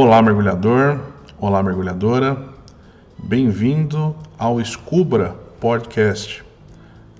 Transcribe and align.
Olá, 0.00 0.22
mergulhador. 0.22 1.00
Olá, 1.40 1.60
mergulhadora. 1.60 2.40
Bem-vindo 3.18 4.14
ao 4.38 4.64
Scubra 4.64 5.34
Podcast. 5.58 6.44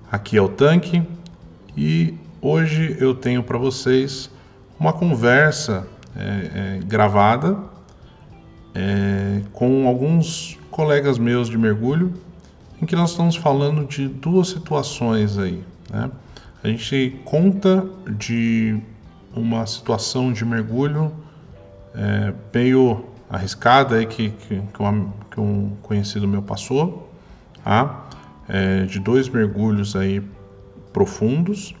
Aqui 0.09 0.37
é 0.37 0.41
o 0.41 0.47
Tanque 0.47 1.03
e 1.75 2.17
hoje 2.41 2.95
eu 2.97 3.13
tenho 3.13 3.43
para 3.43 3.57
vocês 3.57 4.31
uma 4.79 4.93
conversa 4.93 5.85
é, 6.15 6.77
é, 6.77 6.79
gravada 6.85 7.57
é, 8.73 9.41
com 9.51 9.85
alguns 9.85 10.57
colegas 10.71 11.17
meus 11.17 11.49
de 11.49 11.57
mergulho 11.57 12.13
em 12.81 12.85
que 12.85 12.95
nós 12.95 13.11
estamos 13.11 13.35
falando 13.35 13.85
de 13.85 14.07
duas 14.07 14.47
situações 14.47 15.37
aí. 15.37 15.61
Né? 15.91 16.09
A 16.63 16.67
gente 16.69 17.19
conta 17.25 17.85
de 18.07 18.79
uma 19.35 19.65
situação 19.65 20.31
de 20.31 20.45
mergulho 20.45 21.11
é, 21.95 22.33
meio 22.53 23.05
arriscada 23.29 23.95
aí 23.95 24.05
que, 24.05 24.31
que, 24.31 24.61
que, 24.61 24.81
um, 24.81 25.11
que 25.29 25.39
um 25.39 25.75
conhecido 25.81 26.27
meu 26.27 26.41
passou, 26.41 27.11
tá? 27.63 28.07
É, 28.47 28.85
de 28.85 28.99
dois 28.99 29.29
mergulhos 29.29 29.95
aí 29.95 30.21
profundos, 30.91 31.75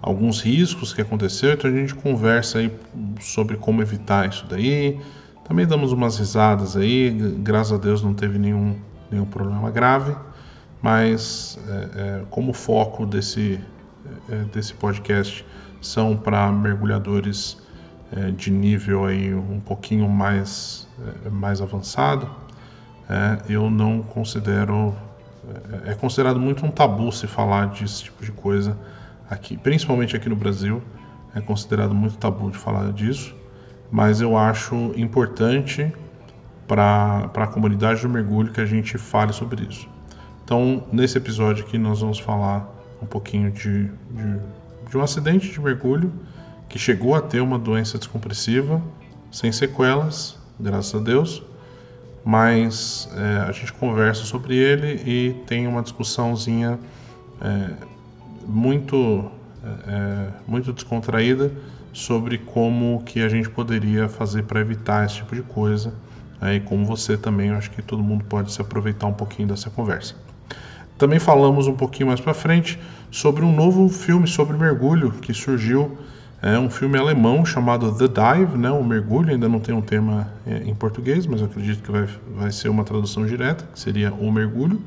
alguns 0.00 0.40
riscos 0.40 0.94
que 0.94 1.02
aconteceram, 1.02 1.54
então 1.54 1.70
a 1.70 1.74
gente 1.74 1.94
conversa 1.94 2.58
aí 2.58 2.72
sobre 3.20 3.56
como 3.56 3.82
evitar 3.82 4.28
isso 4.28 4.46
daí. 4.48 4.98
Também 5.46 5.66
damos 5.66 5.92
umas 5.92 6.18
risadas 6.18 6.76
aí, 6.76 7.10
graças 7.38 7.72
a 7.72 7.76
Deus 7.76 8.02
não 8.02 8.14
teve 8.14 8.38
nenhum, 8.38 8.76
nenhum 9.10 9.26
problema 9.26 9.70
grave, 9.70 10.14
mas 10.80 11.58
é, 11.68 11.72
é, 11.72 12.24
como 12.30 12.52
foco 12.52 13.04
desse, 13.04 13.60
é, 14.30 14.36
desse 14.52 14.72
podcast 14.74 15.44
são 15.80 16.16
para 16.16 16.50
mergulhadores 16.50 17.58
é, 18.16 18.30
de 18.30 18.50
nível 18.50 19.04
aí 19.04 19.34
um 19.34 19.60
pouquinho 19.60 20.08
mais, 20.08 20.88
é, 21.26 21.30
mais 21.30 21.60
avançado, 21.60 22.28
é, 23.08 23.52
eu 23.52 23.70
não 23.70 24.02
considero. 24.02 24.94
É, 25.86 25.92
é, 25.92 25.94
considerado 25.94 26.38
muito 26.38 26.64
um 26.64 26.70
tabu 26.70 27.10
se 27.10 27.26
falar 27.26 27.66
desse 27.66 28.04
tipo 28.04 28.24
de 28.24 28.32
coisa 28.32 28.76
aqui, 29.30 29.56
principalmente 29.56 30.14
aqui 30.16 30.28
no 30.28 30.36
Brasil. 30.36 30.82
É 31.34 31.40
considerado 31.40 31.94
muito 31.94 32.16
tabu 32.16 32.50
de 32.50 32.58
falar 32.58 32.90
disso, 32.92 33.34
mas 33.90 34.20
eu 34.20 34.36
acho 34.36 34.92
importante 34.96 35.92
para 36.66 37.30
a 37.34 37.46
comunidade 37.46 38.02
do 38.02 38.08
mergulho 38.08 38.52
que 38.52 38.60
a 38.60 38.66
gente 38.66 38.98
fale 38.98 39.32
sobre 39.32 39.64
isso. 39.64 39.88
Então, 40.44 40.84
nesse 40.90 41.16
episódio 41.18 41.64
aqui, 41.64 41.78
nós 41.78 42.00
vamos 42.00 42.18
falar 42.18 42.68
um 43.02 43.06
pouquinho 43.06 43.50
de, 43.50 43.84
de, 43.84 44.40
de 44.88 44.96
um 44.96 45.02
acidente 45.02 45.50
de 45.50 45.60
mergulho 45.60 46.12
que 46.68 46.78
chegou 46.78 47.14
a 47.14 47.20
ter 47.20 47.40
uma 47.40 47.58
doença 47.58 47.98
descompressiva, 47.98 48.82
sem 49.30 49.50
sequelas, 49.52 50.38
graças 50.58 50.94
a 50.94 51.02
Deus, 51.02 51.42
mas 52.24 53.08
é, 53.16 53.48
a 53.48 53.52
gente 53.52 53.72
conversa 53.72 54.24
sobre 54.24 54.56
ele 54.56 55.02
e 55.06 55.34
tem 55.46 55.66
uma 55.66 55.82
discussãozinha 55.82 56.78
é, 57.40 57.70
muito, 58.46 59.30
é, 59.64 59.92
é 59.92 60.30
muito 60.46 60.72
descontraída 60.72 61.50
sobre 61.92 62.38
como 62.38 63.02
que 63.04 63.22
a 63.22 63.28
gente 63.28 63.48
poderia 63.48 64.08
fazer 64.08 64.42
para 64.44 64.60
evitar 64.60 65.06
esse 65.06 65.16
tipo 65.16 65.34
de 65.34 65.42
coisa. 65.42 65.94
Aí, 66.40 66.60
né, 66.60 66.64
como 66.64 66.84
você 66.84 67.16
também, 67.16 67.48
eu 67.48 67.56
acho 67.56 67.70
que 67.70 67.82
todo 67.82 68.02
mundo 68.02 68.24
pode 68.24 68.52
se 68.52 68.60
aproveitar 68.60 69.06
um 69.06 69.12
pouquinho 69.12 69.48
dessa 69.48 69.70
conversa. 69.70 70.14
Também 70.96 71.18
falamos 71.18 71.66
um 71.66 71.74
pouquinho 71.74 72.08
mais 72.08 72.20
para 72.20 72.34
frente 72.34 72.78
sobre 73.10 73.44
um 73.44 73.54
novo 73.54 73.88
filme 73.88 74.26
sobre 74.26 74.56
mergulho 74.56 75.12
que 75.12 75.32
surgiu 75.32 75.96
é 76.40 76.56
um 76.56 76.70
filme 76.70 76.96
alemão 76.96 77.44
chamado 77.44 77.92
The 77.92 78.06
Dive, 78.06 78.56
né, 78.56 78.70
o 78.70 78.84
mergulho, 78.84 79.30
ainda 79.30 79.48
não 79.48 79.58
tem 79.58 79.74
um 79.74 79.80
tema 79.80 80.28
é, 80.46 80.58
em 80.58 80.74
português, 80.74 81.26
mas 81.26 81.42
acredito 81.42 81.82
que 81.82 81.90
vai, 81.90 82.08
vai 82.36 82.52
ser 82.52 82.68
uma 82.68 82.84
tradução 82.84 83.26
direta, 83.26 83.64
que 83.72 83.80
seria 83.80 84.12
O 84.12 84.30
Mergulho, 84.30 84.80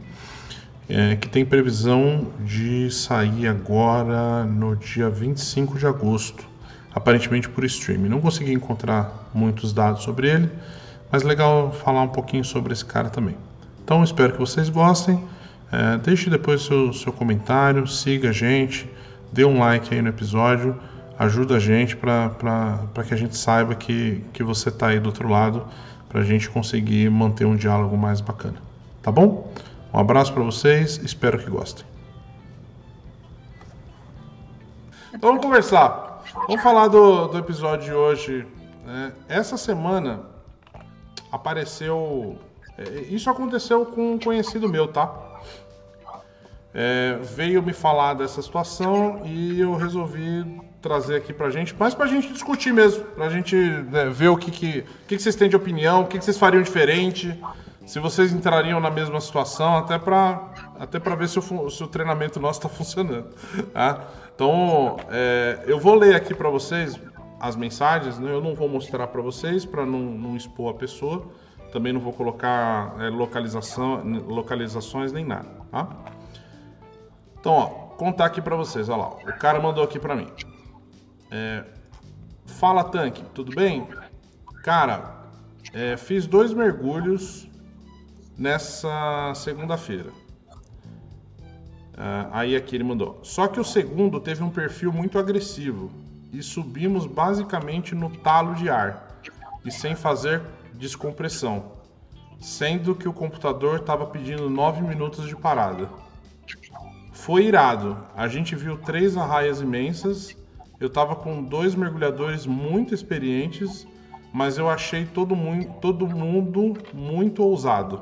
é, 0.88 1.18
que 1.18 1.28
tem 1.28 1.46
previsão 1.46 2.28
de 2.40 2.90
sair 2.90 3.48
agora 3.48 4.46
no 4.46 4.78
dia 4.78 5.10
25 5.10 5.78
de 5.78 5.86
agosto, 5.86 6.48
aparentemente 6.96 7.50
por 7.50 7.66
streaming. 7.66 8.08
Não 8.08 8.22
consegui 8.22 8.54
encontrar 8.54 9.30
muitos 9.34 9.74
dados 9.74 10.04
sobre 10.04 10.30
ele, 10.30 10.50
mas 11.12 11.22
legal 11.22 11.74
falar 11.74 12.02
um 12.02 12.10
pouquinho 12.10 12.46
sobre 12.46 12.72
esse 12.72 12.86
cara 12.86 13.10
também. 13.10 13.36
Então 13.84 14.02
espero 14.06 14.32
que 14.32 14.40
vocês 14.40 14.70
gostem. 14.70 15.22
É, 15.70 15.98
deixe 15.98 16.30
depois 16.30 16.62
seu, 16.62 16.94
seu 16.94 17.12
comentário, 17.12 17.86
siga 17.88 18.30
a 18.30 18.34
gente, 18.34 18.90
dê 19.34 19.44
um 19.44 19.60
like 19.60 19.94
aí 19.94 20.02
no 20.02 20.08
episódio 20.08 20.80
ajuda 21.22 21.58
a 21.58 21.60
gente 21.60 21.96
para 21.96 22.88
que 23.08 23.14
a 23.14 23.18
gente 23.18 23.38
saiba 23.38 23.76
que, 23.76 24.24
que 24.34 24.44
você 24.44 24.70
está 24.70 24.88
aí 24.88 25.00
do 25.00 25.06
outro 25.06 25.30
lado, 25.30 25.68
para 26.10 26.22
a 26.22 26.24
gente 26.24 26.50
conseguir 26.50 27.12
manter 27.12 27.46
um 27.46 27.56
diálogo 27.56 27.96
mais 27.96 28.20
bacana. 28.20 28.58
Tá 29.04 29.12
bom? 29.12 29.54
Um 29.94 30.00
abraço 30.00 30.34
para 30.34 30.42
vocês, 30.42 30.98
espero 31.04 31.38
que 31.38 31.48
gostem. 31.48 31.86
Então 35.14 35.30
vamos 35.30 35.46
conversar. 35.46 36.24
Vamos 36.48 36.64
falar 36.64 36.88
do, 36.88 37.28
do 37.28 37.38
episódio 37.38 37.86
de 37.86 37.94
hoje. 37.94 38.48
É, 38.88 39.38
essa 39.38 39.58
semana 39.58 40.22
apareceu. 41.32 42.40
É, 42.80 42.84
isso 43.14 43.30
aconteceu 43.30 43.86
com 43.86 44.14
um 44.14 44.20
conhecido 44.20 44.68
meu, 44.68 44.88
tá? 44.88 45.14
É, 46.74 47.20
veio 47.22 47.62
me 47.62 47.74
falar 47.74 48.16
dessa 48.16 48.42
situação 48.42 49.22
e 49.24 49.60
eu 49.60 49.76
resolvi 49.76 50.71
trazer 50.82 51.16
aqui 51.16 51.32
pra 51.32 51.50
gente, 51.50 51.76
mas 51.78 51.94
pra 51.94 52.08
gente 52.08 52.32
discutir 52.34 52.74
mesmo, 52.74 53.04
pra 53.04 53.30
gente 53.30 53.56
né, 53.56 54.10
ver 54.10 54.30
o 54.30 54.38
que, 54.38 54.50
que, 54.50 54.82
que, 55.08 55.16
que 55.16 55.20
vocês 55.20 55.36
têm 55.36 55.48
de 55.48 55.56
opinião, 55.56 56.02
o 56.02 56.08
que, 56.08 56.18
que 56.18 56.26
vocês 56.26 56.38
fariam 56.38 56.62
diferente, 56.64 57.40
se 57.86 58.00
vocês 58.00 58.34
entrariam 58.34 58.80
na 58.80 58.90
mesma 58.90 59.20
situação, 59.22 59.78
até 59.78 60.00
pra, 60.00 60.52
até 60.80 61.00
pra 61.00 61.16
ver 61.16 61.30
se 61.30 61.38
o, 61.40 61.70
se 61.70 61.84
o 61.84 61.88
treinamento 61.88 62.40
nosso 62.40 62.62
tá 62.62 62.70
funcionando. 62.70 63.28
Tá? 63.74 64.08
Então, 64.34 64.98
é, 65.10 65.64
eu 65.68 65.80
vou 65.80 65.96
ler 65.96 66.16
aqui 66.16 66.34
pra 66.34 66.50
vocês 66.50 67.00
as 67.40 67.56
mensagens, 67.56 68.20
né? 68.20 68.32
eu 68.32 68.42
não 68.42 68.54
vou 68.54 68.70
mostrar 68.70 69.08
pra 69.08 69.22
vocês 69.22 69.66
para 69.66 69.86
não, 69.86 70.00
não 70.00 70.36
expor 70.36 70.72
a 70.72 70.78
pessoa, 70.78 71.28
também 71.72 71.92
não 71.92 72.00
vou 72.00 72.14
colocar 72.14 72.96
é, 73.00 73.10
localização, 73.10 74.04
localizações 74.28 75.12
nem 75.12 75.26
nada. 75.26 75.50
Tá? 75.72 75.88
Então, 77.40 77.54
ó, 77.54 77.66
contar 77.96 78.26
aqui 78.26 78.42
para 78.42 78.56
vocês, 78.56 78.90
olha 78.90 79.02
lá. 79.02 79.10
O 79.10 79.40
cara 79.40 79.60
mandou 79.60 79.84
aqui 79.84 80.00
para 80.00 80.16
mim. 80.16 80.28
É, 81.32 81.64
Fala 82.62 82.84
tanque, 82.84 83.24
tudo 83.34 83.56
bem? 83.56 83.88
Cara, 84.64 85.26
é, 85.74 85.98
fiz 85.98 86.28
dois 86.28 86.54
mergulhos 86.54 87.48
nessa 88.38 89.34
segunda-feira. 89.36 90.12
É, 91.98 92.28
aí 92.32 92.56
aqui 92.56 92.76
ele 92.76 92.84
mandou. 92.84 93.20
Só 93.24 93.48
que 93.48 93.60
o 93.60 93.64
segundo 93.64 94.20
teve 94.20 94.44
um 94.44 94.50
perfil 94.50 94.92
muito 94.92 95.18
agressivo 95.18 95.92
e 96.32 96.44
subimos 96.44 97.08
basicamente 97.08 97.96
no 97.96 98.10
talo 98.18 98.54
de 98.54 98.70
ar 98.70 99.20
e 99.66 99.72
sem 99.72 99.96
fazer 99.96 100.42
descompressão, 100.74 101.72
sendo 102.40 102.94
que 102.94 103.10
o 103.10 103.14
computador 103.14 103.80
estava 103.80 104.06
pedindo 104.06 104.50
9 104.50 104.82
minutos 104.82 105.28
de 105.28 105.36
parada. 105.36 105.90
Foi 107.12 107.46
irado. 107.46 107.98
A 108.16 108.28
gente 108.28 108.56
viu 108.56 108.78
três 108.78 109.18
arraias 109.18 109.62
imensas 109.62 110.36
eu 110.82 110.88
estava 110.88 111.16
com 111.16 111.44
dois 111.44 111.76
mergulhadores 111.76 112.48
muito 112.48 112.94
experientes, 112.94 113.88
mas 114.34 114.58
eu 114.58 114.68
achei 114.68 115.06
todo, 115.06 115.36
mu 115.36 115.64
todo 115.80 116.08
mundo 116.08 116.74
muito 116.92 117.44
ousado. 117.44 118.02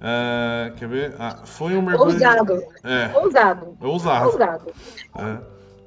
É, 0.00 0.72
quer 0.76 0.88
ver? 0.88 1.14
Ah, 1.16 1.42
foi 1.44 1.76
um 1.76 1.82
mergulho. 1.82 2.12
Ousado. 2.12 2.62
É. 2.82 3.16
Ousado. 3.16 3.76
Ousado. 3.80 4.26
Ousado. 4.26 4.72
É. 5.16 5.38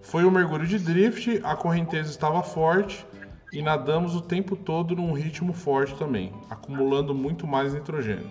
Foi 0.01 0.23
um 0.23 0.31
mergulho 0.31 0.65
de 0.65 0.79
drift, 0.79 1.41
a 1.43 1.53
correnteza 1.53 2.09
estava 2.09 2.41
forte 2.41 3.05
e 3.51 3.61
nadamos 3.61 4.15
o 4.15 4.21
tempo 4.21 4.55
todo 4.55 4.95
num 4.95 5.11
ritmo 5.11 5.51
forte 5.51 5.93
também, 5.95 6.31
acumulando 6.49 7.13
muito 7.13 7.45
mais 7.45 7.73
nitrogênio. 7.73 8.29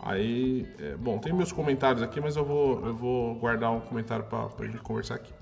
Aí, 0.00 0.68
é, 0.80 0.96
bom, 0.96 1.18
tem 1.18 1.32
meus 1.32 1.52
comentários 1.52 2.02
aqui, 2.02 2.20
mas 2.20 2.34
eu 2.36 2.44
vou, 2.44 2.84
eu 2.84 2.94
vou 2.94 3.34
guardar 3.36 3.70
um 3.70 3.80
comentário 3.80 4.24
para 4.24 4.48
a 4.58 4.64
gente 4.64 4.78
conversar 4.78 5.14
aqui. 5.14 5.32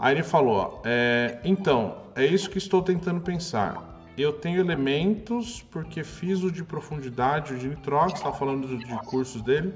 Aí 0.00 0.14
ele 0.14 0.22
falou: 0.22 0.80
é, 0.82 1.38
então, 1.44 1.98
é 2.16 2.24
isso 2.24 2.48
que 2.48 2.56
estou 2.56 2.82
tentando 2.82 3.20
pensar. 3.20 3.88
Eu 4.16 4.32
tenho 4.32 4.58
elementos 4.58 5.62
porque 5.70 6.02
fiz 6.02 6.42
o 6.42 6.50
de 6.50 6.64
profundidade, 6.64 7.54
o 7.54 7.58
de 7.58 7.68
nitrox, 7.68 8.14
está 8.14 8.32
falando 8.32 8.66
de, 8.66 8.78
de 8.78 8.98
cursos 9.02 9.42
dele. 9.42 9.72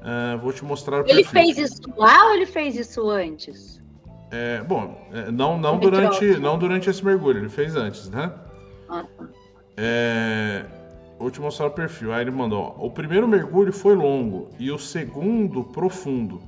Uh, 0.00 0.38
vou 0.38 0.52
te 0.52 0.64
mostrar 0.64 1.02
o 1.02 1.08
Ele 1.08 1.22
fez 1.22 1.58
isso 1.58 1.82
lá 1.96 2.26
ou 2.26 2.34
ele 2.34 2.46
fez 2.46 2.76
isso 2.76 3.08
antes? 3.08 3.80
É, 4.32 4.62
bom, 4.62 5.08
é, 5.12 5.30
não, 5.30 5.58
não, 5.58 5.78
durante, 5.78 6.24
não 6.38 6.58
durante 6.58 6.88
esse 6.88 7.04
mergulho, 7.04 7.38
ele 7.38 7.48
fez 7.48 7.76
antes, 7.76 8.08
né? 8.08 8.32
Ah, 8.88 9.04
tá. 9.16 9.28
É, 9.76 10.64
vou 11.18 11.30
te 11.30 11.40
mostrar 11.40 11.66
o 11.66 11.70
perfil. 11.70 12.12
Aí 12.12 12.22
ele 12.22 12.30
mandou: 12.30 12.74
ó, 12.78 12.86
o 12.86 12.90
primeiro 12.90 13.28
mergulho 13.28 13.72
foi 13.72 13.94
longo 13.94 14.50
e 14.58 14.70
o 14.70 14.78
segundo 14.78 15.64
profundo 15.64 16.40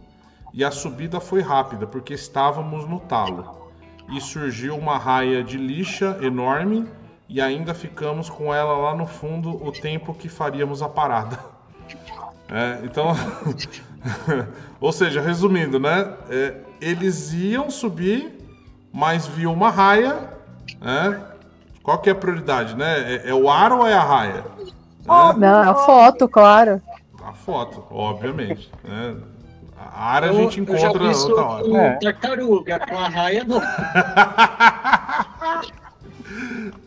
e 0.54 0.64
a 0.64 0.70
subida 0.70 1.18
foi 1.18 1.42
rápida 1.42 1.84
porque 1.84 2.14
estávamos 2.14 2.88
no 2.88 3.00
talo. 3.00 3.72
E 4.08 4.20
surgiu 4.20 4.76
uma 4.76 4.96
raia 4.96 5.42
de 5.42 5.58
lixa 5.58 6.16
enorme 6.22 6.86
e 7.28 7.40
ainda 7.40 7.74
ficamos 7.74 8.30
com 8.30 8.54
ela 8.54 8.76
lá 8.76 8.94
no 8.94 9.04
fundo 9.04 9.50
o 9.50 9.72
tempo 9.72 10.14
que 10.14 10.28
faríamos 10.28 10.80
a 10.80 10.88
parada. 10.88 11.40
É, 12.48 12.84
então, 12.84 13.08
ou 14.80 14.92
seja, 14.92 15.20
resumindo, 15.20 15.80
né? 15.80 16.12
É, 16.30 16.54
eles 16.80 17.32
iam 17.32 17.68
subir, 17.68 18.38
mas 18.92 19.26
viu 19.26 19.52
uma 19.52 19.70
raia, 19.70 20.30
né? 20.80 21.20
Qual 21.82 21.98
que 21.98 22.08
é 22.08 22.12
a 22.12 22.16
prioridade, 22.16 22.76
né? 22.76 23.14
É, 23.14 23.30
é 23.30 23.34
o 23.34 23.50
ar 23.50 23.72
ou 23.72 23.84
é 23.84 23.94
a 23.94 24.04
raia? 24.04 24.44
Não, 25.04 25.42
é 25.42 25.68
a 25.68 25.74
foto, 25.74 26.28
claro. 26.28 26.80
A 27.24 27.32
foto, 27.32 27.84
obviamente. 27.90 28.70
Né? 28.84 29.16
A 29.92 30.12
área 30.12 30.30
a 30.30 30.32
gente 30.32 30.60
encontra 30.60 31.04
eu 31.04 31.18
outra 31.18 31.44
hora. 31.44 31.64
Com 31.64 31.78
é. 31.78 31.98
tartaruga, 31.98 32.80
com 32.80 32.96
a 32.98 33.08
raia 33.08 33.44
não. 33.44 33.60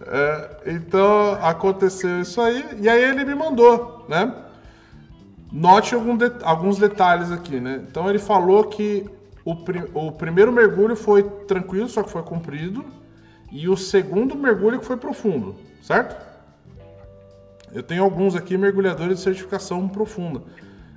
é, 0.05 0.57
então 0.67 1.37
aconteceu 1.41 2.21
isso 2.21 2.41
aí, 2.41 2.65
e 2.81 2.89
aí 2.89 3.03
ele 3.03 3.23
me 3.23 3.35
mandou, 3.35 4.05
né? 4.09 4.33
Note 5.51 5.93
algum 5.93 6.17
de, 6.17 6.31
alguns 6.43 6.77
detalhes 6.77 7.31
aqui, 7.31 7.59
né? 7.59 7.83
Então 7.87 8.09
ele 8.09 8.19
falou 8.19 8.63
que 8.65 9.05
o, 9.45 9.55
o 9.93 10.11
primeiro 10.11 10.51
mergulho 10.51 10.95
foi 10.95 11.23
tranquilo, 11.23 11.87
só 11.87 12.03
que 12.03 12.09
foi 12.09 12.23
comprido, 12.23 12.83
e 13.51 13.69
o 13.69 13.77
segundo 13.77 14.35
mergulho 14.35 14.79
que 14.79 14.85
foi 14.85 14.97
profundo, 14.97 15.55
certo? 15.81 16.25
Eu 17.71 17.83
tenho 17.83 18.03
alguns 18.03 18.35
aqui 18.35 18.57
mergulhadores 18.57 19.17
de 19.17 19.23
certificação 19.23 19.87
profunda. 19.87 20.41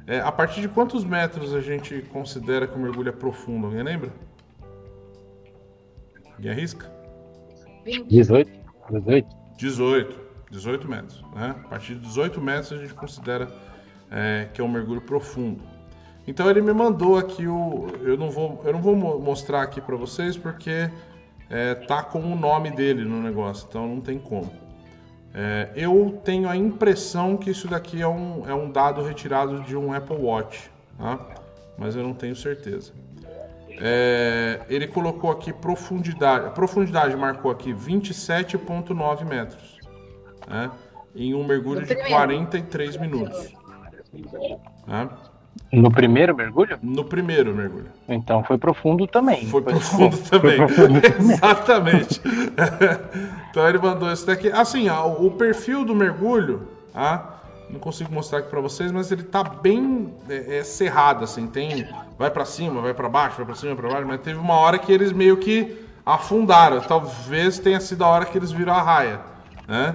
É, 0.07 0.21
a 0.21 0.33
partir 0.33 0.61
de 0.61 0.69
quantos 0.69 1.05
metros 1.05 1.55
a 1.55 1.61
gente 1.61 2.03
considera 2.13 2.67
que 2.67 2.77
o 2.77 2.79
mergulho 2.79 3.09
é 3.09 3.13
profundo? 3.13 3.67
Alguém 3.67 3.83
lembra? 3.83 4.13
Alguém 6.35 6.51
arrisca? 6.51 6.91
18. 8.09 8.51
18. 8.91 9.37
18. 9.57 10.21
18 10.51 10.89
metros. 10.89 11.23
Né? 11.35 11.55
A 11.65 11.69
partir 11.69 11.95
de 11.95 12.01
18 12.01 12.41
metros 12.41 12.73
a 12.73 12.77
gente 12.77 12.95
considera 12.95 13.49
é, 14.11 14.49
que 14.53 14.61
é 14.61 14.65
um 14.65 14.69
mergulho 14.69 15.01
profundo. 15.01 15.63
Então 16.27 16.49
ele 16.51 16.61
me 16.61 16.73
mandou 16.73 17.17
aqui 17.17 17.47
o. 17.47 17.89
Eu 18.03 18.17
não 18.17 18.31
vou, 18.31 18.61
eu 18.65 18.73
não 18.73 18.81
vou 18.81 18.95
mostrar 18.97 19.63
aqui 19.63 19.81
para 19.81 19.97
vocês 19.97 20.37
porque 20.37 20.91
é, 21.49 21.75
tá 21.75 22.03
com 22.03 22.21
o 22.21 22.37
nome 22.37 22.71
dele 22.71 23.05
no 23.05 23.21
negócio, 23.23 23.67
então 23.69 23.89
não 23.89 24.01
tem 24.01 24.19
como. 24.19 24.51
É, 25.33 25.69
eu 25.77 26.21
tenho 26.25 26.49
a 26.49 26.57
impressão 26.57 27.37
que 27.37 27.51
isso 27.51 27.69
daqui 27.69 28.03
é 28.03 28.09
um, 28.09 28.49
é 28.49 28.55
um 28.55 28.71
dado 28.71 29.03
retirado 29.03 29.61
de 29.63 29.77
um 29.77 29.93
Apple 29.93 30.17
Watch, 30.17 30.71
tá? 30.99 31.19
mas 31.79 31.95
eu 31.95 32.03
não 32.03 32.15
tenho 32.15 32.35
certeza. 32.35 32.93
É, 33.83 34.61
ele 34.69 34.87
colocou 34.89 35.31
aqui 35.31 35.53
profundidade, 35.53 36.47
a 36.47 36.51
profundidade 36.51 37.17
marcou 37.17 37.51
aqui 37.51 37.73
27,9 37.73 39.25
metros, 39.25 39.79
né? 40.49 40.71
em 41.15 41.35
um 41.35 41.45
mergulho 41.47 41.87
de 41.87 41.95
43 41.95 42.97
minutos. 42.97 43.55
Né? 44.87 45.09
No 45.73 45.91
primeiro 45.91 46.35
mergulho? 46.35 46.79
No 46.83 47.05
primeiro 47.05 47.55
mergulho. 47.55 47.87
Então 48.09 48.43
foi 48.43 48.59
profundo 48.59 49.07
também. 49.07 49.47
Foi, 49.47 49.63
foi 49.63 49.73
profundo 49.73 50.19
também. 50.19 50.57
Foi 50.57 50.67
profundo. 50.67 51.01
Exatamente. 51.07 52.21
então 53.51 53.69
ele 53.69 53.79
mandou 53.79 54.13
isso 54.13 54.27
daqui. 54.27 54.49
Assim, 54.51 54.89
o 54.91 55.31
perfil 55.31 55.85
do 55.85 55.95
mergulho, 55.95 56.63
ah, 56.93 57.35
não 57.71 57.79
consigo 57.79 58.13
mostrar 58.13 58.41
aqui 58.41 58.51
para 58.51 58.61
vocês, 58.61 58.91
mas 58.91 59.13
ele 59.13 59.23
tá 59.23 59.45
bem 59.45 60.13
é, 60.29 60.59
é, 60.59 60.65
cerrado, 60.65 61.23
assim. 61.23 61.47
Tem, 61.47 61.87
vai 62.19 62.31
para 62.31 62.45
cima, 62.45 62.81
vai 62.81 62.93
para 62.93 63.09
baixo, 63.09 63.37
vai 63.37 63.47
para 63.47 63.55
cima, 63.55 63.77
para 63.77 63.89
baixo. 63.89 64.07
Mas 64.07 64.21
teve 64.23 64.39
uma 64.39 64.55
hora 64.55 64.77
que 64.77 64.93
eles 64.93 65.13
meio 65.13 65.37
que 65.37 65.87
afundaram. 66.05 66.81
Talvez 66.81 67.61
tenha 67.61 67.79
sido 67.79 68.05
a 68.05 68.09
hora 68.09 68.25
que 68.25 68.37
eles 68.37 68.51
viram 68.51 68.75
a 68.75 68.83
raia, 68.83 69.21
né? 69.69 69.95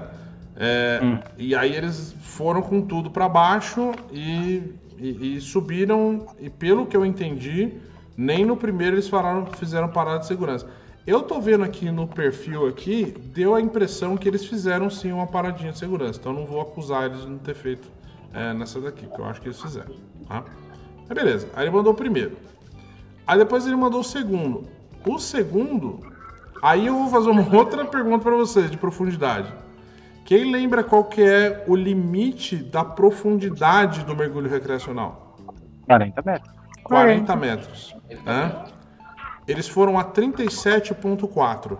É, 0.58 1.02
hum. 1.04 1.20
E 1.38 1.54
aí 1.54 1.76
eles 1.76 2.16
foram 2.22 2.62
com 2.62 2.82
tudo 2.82 3.12
para 3.12 3.28
baixo 3.28 3.92
e 4.10 4.64
e, 4.97 5.38
e, 5.38 5.42
subiram, 5.42 6.27
e 6.39 6.50
pelo 6.50 6.86
que 6.86 6.95
eu 6.95 7.06
entendi, 7.06 7.74
nem 8.18 8.45
no 8.45 8.56
primeiro 8.56 8.95
eles 8.95 9.07
falaram, 9.07 9.45
fizeram 9.45 9.89
parada 9.89 10.19
de 10.19 10.27
segurança. 10.27 10.68
Eu 11.06 11.21
tô 11.21 11.39
vendo 11.39 11.63
aqui 11.63 11.92
no 11.92 12.07
perfil 12.07 12.68
aqui, 12.68 13.13
deu 13.33 13.53
a 13.53 13.62
impressão 13.62 14.18
que 14.18 14.27
eles 14.27 14.45
fizeram 14.45 14.89
sim 14.89 15.12
uma 15.12 15.27
paradinha 15.27 15.71
de 15.71 15.77
segurança. 15.77 16.19
Então 16.19 16.33
não 16.33 16.45
vou 16.45 16.59
acusar 16.59 17.06
eles 17.06 17.21
de 17.21 17.30
não 17.30 17.38
ter 17.38 17.53
feito 17.53 17.88
é, 18.33 18.53
nessa 18.53 18.81
daqui, 18.81 19.06
que 19.06 19.19
eu 19.19 19.25
acho 19.25 19.39
que 19.39 19.47
eles 19.47 19.62
fizeram. 19.62 19.94
Tá? 20.27 20.44
Mas 21.07 21.15
beleza, 21.15 21.47
aí 21.56 21.65
ele 21.65 21.75
mandou 21.75 21.94
o 21.94 21.95
primeiro. 21.95 22.38
Aí 23.27 23.38
depois 23.38 23.68
ele 23.68 23.75
mandou 23.75 24.00
o 24.00 24.03
segundo. 24.03 24.68
O 25.06 25.19
segundo, 25.19 26.00
aí 26.62 26.88
eu 26.88 26.95
vou 26.95 27.09
fazer 27.09 27.30
uma 27.30 27.45
outra 27.56 27.86
pergunta 27.86 28.24
para 28.24 28.36
vocês 28.36 28.71
de 28.71 28.77
profundidade. 28.77 29.53
Quem 30.25 30.51
lembra 30.51 30.83
qual 30.83 31.04
que 31.04 31.22
é 31.22 31.63
o 31.68 31.75
limite 31.75 32.56
da 32.57 32.83
profundidade 32.83 34.04
do 34.04 34.16
mergulho 34.16 34.50
recreacional? 34.50 35.38
40 35.86 36.22
metros. 36.24 36.56
40 36.83 37.36
metros. 37.36 37.95
Né? 38.25 38.66
Eles 39.48 39.68
foram 39.68 40.00
a 40.00 40.04
37,4. 40.04 41.77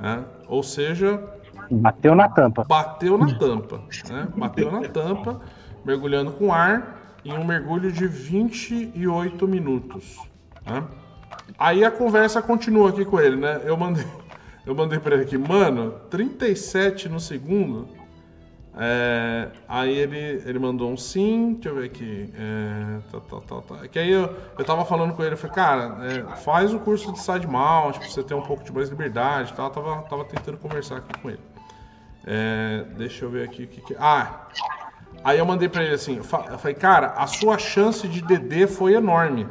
Né? 0.00 0.24
Ou 0.48 0.62
seja. 0.62 1.22
Bateu 1.70 2.14
na 2.14 2.30
tampa. 2.30 2.64
Bateu 2.64 3.18
na 3.18 3.38
tampa. 3.38 3.82
Né? 4.08 4.26
Bateu 4.34 4.72
na 4.72 4.88
tampa, 4.88 5.42
mergulhando 5.84 6.32
com 6.32 6.50
ar, 6.50 7.18
em 7.22 7.34
um 7.34 7.44
mergulho 7.44 7.92
de 7.92 8.06
28 8.06 9.46
minutos. 9.46 10.18
Né? 10.64 10.82
Aí 11.58 11.84
a 11.84 11.90
conversa 11.90 12.40
continua 12.40 12.88
aqui 12.88 13.04
com 13.04 13.20
ele, 13.20 13.36
né? 13.36 13.60
Eu 13.64 13.76
mandei, 13.76 14.06
eu 14.66 14.74
mandei 14.74 14.98
pra 14.98 15.14
ele 15.14 15.24
aqui, 15.24 15.38
mano, 15.38 15.92
37 16.10 17.08
no 17.08 17.18
segundo. 17.18 17.88
É, 18.76 19.48
aí 19.68 19.92
ele, 19.96 20.42
ele 20.46 20.58
mandou 20.58 20.90
um 20.90 20.96
sim, 20.96 21.54
deixa 21.54 21.68
eu 21.70 21.74
ver 21.74 21.86
aqui. 21.86 22.32
É, 22.34 22.98
tá, 23.10 23.20
tá, 23.20 23.40
tá, 23.40 23.60
tá. 23.62 23.88
Que 23.88 23.98
aí 23.98 24.10
eu, 24.10 24.34
eu 24.58 24.64
tava 24.64 24.84
falando 24.84 25.14
com 25.14 25.22
ele, 25.22 25.34
eu 25.34 25.38
falei, 25.38 25.54
cara, 25.54 25.98
é, 26.06 26.36
faz 26.36 26.72
o 26.72 26.78
curso 26.78 27.12
de 27.12 27.20
side 27.20 27.46
mount, 27.46 27.98
pra 27.98 28.08
você 28.08 28.22
ter 28.22 28.34
um 28.34 28.42
pouco 28.42 28.62
de 28.62 28.72
mais 28.72 28.88
liberdade 28.88 29.52
tal. 29.54 29.66
Eu 29.66 29.72
tava, 29.72 30.02
tava 30.02 30.24
tentando 30.24 30.58
conversar 30.58 30.98
aqui 30.98 31.18
com 31.20 31.30
ele. 31.30 31.40
É, 32.26 32.84
deixa 32.96 33.24
eu 33.24 33.30
ver 33.30 33.44
aqui 33.44 33.64
o 33.64 33.66
que, 33.66 33.80
que. 33.80 33.96
Ah! 33.98 34.46
Aí 35.24 35.38
eu 35.38 35.44
mandei 35.44 35.68
pra 35.68 35.82
ele 35.82 35.94
assim, 35.94 36.16
eu 36.16 36.24
falei, 36.24 36.74
cara, 36.74 37.08
a 37.08 37.26
sua 37.26 37.58
chance 37.58 38.06
de 38.08 38.22
DD 38.22 38.66
foi 38.66 38.94
enorme. 38.94 39.46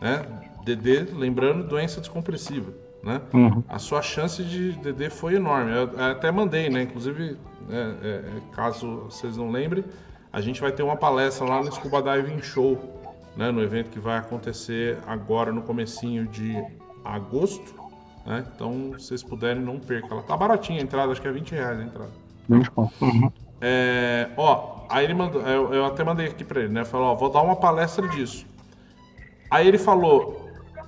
Né? 0.00 0.26
DD, 0.64 1.12
lembrando, 1.12 1.68
doença 1.68 2.00
descompressiva 2.00 2.83
né? 3.04 3.20
Uhum. 3.32 3.62
A 3.68 3.78
sua 3.78 4.00
chance 4.00 4.42
de 4.42 4.72
DD 4.72 5.10
foi 5.10 5.34
enorme. 5.34 5.70
Eu 5.72 6.04
até 6.04 6.30
mandei, 6.30 6.70
né? 6.70 6.82
Inclusive, 6.82 7.36
é, 7.70 7.76
é, 7.76 8.08
é, 8.08 8.40
caso 8.52 9.02
vocês 9.10 9.36
não 9.36 9.50
lembrem, 9.50 9.84
a 10.32 10.40
gente 10.40 10.60
vai 10.60 10.72
ter 10.72 10.82
uma 10.82 10.96
palestra 10.96 11.46
lá 11.46 11.62
no 11.62 11.70
Scuba 11.70 12.02
Diving 12.02 12.40
Show, 12.40 12.78
né? 13.36 13.50
No 13.50 13.62
evento 13.62 13.90
que 13.90 13.98
vai 13.98 14.18
acontecer 14.18 14.98
agora 15.06 15.52
no 15.52 15.62
comecinho 15.62 16.26
de 16.26 16.56
agosto, 17.04 17.74
né? 18.26 18.44
Então, 18.54 18.94
se 18.98 19.08
vocês 19.08 19.22
puderem, 19.22 19.62
não 19.62 19.78
percam. 19.78 20.12
Ela 20.12 20.22
tá 20.22 20.36
baratinha 20.36 20.80
a 20.80 20.82
entrada, 20.82 21.12
acho 21.12 21.20
que 21.20 21.28
é 21.28 21.32
20 21.32 21.52
reais 21.52 21.78
a 21.78 21.82
entrada. 21.82 22.12
Uhum. 22.48 23.30
É, 23.60 24.30
ó, 24.36 24.86
aí 24.88 25.04
ele 25.04 25.14
mandou, 25.14 25.42
eu, 25.42 25.72
eu 25.72 25.84
até 25.84 26.02
mandei 26.02 26.26
aqui 26.26 26.42
para 26.42 26.60
ele, 26.60 26.72
né? 26.72 26.84
Falou, 26.84 27.08
ó, 27.08 27.14
vou 27.14 27.30
dar 27.30 27.42
uma 27.42 27.56
palestra 27.56 28.08
disso. 28.08 28.46
Aí 29.50 29.68
ele 29.68 29.78
falou, 29.78 30.43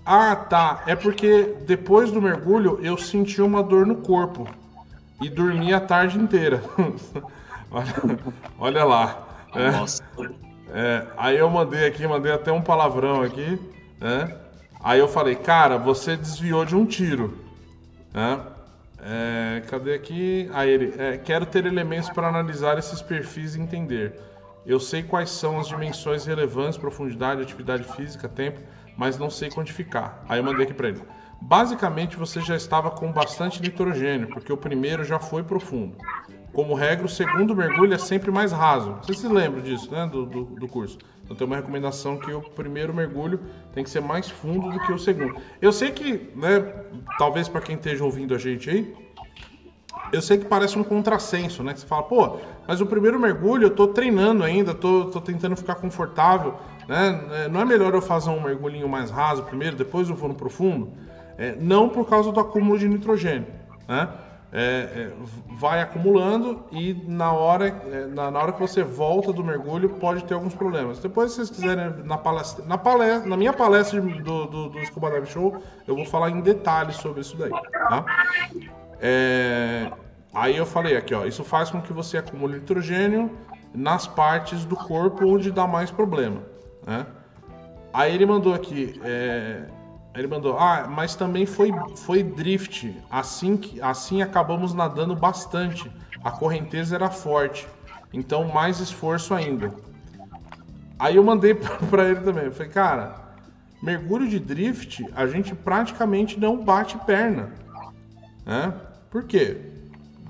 ah, 0.07 0.37
tá. 0.37 0.85
É 0.87 0.95
porque 0.95 1.57
depois 1.67 2.13
do 2.13 2.23
mergulho 2.23 2.79
eu 2.81 2.97
senti 2.97 3.43
uma 3.43 3.61
dor 3.61 3.85
no 3.85 3.97
corpo 3.97 4.47
e 5.21 5.29
dormi 5.29 5.75
a 5.75 5.81
tarde 5.81 6.17
inteira. 6.17 6.63
olha, 7.69 7.95
olha, 8.57 8.85
lá. 8.85 9.27
É, 9.53 9.73
Nossa. 9.73 10.05
É, 10.73 11.07
aí 11.17 11.37
eu 11.37 11.51
mandei 11.51 11.87
aqui, 11.87 12.07
mandei 12.07 12.31
até 12.31 12.53
um 12.53 12.63
palavrão 12.63 13.21
aqui, 13.21 13.59
né? 14.01 14.33
Aí 14.81 15.01
eu 15.01 15.09
falei, 15.09 15.35
cara, 15.35 15.77
você 15.77 16.17
desviou 16.17 16.65
de 16.65 16.77
um 16.77 16.87
tiro, 16.87 17.37
né? 18.15 18.41
É, 19.03 19.63
cadê 19.69 19.93
aqui? 19.93 20.49
Aí 20.53 20.71
ele, 20.71 20.95
é, 20.99 21.19
quero 21.19 21.47
ter 21.47 21.67
elementos 21.67 22.11
para 22.11 22.29
analisar 22.29 22.79
esses 22.79 23.03
perfis 23.03 23.57
e 23.57 23.61
entender. 23.61 24.21
Eu 24.65 24.79
sei 24.79 25.03
quais 25.03 25.31
são 25.31 25.59
as 25.59 25.67
dimensões 25.67 26.27
relevantes, 26.27 26.79
profundidade, 26.79 27.43
atividade 27.43 27.83
física, 27.85 28.29
tempo 28.29 28.61
mas 28.97 29.19
não 29.19 29.31
sei 29.31 29.51
quantificar. 29.51 30.25
Aí 30.29 30.39
eu 30.39 30.45
mandei 30.45 30.65
aqui 30.65 30.75
para 30.75 30.89
ele. 30.89 31.03
Basicamente 31.41 32.17
você 32.17 32.41
já 32.41 32.57
estava 32.57 32.91
com 32.91 33.13
bastante 33.13 33.61
nitrogênio, 33.61 34.29
porque 34.29 34.53
o 34.53 34.57
primeiro 34.57 35.05
já 35.05 35.19
foi 35.19 35.43
profundo. 35.43 35.97
Como 36.53 36.75
regra, 36.75 37.05
o 37.05 37.09
segundo 37.09 37.55
mergulho 37.55 37.93
é 37.93 37.99
sempre 37.99 38.31
mais 38.31 38.51
raso. 38.51 38.97
Você 39.03 39.13
se 39.13 39.29
lembra 39.29 39.61
disso, 39.61 39.91
né, 39.93 40.09
do, 40.11 40.25
do, 40.25 40.45
do 40.45 40.67
curso? 40.67 40.97
Então 41.23 41.37
tem 41.37 41.47
uma 41.47 41.57
recomendação 41.57 42.17
que 42.17 42.33
o 42.33 42.41
primeiro 42.41 42.95
mergulho 42.95 43.41
tem 43.75 43.85
que 43.85 43.91
ser 43.91 44.01
mais 44.01 44.31
fundo 44.31 44.71
do 44.71 44.81
que 44.81 44.93
o 44.93 44.99
segundo. 44.99 45.37
Eu 45.61 45.73
sei 45.73 45.91
que, 45.91 46.31
né, 46.35 46.61
talvez 47.19 47.49
para 47.49 47.61
quem 47.61 47.77
esteja 47.77 48.03
ouvindo 48.05 48.35
a 48.35 48.39
gente 48.39 48.71
aí, 48.71 48.95
eu 50.13 50.23
sei 50.23 50.39
que 50.39 50.45
parece 50.45 50.79
um 50.79 50.85
contrassenso, 50.85 51.63
né? 51.63 51.75
Que 51.75 51.81
você 51.81 51.87
fala, 51.87 52.05
pô, 52.05 52.39
mas 52.67 52.81
o 52.81 52.87
primeiro 52.87 53.19
mergulho 53.19 53.65
eu 53.65 53.71
tô 53.71 53.89
treinando 53.89 54.45
ainda, 54.45 54.73
tô, 54.73 55.07
tô 55.07 55.21
tentando 55.21 55.57
ficar 55.57 55.75
confortável, 55.75 56.55
né? 56.89 57.21
É, 57.33 57.49
não 57.49 57.61
é 57.61 57.65
melhor 57.65 57.95
eu 57.95 58.03
fazer 58.03 58.31
um 58.31 58.41
mergulhinho 58.41 58.89
mais 58.89 59.11
raso 59.11 59.43
primeiro, 59.43 59.77
depois 59.77 60.09
eu 60.09 60.15
vou 60.15 60.29
no 60.29 60.35
profundo? 60.35 60.93
É, 61.39 61.55
não 61.61 61.89
por 61.89 62.09
causa 62.09 62.33
do 62.33 62.41
acúmulo 62.41 62.79
de 62.79 62.89
nitrogênio, 62.89 63.47
né? 63.87 64.09
é, 64.53 64.61
é, 64.61 65.13
vai 65.59 65.83
acumulando 65.83 66.65
e 66.71 66.95
na 67.07 67.33
hora, 67.33 67.69
é, 67.69 68.07
na, 68.07 68.31
na, 68.31 68.39
hora 68.39 68.53
que 68.53 68.61
você 68.61 68.83
volta 68.83 69.33
do 69.33 69.43
mergulho 69.43 69.91
pode 69.91 70.25
ter 70.25 70.35
alguns 70.35 70.55
problemas. 70.55 70.99
Depois, 70.99 71.33
se 71.33 71.37
vocês 71.37 71.51
quiserem, 71.51 72.05
na 72.05 72.17
palestra, 72.17 72.65
na, 72.65 72.79
palestra, 72.79 73.29
na 73.29 73.37
minha 73.37 73.53
palestra 73.53 74.01
do, 74.01 74.47
do, 74.47 74.69
do 74.69 74.87
Scuba 74.87 75.11
Dive 75.11 75.27
Show, 75.27 75.61
eu 75.87 75.97
vou 75.97 76.07
falar 76.07 76.31
em 76.31 76.41
detalhes 76.41 76.97
sobre 76.97 77.21
isso 77.21 77.37
daí. 77.37 77.51
Tá? 77.51 78.05
É, 79.01 79.91
aí 80.33 80.57
eu 80.57 80.65
falei 80.65 80.97
aqui, 80.97 81.15
ó, 81.15 81.27
isso 81.27 81.45
faz 81.45 81.71
com 81.71 81.83
que 81.83 81.93
você 81.93 82.19
acumule 82.19 82.55
nitrogênio 82.55 83.31
nas 83.75 84.07
partes 84.07 84.65
do 84.65 84.77
corpo 84.77 85.27
onde 85.27 85.51
dá 85.51 85.67
mais 85.67 85.91
problema. 85.91 86.41
Né? 86.87 87.07
Aí 87.93 88.15
ele 88.15 88.25
mandou 88.25 88.55
aqui, 88.55 89.01
é, 89.03 89.67
ele 90.15 90.29
mandou, 90.29 90.59
ah, 90.59 90.87
mas 90.89 91.15
também 91.15 91.45
foi, 91.45 91.71
foi 91.97 92.23
drift. 92.23 92.95
Assim, 93.11 93.61
assim 93.83 94.23
acabamos 94.23 94.73
nadando 94.73 95.17
bastante. 95.17 95.91
A 96.23 96.31
correnteza 96.31 96.95
era 96.95 97.11
forte. 97.11 97.67
Então, 98.13 98.45
mais 98.49 98.81
esforço 98.81 99.35
ainda. 99.35 99.75
Aí 100.99 101.17
eu 101.17 101.25
mandei 101.25 101.55
para 101.91 102.09
ele 102.09 102.21
também. 102.21 102.45
Eu 102.45 102.53
falei, 102.53 102.73
cara, 102.73 103.15
mergulho 103.83 104.29
de 104.29 104.39
drift, 104.39 105.07
a 105.15 105.27
gente 105.27 105.55
praticamente 105.55 106.39
não 106.39 106.65
bate 106.65 106.97
perna. 106.99 107.53
Né? 108.45 108.73
Por 109.11 109.25
quê? 109.25 109.61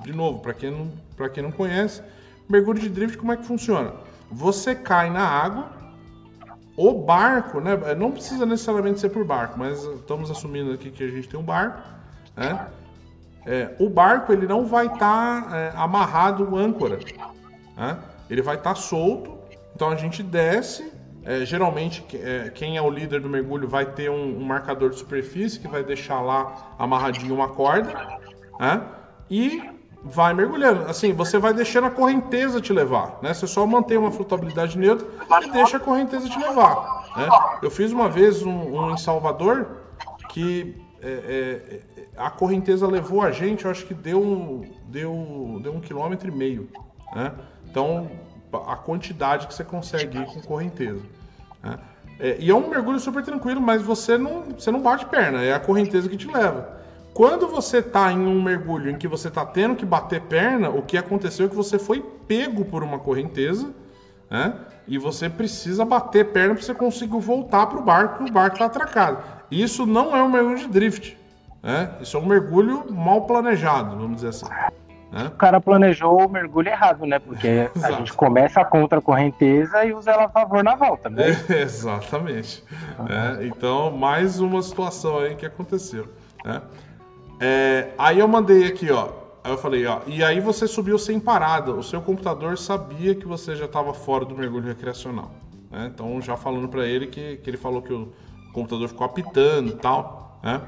De 0.02 0.12
novo, 0.12 0.40
para 0.40 0.54
quem, 0.54 0.70
não, 0.70 0.90
quem 1.30 1.42
não 1.42 1.52
conhece, 1.52 2.02
mergulho 2.48 2.80
de 2.80 2.88
drift, 2.88 3.18
como 3.18 3.32
é 3.32 3.36
que 3.36 3.44
funciona? 3.44 3.92
Você 4.30 4.74
cai 4.74 5.10
na 5.10 5.26
água 5.26 5.75
o 6.76 6.92
barco, 6.92 7.60
né? 7.60 7.76
Não 7.96 8.10
precisa 8.10 8.44
necessariamente 8.44 9.00
ser 9.00 9.08
por 9.08 9.24
barco, 9.24 9.58
mas 9.58 9.82
estamos 9.82 10.30
assumindo 10.30 10.72
aqui 10.72 10.90
que 10.90 11.02
a 11.02 11.08
gente 11.08 11.28
tem 11.28 11.40
um 11.40 11.42
barco, 11.42 11.80
né? 12.36 12.66
É, 13.46 13.74
o 13.78 13.88
barco 13.88 14.32
ele 14.32 14.46
não 14.46 14.66
vai 14.66 14.86
estar 14.86 15.48
tá, 15.48 15.56
é, 15.56 15.72
amarrado 15.76 16.56
âncora, 16.56 16.98
né? 17.76 17.96
ele 18.28 18.42
vai 18.42 18.56
estar 18.56 18.74
tá 18.74 18.80
solto. 18.80 19.38
Então 19.74 19.88
a 19.88 19.96
gente 19.96 20.22
desce. 20.22 20.92
É, 21.24 21.44
geralmente 21.44 22.04
é, 22.14 22.50
quem 22.54 22.76
é 22.76 22.82
o 22.82 22.88
líder 22.88 23.20
do 23.20 23.28
mergulho 23.28 23.68
vai 23.68 23.84
ter 23.84 24.08
um, 24.08 24.38
um, 24.38 24.44
marcador 24.44 24.90
de 24.90 24.96
superfície 24.96 25.58
que 25.58 25.66
vai 25.66 25.82
deixar 25.82 26.20
lá 26.20 26.74
amarradinho 26.78 27.34
uma 27.34 27.48
corda, 27.48 27.92
né? 28.60 28.82
E 29.28 29.75
vai 30.08 30.32
mergulhando. 30.32 30.88
Assim, 30.88 31.12
você 31.12 31.38
vai 31.38 31.52
deixando 31.52 31.86
a 31.86 31.90
correnteza 31.90 32.60
te 32.60 32.72
levar, 32.72 33.18
né? 33.20 33.34
Você 33.34 33.46
só 33.46 33.66
mantém 33.66 33.96
uma 33.96 34.10
flutuabilidade 34.10 34.78
neutra 34.78 35.06
e 35.42 35.50
deixa 35.50 35.76
a 35.76 35.80
correnteza 35.80 36.28
te 36.28 36.38
levar. 36.38 37.04
Né? 37.16 37.28
Eu 37.62 37.70
fiz 37.70 37.92
uma 37.92 38.08
vez 38.08 38.42
um, 38.42 38.50
um 38.50 38.92
em 38.92 38.96
Salvador 38.96 39.66
que 40.28 40.76
é, 41.02 41.80
é, 41.96 42.02
a 42.16 42.30
correnteza 42.30 42.86
levou 42.86 43.22
a 43.22 43.30
gente, 43.30 43.64
eu 43.64 43.70
acho 43.70 43.84
que 43.86 43.94
deu, 43.94 44.64
deu, 44.86 45.60
deu 45.62 45.74
um 45.74 45.80
quilômetro 45.80 46.28
e 46.28 46.32
meio. 46.32 46.68
Né? 47.14 47.32
Então, 47.68 48.10
a 48.66 48.76
quantidade 48.76 49.46
que 49.46 49.54
você 49.54 49.64
consegue 49.64 50.18
ir 50.18 50.26
com 50.26 50.40
correnteza. 50.42 51.02
Né? 51.62 51.78
É, 52.18 52.36
e 52.38 52.50
é 52.50 52.54
um 52.54 52.68
mergulho 52.68 52.98
super 52.98 53.22
tranquilo, 53.22 53.60
mas 53.60 53.82
você 53.82 54.16
não, 54.16 54.44
você 54.44 54.70
não 54.70 54.80
bate 54.80 55.04
perna, 55.06 55.42
é 55.42 55.52
a 55.52 55.60
correnteza 55.60 56.08
que 56.08 56.16
te 56.16 56.26
leva. 56.28 56.76
Quando 57.16 57.48
você 57.48 57.78
está 57.78 58.12
em 58.12 58.26
um 58.26 58.42
mergulho 58.42 58.90
em 58.90 58.98
que 58.98 59.08
você 59.08 59.28
está 59.28 59.42
tendo 59.46 59.74
que 59.74 59.86
bater 59.86 60.20
perna, 60.20 60.68
o 60.68 60.82
que 60.82 60.98
aconteceu 60.98 61.46
é 61.46 61.48
que 61.48 61.54
você 61.56 61.78
foi 61.78 62.04
pego 62.28 62.62
por 62.62 62.82
uma 62.82 62.98
correnteza, 62.98 63.70
né? 64.30 64.52
E 64.86 64.98
você 64.98 65.26
precisa 65.30 65.82
bater 65.82 66.26
perna 66.26 66.52
para 66.52 66.62
você 66.62 66.74
conseguir 66.74 67.18
voltar 67.18 67.68
para 67.68 67.78
o 67.78 67.82
barco, 67.82 68.22
o 68.22 68.30
barco 68.30 68.56
está 68.56 68.66
atracado. 68.66 69.24
Isso 69.50 69.86
não 69.86 70.14
é 70.14 70.22
um 70.22 70.28
mergulho 70.28 70.58
de 70.58 70.68
drift, 70.68 71.16
né? 71.62 71.92
Isso 72.02 72.18
é 72.18 72.20
um 72.20 72.26
mergulho 72.26 72.84
mal 72.92 73.22
planejado, 73.22 73.96
vamos 73.96 74.16
dizer 74.16 74.28
assim. 74.28 74.46
Né? 75.10 75.24
O 75.28 75.38
cara 75.38 75.58
planejou 75.58 76.20
o 76.20 76.28
mergulho 76.28 76.68
errado, 76.68 77.06
né? 77.06 77.18
Porque 77.18 77.70
a 77.82 77.92
gente 77.92 78.12
começa 78.12 78.62
contra 78.62 78.98
a 78.98 79.02
correnteza 79.02 79.86
e 79.86 79.94
usa 79.94 80.10
ela 80.10 80.26
a 80.26 80.28
favor 80.28 80.62
na 80.62 80.74
volta, 80.74 81.08
né? 81.08 81.34
É, 81.48 81.62
exatamente. 81.64 82.62
Uhum. 82.98 83.06
É, 83.08 83.46
então, 83.46 83.90
mais 83.90 84.38
uma 84.38 84.60
situação 84.60 85.20
aí 85.20 85.34
que 85.34 85.46
aconteceu. 85.46 86.06
Né? 86.44 86.60
É, 87.38 87.90
aí 87.98 88.18
eu 88.18 88.28
mandei 88.28 88.64
aqui, 88.64 88.90
ó. 88.90 89.08
Aí 89.44 89.52
eu 89.52 89.58
falei, 89.58 89.86
ó, 89.86 90.00
e 90.06 90.24
aí 90.24 90.40
você 90.40 90.66
subiu 90.66 90.98
sem 90.98 91.20
parada. 91.20 91.72
O 91.72 91.82
seu 91.82 92.00
computador 92.00 92.58
sabia 92.58 93.14
que 93.14 93.26
você 93.26 93.54
já 93.54 93.66
estava 93.66 93.94
fora 93.94 94.24
do 94.24 94.34
mergulho 94.34 94.66
recreacional. 94.66 95.30
Né? 95.70 95.90
Então, 95.94 96.20
já 96.20 96.36
falando 96.36 96.68
para 96.68 96.84
ele 96.86 97.06
que, 97.06 97.36
que 97.36 97.48
ele 97.48 97.56
falou 97.56 97.80
que 97.80 97.92
o 97.92 98.12
computador 98.52 98.88
ficou 98.88 99.06
apitando 99.06 99.68
e 99.68 99.76
tal, 99.76 100.40
né? 100.42 100.62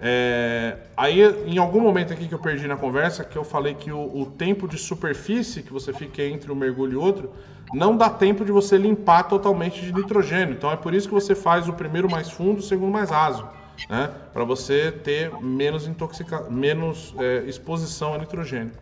É, 0.00 0.78
aí, 0.96 1.22
em 1.44 1.58
algum 1.58 1.80
momento 1.80 2.12
aqui 2.12 2.28
que 2.28 2.34
eu 2.34 2.38
perdi 2.38 2.68
na 2.68 2.76
conversa, 2.76 3.24
que 3.24 3.36
eu 3.36 3.42
falei 3.42 3.74
que 3.74 3.90
o, 3.90 4.20
o, 4.20 4.26
tempo 4.26 4.68
de 4.68 4.78
superfície 4.78 5.60
que 5.60 5.72
você 5.72 5.92
fica 5.92 6.22
entre 6.22 6.52
um 6.52 6.54
mergulho 6.54 6.92
e 6.92 6.96
outro, 6.96 7.32
não 7.74 7.96
dá 7.96 8.08
tempo 8.08 8.44
de 8.44 8.52
você 8.52 8.78
limpar 8.78 9.24
totalmente 9.24 9.80
de 9.80 9.92
nitrogênio. 9.92 10.54
Então 10.54 10.70
é 10.70 10.76
por 10.76 10.94
isso 10.94 11.08
que 11.08 11.14
você 11.14 11.34
faz 11.34 11.68
o 11.68 11.72
primeiro 11.72 12.08
mais 12.08 12.30
fundo, 12.30 12.58
o 12.58 12.62
segundo 12.62 12.92
mais 12.92 13.10
raso 13.10 13.44
né? 13.88 14.10
Para 14.32 14.44
você 14.44 14.90
ter 14.90 15.30
menos 15.40 15.86
intoxica... 15.86 16.48
menos 16.50 17.14
é, 17.18 17.44
exposição 17.46 18.14
a 18.14 18.18
nitrogênio. 18.18 18.72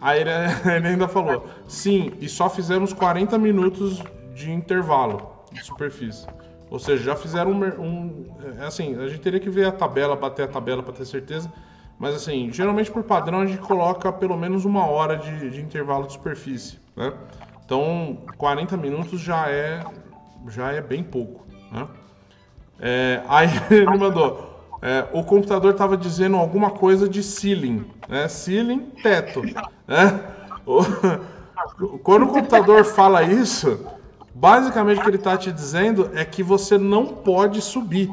Aí 0.00 0.20
ele, 0.20 0.30
ele, 0.76 0.88
ainda 0.88 1.08
falou: 1.08 1.48
sim, 1.66 2.12
e 2.20 2.28
só 2.28 2.50
fizemos 2.50 2.92
40 2.92 3.38
minutos 3.38 4.02
de 4.34 4.50
intervalo 4.50 5.44
de 5.52 5.62
superfície. 5.64 6.26
Ou 6.70 6.78
seja, 6.78 7.04
já 7.04 7.16
fizeram 7.16 7.52
um, 7.52 7.64
um. 7.64 8.36
É, 8.58 8.64
assim, 8.64 8.98
a 8.98 9.06
gente 9.06 9.20
teria 9.20 9.38
que 9.38 9.50
ver 9.50 9.66
a 9.66 9.72
tabela, 9.72 10.16
bater 10.16 10.44
a 10.44 10.48
tabela 10.48 10.82
para 10.82 10.92
ter 10.92 11.04
certeza. 11.04 11.52
Mas 11.98 12.16
assim, 12.16 12.50
geralmente 12.52 12.90
por 12.90 13.04
padrão 13.04 13.42
a 13.42 13.46
gente 13.46 13.60
coloca 13.60 14.12
pelo 14.12 14.36
menos 14.36 14.64
uma 14.64 14.86
hora 14.86 15.16
de, 15.16 15.50
de 15.50 15.60
intervalo 15.60 16.06
de 16.06 16.14
superfície. 16.14 16.80
Né? 16.96 17.12
Então, 17.64 18.18
40 18.38 18.76
minutos 18.76 19.20
já 19.20 19.48
é, 19.48 19.84
já 20.48 20.72
é 20.72 20.80
bem 20.80 21.04
pouco. 21.04 21.46
Né? 21.70 21.86
É, 22.82 23.22
aí 23.28 23.48
ele 23.70 23.86
mandou. 23.86 24.50
É, 24.82 25.06
o 25.12 25.22
computador 25.22 25.70
estava 25.70 25.96
dizendo 25.96 26.36
alguma 26.36 26.70
coisa 26.70 27.08
de 27.08 27.22
ceiling, 27.22 27.84
né? 28.08 28.26
Ceiling, 28.26 28.80
teto. 29.00 29.40
Né? 29.86 30.20
O, 30.66 30.82
quando 32.02 32.24
o 32.24 32.28
computador 32.28 32.84
fala 32.84 33.22
isso, 33.22 33.86
basicamente 34.34 34.98
o 34.98 35.02
que 35.02 35.10
ele 35.10 35.16
está 35.18 35.38
te 35.38 35.52
dizendo 35.52 36.10
é 36.14 36.24
que 36.24 36.42
você 36.42 36.76
não 36.76 37.06
pode 37.06 37.60
subir. 37.60 38.10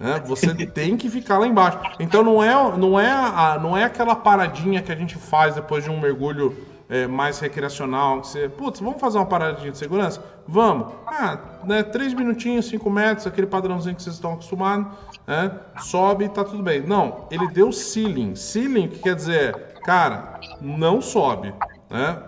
Né? 0.00 0.22
Você 0.24 0.54
tem 0.66 0.96
que 0.96 1.10
ficar 1.10 1.36
lá 1.36 1.46
embaixo. 1.46 1.78
Então 2.00 2.22
não 2.22 2.42
é, 2.42 2.54
não, 2.78 2.98
é 2.98 3.10
a, 3.10 3.58
não 3.62 3.76
é 3.76 3.84
aquela 3.84 4.16
paradinha 4.16 4.80
que 4.80 4.90
a 4.90 4.96
gente 4.96 5.16
faz 5.16 5.54
depois 5.54 5.84
de 5.84 5.90
um 5.90 6.00
mergulho 6.00 6.56
é, 6.88 7.06
mais 7.06 7.38
recreacional, 7.38 8.20
que 8.20 8.28
você, 8.28 8.48
putz, 8.48 8.80
vamos 8.80 9.00
fazer 9.00 9.18
uma 9.18 9.26
paradinha 9.26 9.72
de 9.72 9.78
segurança? 9.78 10.22
Vamos. 10.46 10.92
Ah, 11.06 11.38
né, 11.64 11.82
três 11.82 12.14
minutinhos, 12.14 12.66
cinco 12.66 12.88
metros, 12.88 13.26
aquele 13.26 13.46
padrãozinho 13.46 13.96
que 13.96 14.02
vocês 14.02 14.14
estão 14.14 14.34
acostumados, 14.34 14.96
né? 15.26 15.50
Sobe 15.80 16.26
e 16.26 16.28
tá 16.28 16.44
tudo 16.44 16.62
bem. 16.62 16.82
Não, 16.82 17.26
ele 17.30 17.48
deu 17.48 17.72
ceiling. 17.72 18.34
Ceiling 18.36 18.88
que 18.88 19.00
quer 19.00 19.14
dizer, 19.14 19.74
cara, 19.84 20.38
não 20.60 21.00
sobe, 21.00 21.52
né? 21.90 22.18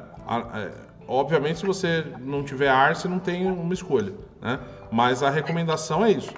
É, 0.55 0.71
obviamente, 1.07 1.61
se 1.61 1.67
você 1.67 2.05
não 2.21 2.43
tiver 2.43 2.69
ar, 2.69 2.97
você 2.97 3.07
não 3.07 3.19
tem 3.19 3.50
uma 3.50 3.73
escolha, 3.73 4.12
né? 4.41 4.59
Mas 4.91 5.23
a 5.23 5.31
recomendação 5.31 6.05
é 6.05 6.11
isso, 6.11 6.33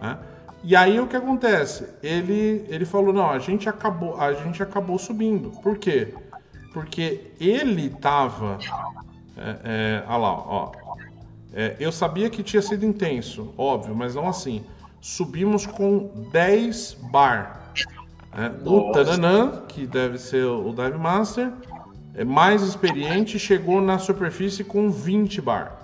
né? 0.00 0.18
E 0.66 0.74
aí 0.74 0.98
o 0.98 1.06
que 1.06 1.14
acontece? 1.14 1.86
Ele, 2.02 2.64
ele 2.70 2.86
falou, 2.86 3.12
não, 3.12 3.28
a 3.28 3.38
gente 3.38 3.68
acabou, 3.68 4.18
a 4.18 4.32
gente 4.32 4.62
acabou 4.62 4.98
subindo. 4.98 5.50
Por 5.62 5.76
quê? 5.76 6.14
Porque 6.74 7.30
ele 7.40 7.88
tava. 7.88 8.58
É, 9.36 9.56
é, 9.64 10.04
olha 10.06 10.16
lá, 10.16 10.32
ó. 10.32 10.72
É, 11.52 11.76
eu 11.78 11.92
sabia 11.92 12.28
que 12.28 12.42
tinha 12.42 12.60
sido 12.60 12.84
intenso, 12.84 13.54
óbvio, 13.56 13.94
mas 13.94 14.16
não 14.16 14.28
assim. 14.28 14.64
Subimos 15.00 15.64
com 15.64 16.28
10 16.32 16.94
bar. 17.12 17.72
É, 18.32 18.50
o 18.68 18.90
Tananã, 18.90 19.62
que 19.68 19.86
deve 19.86 20.18
ser 20.18 20.44
o 20.44 20.72
Dive 20.72 20.98
Master, 20.98 21.52
é 22.14 22.24
mais 22.24 22.62
experiente, 22.62 23.38
chegou 23.38 23.80
na 23.80 23.98
superfície 23.98 24.64
com 24.64 24.90
20 24.90 25.40
bar. 25.40 25.78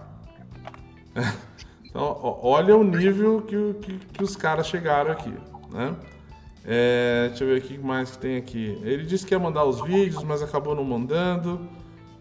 Então, 1.91 2.05
ó, 2.23 2.39
olha 2.43 2.77
o 2.77 2.85
nível 2.85 3.43
que, 3.43 3.75
que, 3.83 3.99
que 3.99 4.23
os 4.23 4.37
caras 4.37 4.69
chegaram 4.69 5.11
aqui. 5.11 5.35
Né? 5.73 5.93
É, 6.65 7.29
deixa 7.29 7.45
eu 7.45 7.49
ver 7.49 7.59
o 7.59 7.63
que 7.63 7.79
mais 7.79 8.11
que 8.11 8.19
tem 8.19 8.37
aqui. 8.37 8.79
Ele 8.83 9.05
disse 9.05 9.27
que 9.27 9.35
ia 9.35 9.39
mandar 9.39 9.65
os 9.65 9.81
vídeos, 9.83 10.23
mas 10.23 10.43
acabou 10.43 10.75
não 10.75 10.85
mandando. 10.85 11.61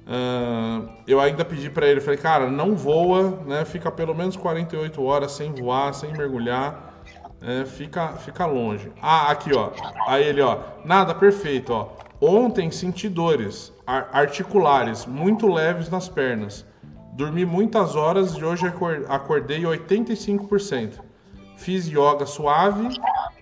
Uh, 0.09 0.89
eu 1.07 1.19
ainda 1.19 1.45
pedi 1.45 1.69
para 1.69 1.87
ele, 1.87 2.01
falei, 2.01 2.17
cara, 2.17 2.49
não 2.49 2.75
voa, 2.75 3.41
né? 3.45 3.63
Fica 3.63 3.91
pelo 3.91 4.15
menos 4.15 4.35
48 4.35 5.03
horas 5.03 5.31
sem 5.33 5.53
voar, 5.53 5.93
sem 5.93 6.11
mergulhar. 6.13 7.03
É, 7.41 7.63
fica, 7.63 8.13
fica 8.13 8.45
longe. 8.45 8.91
Ah, 9.01 9.31
aqui, 9.31 9.51
ó. 9.55 9.71
Aí 10.07 10.25
ele, 10.25 10.41
ó. 10.41 10.57
Nada, 10.83 11.13
perfeito, 11.13 11.71
ó. 11.71 11.89
Ontem 12.19 12.69
senti 12.69 13.07
dores 13.07 13.71
articulares 13.85 15.05
muito 15.05 15.47
leves 15.47 15.89
nas 15.89 16.09
pernas. 16.09 16.65
Dormi 17.13 17.45
muitas 17.45 17.95
horas 17.95 18.33
e 18.33 18.43
hoje 18.43 18.65
acordei 19.07 19.61
85%. 19.61 20.99
Fiz 21.55 21.87
yoga 21.87 22.25
suave 22.25 22.89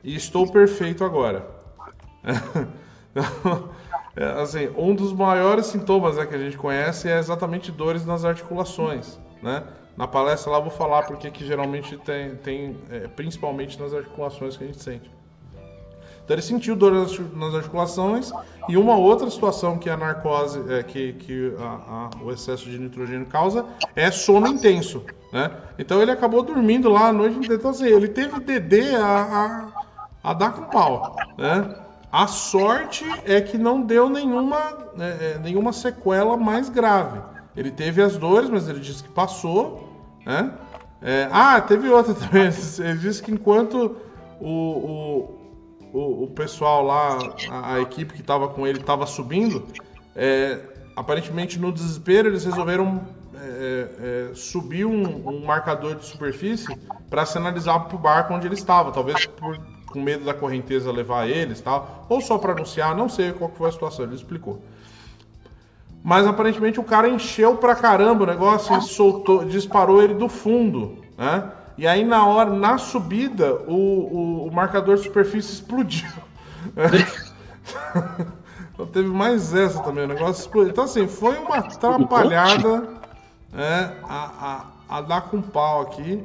e 0.07 0.15
estou 0.15 0.47
perfeito 0.47 1.03
agora. 1.03 1.45
É, 4.19 4.25
assim, 4.41 4.67
um 4.75 4.95
dos 4.95 5.13
maiores 5.13 5.67
sintomas 5.67 6.17
né, 6.17 6.25
que 6.25 6.33
a 6.33 6.39
gente 6.39 6.57
conhece 6.57 7.07
é 7.07 7.19
exatamente 7.19 7.71
dores 7.71 8.03
nas 8.03 8.25
articulações, 8.25 9.19
né? 9.43 9.63
Na 9.95 10.07
palestra 10.07 10.51
lá 10.51 10.57
eu 10.57 10.63
vou 10.63 10.71
falar 10.71 11.03
porque 11.03 11.29
que 11.29 11.45
geralmente 11.45 11.95
tem, 11.97 12.35
tem 12.37 12.75
é, 12.89 13.07
principalmente 13.07 13.79
nas 13.79 13.93
articulações 13.93 14.57
que 14.57 14.63
a 14.63 14.67
gente 14.67 14.81
sente. 14.81 15.11
Então 16.23 16.33
ele 16.33 16.41
sentiu 16.41 16.75
dor 16.75 16.93
nas 17.35 17.53
articulações 17.53 18.31
e 18.67 18.75
uma 18.75 18.97
outra 18.97 19.29
situação 19.29 19.77
que 19.77 19.87
a 19.87 19.95
narcose, 19.95 20.61
é, 20.67 20.81
que, 20.81 21.13
que 21.13 21.53
a, 21.59 21.63
a, 21.63 22.23
o 22.23 22.31
excesso 22.31 22.67
de 22.67 22.79
nitrogênio 22.79 23.27
causa 23.27 23.65
é 23.95 24.09
sono 24.09 24.47
intenso, 24.47 25.05
né? 25.31 25.51
Então 25.77 26.01
ele 26.01 26.09
acabou 26.09 26.41
dormindo 26.41 26.89
lá 26.89 27.09
a 27.09 27.13
noite 27.13 27.37
inteira. 27.37 27.55
Então 27.55 27.69
assim, 27.69 27.85
ele 27.85 28.07
teve 28.07 28.39
DD 28.39 28.95
a, 28.95 29.05
a, 29.05 29.86
a 30.29 30.33
dar 30.33 30.51
com 30.51 30.63
pau, 30.63 31.15
né? 31.37 31.75
A 32.11 32.27
sorte 32.27 33.05
é 33.25 33.39
que 33.39 33.57
não 33.57 33.81
deu 33.81 34.09
nenhuma, 34.09 34.57
é, 34.99 35.33
é 35.35 35.39
nenhuma 35.39 35.71
sequela 35.71 36.35
mais 36.35 36.69
grave. 36.69 37.19
Ele 37.55 37.71
teve 37.71 38.01
as 38.01 38.17
dores, 38.17 38.49
mas 38.49 38.67
ele 38.67 38.79
disse 38.79 39.03
que 39.03 39.09
passou, 39.09 39.89
né? 40.25 40.51
É, 41.01 41.29
ah, 41.31 41.61
teve 41.61 41.89
outra 41.89 42.13
também. 42.15 42.49
Ele 42.79 42.97
disse 42.97 43.21
que 43.23 43.31
enquanto 43.31 43.97
o, 44.39 44.49
o 44.49 45.37
o, 45.93 46.23
o 46.25 46.27
pessoal 46.27 46.83
lá, 46.83 47.17
a, 47.49 47.75
a 47.75 47.81
equipe 47.81 48.13
que 48.13 48.21
estava 48.21 48.49
com 48.49 48.67
ele 48.67 48.79
estava 48.79 49.05
subindo, 49.05 49.65
é, 50.15 50.59
aparentemente 50.95 51.57
no 51.57 51.71
desespero 51.71 52.27
eles 52.27 52.43
resolveram 52.43 53.01
é, 53.33 54.29
é, 54.29 54.35
subir 54.35 54.85
um, 54.85 55.27
um, 55.27 55.45
marcador 55.45 55.95
de 55.95 56.05
superfície 56.05 56.75
para 57.09 57.25
sinalizar 57.25 57.85
para 57.85 57.95
o 57.95 57.99
barco 57.99 58.33
onde 58.33 58.45
ele 58.45 58.55
estava, 58.55 58.91
talvez 58.91 59.25
por, 59.25 59.57
com 59.97 60.01
medo 60.03 60.23
da 60.23 60.33
correnteza 60.33 60.91
levar 60.91 61.27
eles, 61.27 61.59
tal, 61.59 62.05
ou 62.07 62.21
só 62.21 62.37
para 62.37 62.53
anunciar, 62.53 62.95
não 62.95 63.09
sei 63.09 63.33
qual 63.33 63.49
foi 63.49 63.67
a 63.67 63.71
situação, 63.71 64.05
ele 64.05 64.13
explicou. 64.13 64.61
Mas 66.03 66.27
aparentemente 66.27 66.79
o 66.79 66.83
cara 66.83 67.09
encheu 67.09 67.57
pra 67.57 67.73
caramba 67.73 68.23
o 68.23 68.27
negócio 68.27 68.77
e 68.77 68.81
soltou, 68.83 69.43
disparou 69.43 70.01
ele 70.01 70.13
do 70.13 70.29
fundo, 70.29 70.99
né? 71.17 71.51
E 71.79 71.87
aí, 71.87 72.03
na 72.03 72.25
hora, 72.25 72.51
na 72.51 72.77
subida, 72.77 73.55
o, 73.67 73.73
o, 73.73 74.47
o 74.47 74.53
marcador 74.53 74.95
de 74.97 75.03
superfície 75.03 75.53
explodiu. 75.53 76.09
então 78.73 78.85
teve 78.87 79.09
mais 79.09 79.53
essa 79.53 79.81
também, 79.81 80.05
o 80.05 80.07
negócio 80.07 80.41
explodiu. 80.41 80.71
Então, 80.71 80.83
assim, 80.83 81.07
foi 81.07 81.37
uma 81.37 81.57
atrapalhada 81.57 82.87
é, 83.53 83.91
a, 84.03 84.65
a, 84.89 84.97
a 84.97 85.01
dar 85.01 85.21
com 85.21 85.41
pau 85.41 85.81
aqui. 85.81 86.23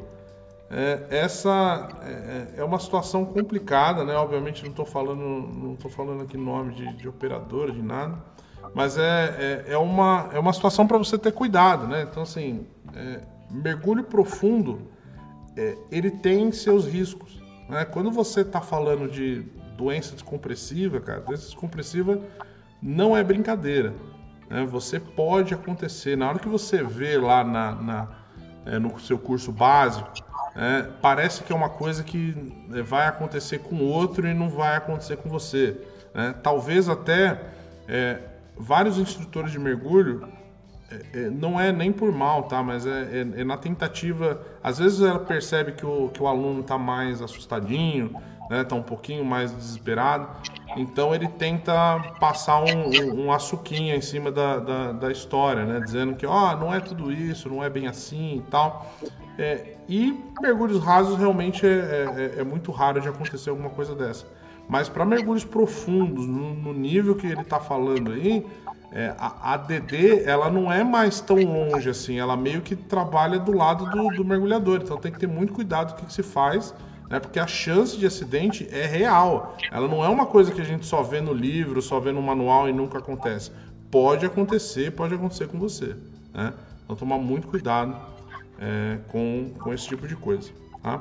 É, 0.75 1.07
essa 1.11 1.87
é, 2.03 2.61
é, 2.61 2.65
uma 2.65 2.79
situação 2.79 3.27
complicada, 3.27 4.05
né? 4.05 4.15
Obviamente 4.15 4.63
não 4.63 4.71
estou 4.71 4.87
falando, 4.87 5.21
não 5.21 5.77
tô 5.77 5.91
falando 5.91 6.23
aqui 6.23 6.39
nome 6.39 6.75
de, 6.75 6.91
de 6.95 7.07
operadora, 7.07 7.71
de 7.71 7.83
nada, 7.83 8.19
mas 8.75 8.97
é, 8.97 9.65
é, 9.67 9.73
é, 9.75 9.77
uma, 9.77 10.31
é 10.33 10.39
uma 10.39 10.51
situação 10.51 10.87
para 10.87 10.97
você 10.97 11.19
ter 11.19 11.33
cuidado, 11.33 11.87
né? 11.87 12.07
Então, 12.11 12.23
assim, 12.23 12.67
é, 12.95 13.21
mergulho 13.51 14.03
profundo 14.03 14.89
é, 15.59 15.77
ele 15.91 16.11
tem 16.11 16.51
seus 16.51 16.87
riscos. 16.87 17.39
Né? 17.69 17.85
Quando 17.85 18.11
você 18.11 18.41
está 18.41 18.63
falando 18.63 19.11
de 19.11 19.43
doença 19.77 20.15
descompressiva, 20.15 21.01
cara, 21.01 21.21
doença 21.21 21.45
descompressiva 21.45 22.19
não 22.81 23.15
é 23.15 23.23
brincadeira. 23.23 23.93
Né? 24.49 24.65
Você 24.65 24.99
pode 24.99 25.53
acontecer, 25.53 26.17
na 26.17 26.31
hora 26.31 26.39
que 26.39 26.49
você 26.49 26.83
vê 26.83 27.19
lá 27.19 27.45
na, 27.45 27.75
na 27.75 28.09
é, 28.65 28.79
no 28.79 28.99
seu 29.01 29.19
curso 29.19 29.53
básico, 29.53 30.11
é, 30.55 30.83
parece 31.01 31.43
que 31.43 31.53
é 31.53 31.57
uma 31.57 31.71
coisa 31.71 32.05
que 32.05 32.35
é, 32.75 32.83
vai 32.83 33.07
acontecer 33.07 33.59
com 33.59 33.81
outro 33.81 34.27
e 34.27 34.35
não 34.35 34.49
vai 34.49 34.77
acontecer 34.77 35.17
com 35.17 35.29
você. 35.29 35.77
Né? 36.15 36.35
Talvez 36.43 36.89
até 36.89 37.41
é, 37.89 38.19
vários 38.57 38.99
instrutores 38.99 39.51
de 39.51 39.59
mergulho 39.59 40.29
é, 40.91 41.19
é, 41.21 41.31
não 41.31 41.59
é 41.59 41.73
nem 41.73 41.91
por 41.91 42.13
mal, 42.13 42.45
tá? 42.45 42.63
Mas 42.63 42.87
é, 42.87 43.27
é, 43.37 43.45
na 43.45 43.57
tentativa. 43.57 44.41
Às 44.63 44.79
vezes 44.79 45.01
ela 45.01 45.19
percebe 45.19 45.73
que 45.73 45.87
o, 45.87 46.09
que 46.09 46.23
o 46.23 46.27
aluno 46.27 46.61
está 46.61 46.77
mais 46.77 47.23
assustadinho, 47.23 48.15
né? 48.51 48.63
Tá 48.63 48.75
um 48.75 48.83
pouquinho 48.83 49.25
mais 49.25 49.55
desesperado. 49.55 50.29
Então 50.77 51.15
ele 51.15 51.29
tenta 51.29 51.99
passar 52.21 52.63
um, 52.63 53.25
um 53.25 53.33
açuquinha 53.33 53.97
em 53.97 54.01
cima 54.01 54.31
da, 54.31 54.59
da, 54.59 54.93
da, 54.93 55.13
história, 55.13 55.65
né? 55.65 55.81
Dizendo 55.81 56.15
que, 56.15 56.27
ó, 56.27 56.53
oh, 56.53 56.57
não 56.57 56.75
é 56.75 56.81
tudo 56.81 57.11
isso, 57.13 57.49
não 57.49 57.65
é 57.65 57.71
bem 57.71 57.87
assim 57.87 58.39
e 58.39 58.51
tal. 58.51 58.93
É, 59.39 59.77
e 59.89 60.19
mergulhos 60.41 60.83
rasos 60.83 61.19
realmente 61.19 61.67
é, 61.67 62.33
é, 62.37 62.41
é 62.41 62.45
muito 62.45 62.71
raro 62.71 63.01
de 63.01 63.09
acontecer 63.09 63.51
alguma 63.51 63.71
coisa 63.71 63.95
dessa. 63.95 64.27
Mas 64.69 64.89
para 64.89 65.05
mergulhos 65.05 65.45
profundos, 65.45 66.27
no, 66.27 66.55
no 66.55 66.73
nível 66.73 67.15
que 67.15 67.27
ele 67.27 67.41
está 67.41 67.59
falando 67.59 68.13
aí, 68.13 68.47
é, 68.93 69.15
a, 69.19 69.55
a 69.55 69.57
DD 69.57 70.23
ela 70.25 70.51
não 70.51 70.71
é 70.71 70.85
mais 70.85 71.21
tão 71.21 71.37
longe 71.37 71.89
assim, 71.89 72.19
ela 72.19 72.37
meio 72.37 72.61
que 72.61 72.77
trabalha 72.77 73.39
do 73.39 73.53
lado 73.53 73.87
do, 73.87 74.09
do 74.17 74.25
mergulhador, 74.25 74.81
então 74.83 74.99
tem 74.99 75.11
que 75.11 75.19
ter 75.19 75.27
muito 75.27 75.53
cuidado 75.53 75.93
com 75.93 75.99
o 75.99 76.01
que, 76.01 76.07
que 76.07 76.13
se 76.13 76.23
faz, 76.23 76.75
né? 77.09 77.19
Porque 77.19 77.39
a 77.39 77.47
chance 77.47 77.97
de 77.97 78.07
acidente 78.07 78.69
é 78.71 78.87
real. 78.87 79.57
Ela 79.71 79.89
não 79.89 80.05
é 80.05 80.09
uma 80.09 80.27
coisa 80.27 80.53
que 80.53 80.61
a 80.61 80.65
gente 80.65 80.87
só 80.87 81.03
vê 81.03 81.21
no 81.21 81.33
livro, 81.33 81.81
só 81.81 81.99
vê 81.99 82.13
no 82.13 82.23
manual 82.23 82.69
e 82.69 82.73
nunca 82.73 82.99
acontece. 82.99 83.51
Pode 83.91 84.25
acontecer, 84.25 84.93
pode 84.93 85.15
acontecer 85.15 85.49
com 85.49 85.59
você, 85.59 85.97
né? 86.33 86.53
Então 86.85 86.97
tomar 86.97 87.19
muito 87.19 87.49
cuidado 87.49 87.97
é, 88.63 88.99
com, 89.09 89.51
com 89.59 89.75
esse 89.75 89.89
tipo 89.89 90.07
de 90.07 90.15
coisa, 90.15 90.51
tá? 90.83 91.01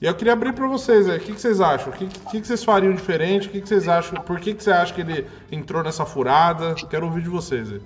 E 0.00 0.06
eu 0.06 0.14
queria 0.14 0.32
abrir 0.32 0.52
para 0.52 0.66
vocês, 0.66 1.08
o 1.08 1.18
que, 1.18 1.32
que, 1.32 1.40
vocês 1.40 1.60
acham? 1.60 1.92
O 1.92 1.96
que, 1.96 2.06
que, 2.06 2.40
que, 2.40 2.46
vocês 2.46 2.62
fariam 2.62 2.92
diferente? 2.92 3.48
O 3.48 3.50
que, 3.50 3.60
que 3.60 3.68
vocês 3.68 3.88
acham? 3.88 4.20
Por 4.20 4.38
que, 4.38 4.54
que 4.54 4.62
você 4.62 4.70
acha 4.70 4.92
que 4.92 5.00
ele 5.00 5.26
entrou 5.50 5.82
nessa 5.82 6.04
furada? 6.04 6.74
Quero 6.88 7.06
ouvir 7.06 7.22
de 7.22 7.28
vocês 7.28 7.72
aí. 7.72 7.80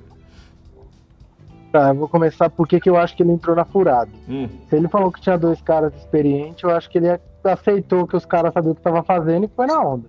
Tá, 1.70 1.88
eu 1.90 1.94
vou 1.94 2.08
começar 2.08 2.48
por 2.50 2.66
que 2.66 2.80
eu 2.88 2.96
acho 2.96 3.14
que 3.14 3.22
ele 3.22 3.32
entrou 3.32 3.54
na 3.54 3.64
furada. 3.64 4.10
Hum. 4.28 4.48
Se 4.68 4.76
ele 4.76 4.88
falou 4.88 5.12
que 5.12 5.20
tinha 5.20 5.38
dois 5.38 5.60
caras 5.60 5.94
experientes, 5.94 6.64
eu 6.64 6.70
acho 6.70 6.88
que 6.90 6.98
ele 6.98 7.20
aceitou 7.44 8.06
que 8.06 8.16
os 8.16 8.24
caras 8.24 8.52
sabiam 8.52 8.72
o 8.72 8.74
que 8.74 8.80
estavam 8.80 9.04
fazendo 9.04 9.44
e 9.44 9.48
foi 9.48 9.66
na 9.66 9.80
onda. 9.80 10.08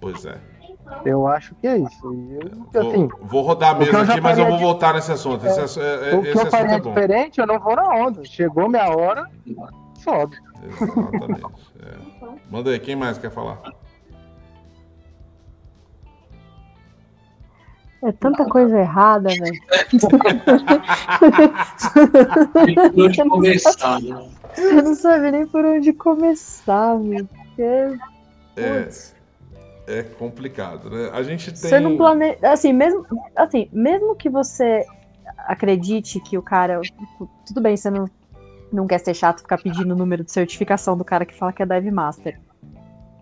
Pois 0.00 0.24
é. 0.24 0.38
Eu 1.04 1.26
acho 1.26 1.54
que 1.56 1.66
é 1.66 1.78
isso. 1.78 2.06
Eu, 2.72 2.82
vou, 2.82 2.90
assim, 2.90 3.08
vou 3.22 3.42
rodar 3.42 3.78
mesmo 3.78 3.98
aqui, 3.98 4.20
mas 4.20 4.38
eu 4.38 4.46
vou 4.46 4.58
voltar 4.58 4.94
nesse 4.94 5.12
assunto. 5.12 5.46
É, 5.46 5.64
esse, 5.64 5.80
é, 5.80 6.14
o 6.14 6.22
que 6.22 6.36
eu 6.36 6.46
faria 6.46 6.76
é 6.76 6.80
diferente, 6.80 7.40
eu 7.40 7.46
não 7.46 7.58
vou 7.58 7.76
na 7.76 7.88
onda. 7.88 8.24
Chegou 8.24 8.68
minha 8.68 8.88
hora, 8.88 9.26
sobe. 9.94 10.36
Exatamente. 10.62 11.68
É. 11.80 11.94
Manda 12.50 12.70
aí, 12.70 12.78
quem 12.78 12.96
mais 12.96 13.18
quer 13.18 13.30
falar? 13.30 13.60
É 18.02 18.12
tanta 18.12 18.44
coisa 18.44 18.78
errada, 18.78 19.28
velho. 19.28 19.60
por 22.94 23.04
onde 23.04 23.28
começar, 23.28 24.00
né? 24.00 24.30
Eu 24.56 24.82
não 24.82 24.94
sabia 24.94 25.32
nem 25.32 25.46
por 25.46 25.64
onde 25.64 25.92
começar, 25.92 26.96
velho. 26.96 27.28
É, 27.58 27.96
é 28.56 28.88
complicado, 30.02 30.90
né? 30.90 31.10
A 31.12 31.22
gente 31.22 31.46
tem. 31.46 31.70
Você 31.70 31.80
não 31.80 31.96
planeja. 31.96 32.38
Assim, 32.42 32.72
mesmo, 32.72 33.06
assim, 33.34 33.68
mesmo 33.72 34.14
que 34.14 34.28
você 34.28 34.84
acredite 35.46 36.20
que 36.20 36.36
o 36.36 36.42
cara. 36.42 36.80
Tudo 37.46 37.60
bem, 37.60 37.76
você 37.76 37.90
não 37.90 38.08
não 38.72 38.86
quer 38.86 38.98
ser 38.98 39.14
chato 39.14 39.40
ficar 39.40 39.58
pedindo 39.58 39.92
o 39.92 39.96
número 39.96 40.22
de 40.22 40.30
certificação 40.32 40.96
do 40.96 41.04
cara 41.04 41.24
que 41.24 41.34
fala 41.34 41.52
que 41.52 41.62
é 41.62 41.66
Dive 41.66 41.90
Master. 41.90 42.38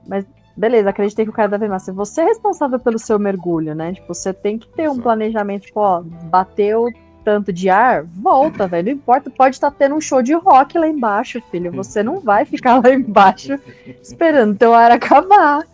Mas 0.07 0.25
beleza, 0.57 0.91
acreditei 0.91 1.25
que 1.25 1.31
o 1.31 1.35
cara 1.35 1.55
é 1.55 1.59
Dive 1.59 1.71
Master. 1.71 1.95
Você 1.95 2.23
é 2.23 2.25
responsável 2.25 2.79
pelo 2.79 2.99
seu 2.99 3.19
mergulho, 3.19 3.75
né? 3.75 3.93
Tipo, 3.93 4.13
você 4.13 4.33
tem 4.33 4.59
que 4.59 4.69
ter 4.69 4.91
um 4.91 4.99
planejamento, 4.99 5.67
tipo, 5.67 5.81
ó, 5.81 6.03
bateu 6.03 6.89
tanto 7.25 7.53
de 7.53 7.69
ar, 7.69 8.05
volta, 8.05 8.69
velho. 8.69 8.87
Não 8.87 8.93
importa, 8.93 9.29
pode 9.29 9.57
estar 9.57 9.71
tá 9.71 9.77
tendo 9.77 9.97
um 9.97 10.01
show 10.01 10.23
de 10.23 10.33
rock 10.33 10.79
lá 10.79 10.87
embaixo, 10.87 11.43
filho. 11.51 11.73
Você 11.75 12.01
não 12.03 12.21
vai 12.21 12.45
ficar 12.45 12.81
lá 12.83 12.93
embaixo 12.93 13.59
esperando 14.01 14.57
teu 14.57 14.73
ar 14.73 14.93
acabar. 14.93 15.65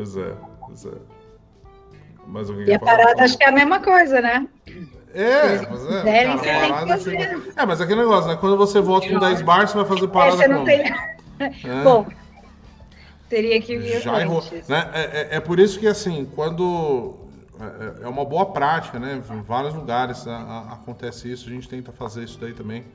Pois 0.00 0.16
é, 0.16 0.34
pois 0.66 0.86
é. 0.86 0.98
Mas 2.26 2.48
e 2.48 2.72
a 2.72 2.78
parada 2.78 3.22
acho 3.22 3.36
que 3.36 3.44
é 3.44 3.48
a 3.48 3.52
mesma 3.52 3.80
coisa, 3.80 4.22
né? 4.22 4.48
É, 5.12 5.60
mas 5.68 5.86
é. 5.86 6.02
Devem 6.04 6.38
cara, 6.38 6.68
parada, 6.68 6.98
tipo... 6.98 7.10
É, 7.60 7.66
mas 7.66 7.80
aquele 7.82 8.00
negócio, 8.00 8.30
né? 8.30 8.38
Quando 8.40 8.56
você 8.56 8.80
volta 8.80 9.06
com 9.06 9.18
10 9.18 9.42
bar, 9.42 9.68
você 9.68 9.76
vai 9.76 9.84
fazer 9.84 10.08
parada 10.08 10.32
é, 10.32 10.36
você 10.38 10.48
não 10.48 10.64
tem... 10.64 10.80
é. 10.80 11.82
Bom, 11.84 12.06
teria 13.28 13.60
que 13.60 13.76
vir 13.76 14.00
Já 14.00 14.22
errou. 14.22 14.42
Né? 14.66 14.90
É, 14.94 15.00
é, 15.00 15.28
é, 15.32 15.40
por 15.40 15.60
isso 15.60 15.78
que, 15.78 15.86
assim, 15.86 16.24
quando... 16.34 17.16
É, 17.60 18.04
é 18.04 18.08
uma 18.08 18.24
boa 18.24 18.46
prática, 18.46 18.98
né? 18.98 19.20
Em 19.30 19.42
vários 19.42 19.74
lugares 19.74 20.26
a, 20.26 20.34
a, 20.34 20.72
acontece 20.74 21.30
isso, 21.30 21.46
a 21.46 21.52
gente 21.52 21.68
tenta 21.68 21.92
fazer 21.92 22.24
isso 22.24 22.40
daí 22.40 22.54
também. 22.54 22.86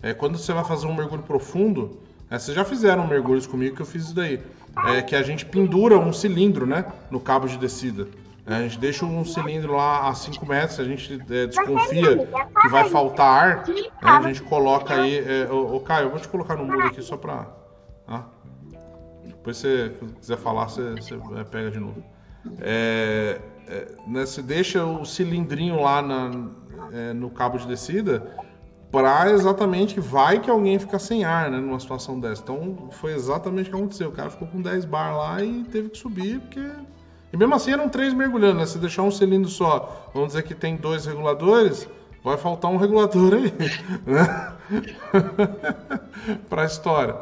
É, 0.00 0.14
quando 0.14 0.38
você 0.38 0.52
vai 0.52 0.62
fazer 0.62 0.86
um 0.86 0.94
mergulho 0.94 1.24
profundo, 1.24 1.98
é, 2.32 2.38
vocês 2.38 2.56
já 2.56 2.64
fizeram 2.64 3.06
mergulhos 3.06 3.46
comigo 3.46 3.76
que 3.76 3.82
eu 3.82 3.86
fiz 3.86 4.04
isso 4.04 4.14
daí. 4.14 4.40
É 4.86 5.02
que 5.02 5.14
a 5.14 5.22
gente 5.22 5.44
pendura 5.44 5.98
um 5.98 6.14
cilindro, 6.14 6.64
né? 6.64 6.86
No 7.10 7.20
cabo 7.20 7.46
de 7.46 7.58
descida. 7.58 8.08
A 8.46 8.60
gente 8.62 8.78
deixa 8.78 9.04
um 9.04 9.22
cilindro 9.22 9.74
lá 9.74 10.08
a 10.08 10.14
5 10.14 10.46
metros, 10.46 10.80
a 10.80 10.84
gente 10.84 11.22
é, 11.30 11.46
desconfia 11.46 12.26
que 12.60 12.68
vai 12.68 12.88
faltar 12.88 13.26
ar, 13.26 13.68
né? 13.68 13.74
a 14.00 14.22
gente 14.22 14.42
coloca 14.42 14.94
aí. 14.94 15.18
É, 15.18 15.52
ô, 15.52 15.76
ô, 15.76 15.80
Caio, 15.80 16.06
eu 16.06 16.10
vou 16.10 16.18
te 16.18 16.26
colocar 16.26 16.56
no 16.56 16.64
mudo 16.64 16.86
aqui 16.86 17.02
só 17.02 17.18
pra. 17.18 17.46
Tá? 18.06 18.26
Depois 19.24 19.58
se 19.58 19.90
você 19.90 19.94
quiser 20.18 20.38
falar, 20.38 20.70
você, 20.70 20.90
você 20.92 21.14
é, 21.38 21.44
pega 21.44 21.70
de 21.70 21.78
novo. 21.78 22.02
É, 22.60 23.40
é, 23.68 23.88
né, 24.06 24.24
você 24.24 24.40
deixa 24.40 24.84
o 24.84 25.04
cilindrinho 25.04 25.80
lá 25.80 26.00
na, 26.00 26.30
é, 26.92 27.12
no 27.12 27.30
cabo 27.30 27.58
de 27.58 27.66
descida 27.66 28.26
para 28.92 29.30
exatamente 29.30 29.98
vai 29.98 30.38
que 30.38 30.50
alguém 30.50 30.78
fica 30.78 30.98
sem 30.98 31.24
ar, 31.24 31.50
né, 31.50 31.58
numa 31.58 31.80
situação 31.80 32.20
dessa. 32.20 32.42
Então 32.42 32.88
foi 32.92 33.14
exatamente 33.14 33.68
o 33.68 33.72
que 33.72 33.76
aconteceu. 33.78 34.10
O 34.10 34.12
cara 34.12 34.28
ficou 34.28 34.46
com 34.46 34.60
10 34.60 34.84
bar 34.84 35.16
lá 35.16 35.42
e 35.42 35.64
teve 35.64 35.88
que 35.88 35.98
subir 35.98 36.38
porque 36.40 36.60
e 37.32 37.36
mesmo 37.36 37.54
assim 37.54 37.72
eram 37.72 37.88
três 37.88 38.12
mergulhando, 38.12 38.58
né? 38.58 38.66
Se 38.66 38.78
deixar 38.78 39.02
um 39.02 39.10
cilindro 39.10 39.48
só, 39.48 40.10
vamos 40.12 40.28
dizer 40.28 40.42
que 40.42 40.54
tem 40.54 40.76
dois 40.76 41.06
reguladores, 41.06 41.88
vai 42.22 42.36
faltar 42.36 42.70
um 42.70 42.76
regulador 42.76 43.32
aí, 43.32 43.52
né? 44.04 44.52
para 46.50 46.62
a 46.62 46.66
história. 46.66 47.16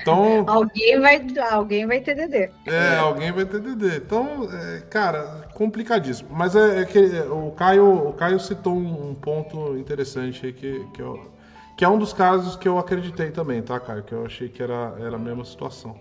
Então, 0.00 0.44
alguém 0.46 1.00
vai, 1.00 1.26
alguém 1.50 1.86
vai 1.86 2.00
ter 2.00 2.14
DD. 2.14 2.50
É, 2.66 2.96
alguém 2.98 3.32
vai 3.32 3.44
ter 3.44 3.60
DD. 3.60 3.96
Então, 3.96 4.48
é, 4.52 4.80
cara, 4.90 5.48
complicadíssimo. 5.54 6.28
Mas 6.32 6.54
é, 6.54 6.82
é, 6.82 6.84
que 6.84 6.98
o 7.30 7.50
Caio, 7.52 8.08
o 8.08 8.12
Caio 8.12 8.38
citou 8.38 8.76
um, 8.76 9.14
ponto 9.14 9.76
interessante 9.76 10.46
aí 10.46 10.52
que, 10.52 10.86
que, 10.92 11.00
eu, 11.00 11.30
que 11.76 11.84
é 11.84 11.88
um 11.88 11.98
dos 11.98 12.12
casos 12.12 12.56
que 12.56 12.68
eu 12.68 12.78
acreditei 12.78 13.30
também, 13.30 13.62
tá, 13.62 13.80
Caio? 13.80 14.02
Que 14.02 14.12
eu 14.12 14.26
achei 14.26 14.48
que 14.48 14.62
era, 14.62 14.94
era 14.98 15.16
a 15.16 15.18
mesma 15.18 15.44
situação. 15.44 15.98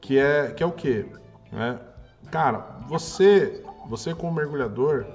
Que 0.00 0.18
é, 0.18 0.52
que 0.52 0.62
é 0.62 0.66
o 0.66 0.72
quê? 0.72 1.06
Né? 1.50 1.78
Cara, 2.30 2.78
você, 2.88 3.62
você 3.88 4.14
como 4.14 4.32
mergulhador, 4.32 5.06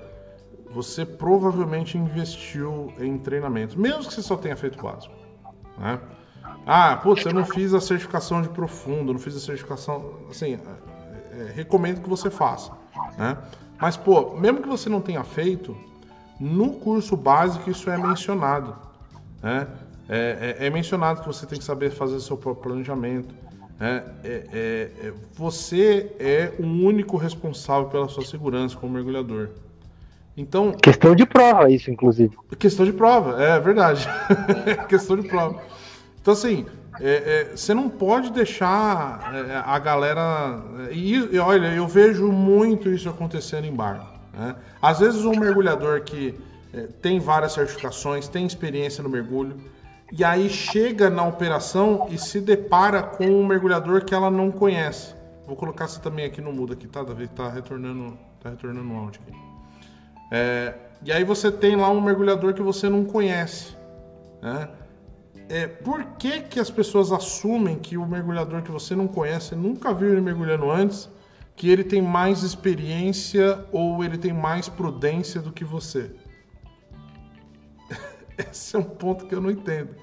você 0.69 1.06
provavelmente 1.06 1.97
investiu 1.97 2.93
em 3.00 3.17
treinamento, 3.17 3.80
mesmo 3.80 4.06
que 4.06 4.13
você 4.13 4.21
só 4.21 4.38
tenha 4.38 4.56
feito 4.56 4.82
básico, 4.82 5.13
né? 5.78 6.00
Ah, 6.65 6.95
putz, 6.97 7.26
eu 7.26 7.34
não 7.34 7.45
fiz 7.45 7.74
a 7.74 7.82
certificação 7.82 8.41
de 8.41 8.50
profundo, 8.50 9.13
não 9.13 9.19
fiz 9.19 9.36
a 9.36 9.39
certificação, 9.39 10.13
assim, 10.30 10.54
é, 10.54 11.41
é, 11.41 11.52
recomendo 11.54 12.02
que 12.02 12.10
você 12.10 12.30
faça, 12.30 12.71
né? 13.17 13.38
Mas, 13.80 13.97
pô, 13.97 14.36
mesmo 14.36 14.62
que 14.62 14.67
você 14.67 14.88
não 14.89 15.02
tenha 15.02 15.24
feito, 15.24 15.76
no 16.39 16.74
curso 16.74 17.17
básico 17.17 17.69
isso 17.69 17.89
é 17.89 17.97
mencionado, 17.97 18.76
né? 19.41 19.67
É, 20.08 20.58
é, 20.60 20.67
é 20.67 20.69
mencionado 20.69 21.21
que 21.21 21.28
você 21.28 21.45
tem 21.45 21.58
que 21.58 21.63
saber 21.63 21.89
fazer 21.89 22.19
seu 22.19 22.38
próprio 22.38 22.63
planejamento, 22.63 23.34
é, 23.82 24.04
é, 24.24 24.43
é, 24.54 25.08
é, 25.08 25.13
você 25.34 26.12
é 26.19 26.54
o 26.60 26.63
único 26.63 27.17
responsável 27.17 27.89
pela 27.89 28.08
sua 28.08 28.24
segurança 28.24 28.78
como 28.78 28.93
mergulhador. 28.93 29.50
Então. 30.38 30.71
Questão 30.74 31.15
de 31.15 31.26
prova, 31.26 31.67
isso, 31.71 31.89
inclusive. 31.89 32.38
Questão 32.60 32.86
de 32.86 32.93
prova, 32.93 33.41
é 33.41 33.60
verdade. 33.60 34.08
questão 34.88 35.17
de 35.17 35.28
prova. 35.28 35.60
Então, 36.21 36.34
assim, 36.34 36.65
é, 36.99 37.51
é, 37.51 37.55
você 37.55 37.73
não 37.73 37.89
pode 37.89 38.31
deixar 38.31 39.34
a 39.65 39.79
galera. 39.79 40.62
E, 40.91 41.15
e, 41.15 41.39
olha, 41.39 41.67
eu 41.73 41.88
vejo 41.88 42.31
muito 42.31 42.89
isso 42.89 43.10
acontecendo 43.10 43.65
em 43.65 43.73
barco. 43.73 44.19
Né? 44.34 44.55
Às 44.81 44.99
vezes, 44.99 45.25
um 45.25 45.38
mergulhador 45.38 46.01
que 46.01 46.38
tem 47.01 47.19
várias 47.19 47.51
certificações, 47.51 48.27
tem 48.27 48.45
experiência 48.45 49.03
no 49.03 49.10
mergulho 49.10 49.57
e 50.12 50.25
aí 50.25 50.49
chega 50.49 51.10
na 51.10 51.25
operação 51.25 52.07
e 52.10 52.17
se 52.17 52.41
depara 52.41 53.01
com 53.01 53.25
um 53.25 53.45
mergulhador 53.45 54.03
que 54.03 54.13
ela 54.13 54.29
não 54.29 54.51
conhece. 54.51 55.15
Vou 55.47 55.55
colocar 55.55 55.88
você 55.88 56.01
também 56.01 56.25
aqui 56.25 56.41
no 56.41 56.51
mudo 56.51 56.73
aqui, 56.73 56.86
tá, 56.86 57.01
Davi? 57.01 57.29
Tá 57.29 57.49
retornando, 57.49 58.17
tá 58.41 58.49
retornando 58.49 58.91
o 58.91 58.97
áudio 58.97 59.21
aqui. 59.25 59.38
É, 60.31 60.73
e 61.03 61.12
aí 61.13 61.23
você 61.23 61.49
tem 61.49 61.77
lá 61.77 61.89
um 61.89 62.01
mergulhador 62.01 62.53
que 62.53 62.62
você 62.62 62.89
não 62.89 63.05
conhece. 63.05 63.75
Né? 64.41 64.67
É, 65.51 65.67
por 65.67 66.01
que, 66.17 66.43
que 66.43 66.61
as 66.61 66.71
pessoas 66.71 67.11
assumem 67.11 67.77
que 67.77 67.97
o 67.97 68.07
mergulhador 68.07 68.61
que 68.61 68.71
você 68.71 68.95
não 68.95 69.05
conhece, 69.05 69.53
nunca 69.53 69.93
viu 69.93 70.09
ele 70.09 70.21
mergulhando 70.21 70.71
antes, 70.71 71.09
que 71.57 71.69
ele 71.69 71.83
tem 71.83 72.01
mais 72.01 72.41
experiência 72.41 73.65
ou 73.69 74.01
ele 74.01 74.17
tem 74.17 74.31
mais 74.31 74.69
prudência 74.69 75.41
do 75.41 75.51
que 75.51 75.65
você? 75.65 76.09
Esse 78.49 78.77
é 78.77 78.79
um 78.79 78.83
ponto 78.83 79.25
que 79.25 79.35
eu 79.35 79.41
não 79.41 79.51
entendo. 79.51 79.93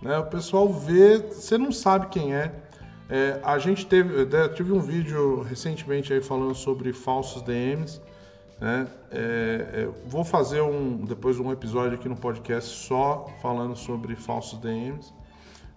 Né? 0.00 0.16
O 0.16 0.24
pessoal 0.24 0.66
vê, 0.72 1.18
você 1.18 1.58
não 1.58 1.72
sabe 1.72 2.06
quem 2.06 2.34
é. 2.34 2.50
é 3.10 3.38
a 3.42 3.58
gente 3.58 3.84
teve, 3.84 4.24
né, 4.24 4.48
tive 4.48 4.72
um 4.72 4.80
vídeo 4.80 5.42
recentemente 5.42 6.10
aí 6.10 6.22
falando 6.22 6.54
sobre 6.54 6.90
falsos 6.94 7.42
DMs. 7.42 8.00
Né? 8.60 8.86
É, 9.10 9.68
é, 9.72 9.88
vou 10.06 10.22
fazer 10.22 10.60
um, 10.60 10.98
depois 10.98 11.40
um 11.40 11.50
episódio 11.50 11.94
aqui 11.94 12.08
no 12.08 12.16
podcast 12.16 12.70
só 12.70 13.26
falando 13.40 13.74
sobre 13.74 14.14
falsos 14.14 14.58
DMs. 14.58 15.12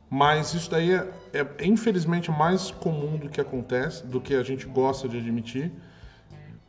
Mas 0.09 0.53
isso 0.53 0.69
daí 0.69 0.93
é, 0.93 1.07
é, 1.33 1.65
infelizmente 1.65 2.29
mais 2.29 2.69
comum 2.69 3.17
do 3.17 3.29
que 3.29 3.41
acontece, 3.41 4.05
do 4.05 4.21
que 4.21 4.35
a 4.35 4.43
gente 4.43 4.67
gosta 4.67 5.07
de 5.07 5.17
admitir. 5.17 5.71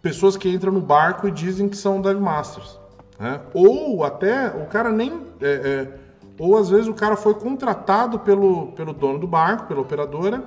Pessoas 0.00 0.36
que 0.36 0.48
entram 0.48 0.72
no 0.72 0.80
barco 0.80 1.26
e 1.26 1.30
dizem 1.30 1.68
que 1.68 1.76
são 1.76 2.00
dive 2.00 2.20
masters. 2.20 2.78
Né? 3.18 3.40
Ou 3.52 4.04
até 4.04 4.48
o 4.48 4.66
cara 4.66 4.90
nem. 4.90 5.26
É, 5.40 5.46
é, 5.46 6.04
ou 6.38 6.56
às 6.56 6.70
vezes 6.70 6.88
o 6.88 6.94
cara 6.94 7.16
foi 7.16 7.34
contratado 7.34 8.18
pelo, 8.20 8.72
pelo 8.72 8.92
dono 8.92 9.18
do 9.18 9.26
barco, 9.26 9.66
pela 9.66 9.80
operadora, 9.80 10.42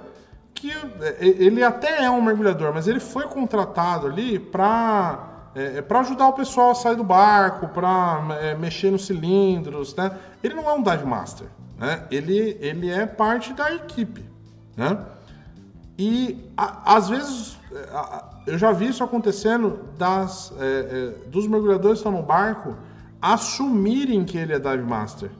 que 0.53 0.71
é, 0.71 1.17
ele 1.19 1.63
até 1.63 2.03
é 2.03 2.09
um 2.09 2.21
mergulhador, 2.21 2.73
mas 2.73 2.87
ele 2.87 2.99
foi 2.99 3.25
contratado 3.25 4.07
ali 4.07 4.39
para 4.39 5.36
é, 5.57 5.77
é 5.79 5.81
para 5.81 6.01
ajudar 6.01 6.27
o 6.27 6.33
pessoal 6.33 6.71
a 6.71 6.75
sair 6.75 6.95
do 6.95 7.03
barco, 7.03 7.67
para 7.69 8.37
é, 8.41 8.55
mexer 8.55 8.91
nos 8.91 9.07
cilindros, 9.07 9.95
né? 9.95 10.15
Ele 10.43 10.53
não 10.53 10.69
é 10.69 10.73
um 10.73 10.83
dive 10.83 11.05
master, 11.05 11.47
né? 11.77 12.03
Ele, 12.11 12.57
ele 12.61 12.91
é 12.91 13.07
parte 13.07 13.53
da 13.53 13.73
equipe, 13.73 14.23
né? 14.75 14.99
E 15.97 16.51
a, 16.55 16.95
às 16.95 17.09
vezes 17.09 17.57
a, 17.91 18.23
eu 18.45 18.57
já 18.57 18.71
vi 18.71 18.87
isso 18.87 19.03
acontecendo 19.03 19.79
das, 19.97 20.53
é, 20.59 20.65
é, 21.25 21.29
dos 21.29 21.47
mergulhadores 21.47 22.01
que 22.01 22.07
estão 22.07 22.11
no 22.11 22.25
barco 22.25 22.75
assumirem 23.19 24.23
que 24.23 24.37
ele 24.37 24.53
é 24.53 24.59
dive 24.59 24.83
master. 24.83 25.31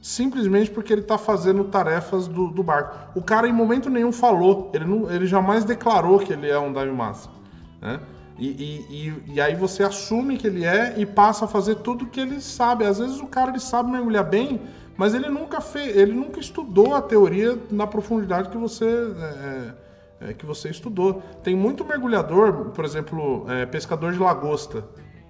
Simplesmente 0.00 0.70
porque 0.70 0.92
ele 0.92 1.00
está 1.00 1.18
fazendo 1.18 1.64
tarefas 1.64 2.28
do, 2.28 2.48
do, 2.48 2.62
barco. 2.62 3.18
O 3.18 3.22
cara 3.22 3.48
em 3.48 3.52
momento 3.52 3.90
nenhum 3.90 4.12
falou, 4.12 4.70
ele, 4.72 4.84
não, 4.84 5.10
ele 5.10 5.26
jamais 5.26 5.64
declarou 5.64 6.18
que 6.18 6.32
ele 6.32 6.48
é 6.48 6.58
um 6.58 6.72
dive 6.72 6.92
master. 6.92 7.32
Né? 7.80 7.98
E, 8.36 8.48
e, 8.48 9.34
e, 9.34 9.40
aí 9.40 9.54
você 9.54 9.84
assume 9.84 10.36
que 10.36 10.46
ele 10.46 10.64
é 10.64 10.94
e 10.98 11.06
passa 11.06 11.44
a 11.44 11.48
fazer 11.48 11.76
tudo 11.76 12.06
que 12.06 12.20
ele 12.20 12.40
sabe. 12.40 12.84
Às 12.84 12.98
vezes 12.98 13.20
o 13.20 13.26
cara 13.26 13.50
ele 13.50 13.60
sabe 13.60 13.92
mergulhar 13.92 14.24
bem, 14.24 14.60
mas 14.96 15.14
ele 15.14 15.28
nunca 15.28 15.60
fez, 15.60 15.96
ele 15.96 16.12
nunca 16.12 16.40
estudou 16.40 16.94
a 16.94 17.02
teoria 17.02 17.56
na 17.70 17.86
profundidade 17.86 18.48
que 18.48 18.56
você 18.56 18.84
é, 18.84 18.88
é 18.90 19.84
é, 20.20 20.32
que 20.32 20.46
você 20.46 20.70
estudou. 20.70 21.22
Tem 21.42 21.54
muito 21.54 21.84
mergulhador, 21.84 22.70
por 22.70 22.84
exemplo, 22.84 23.44
é, 23.48 23.66
pescador 23.66 24.12
de 24.12 24.18
lagosta. 24.18 24.84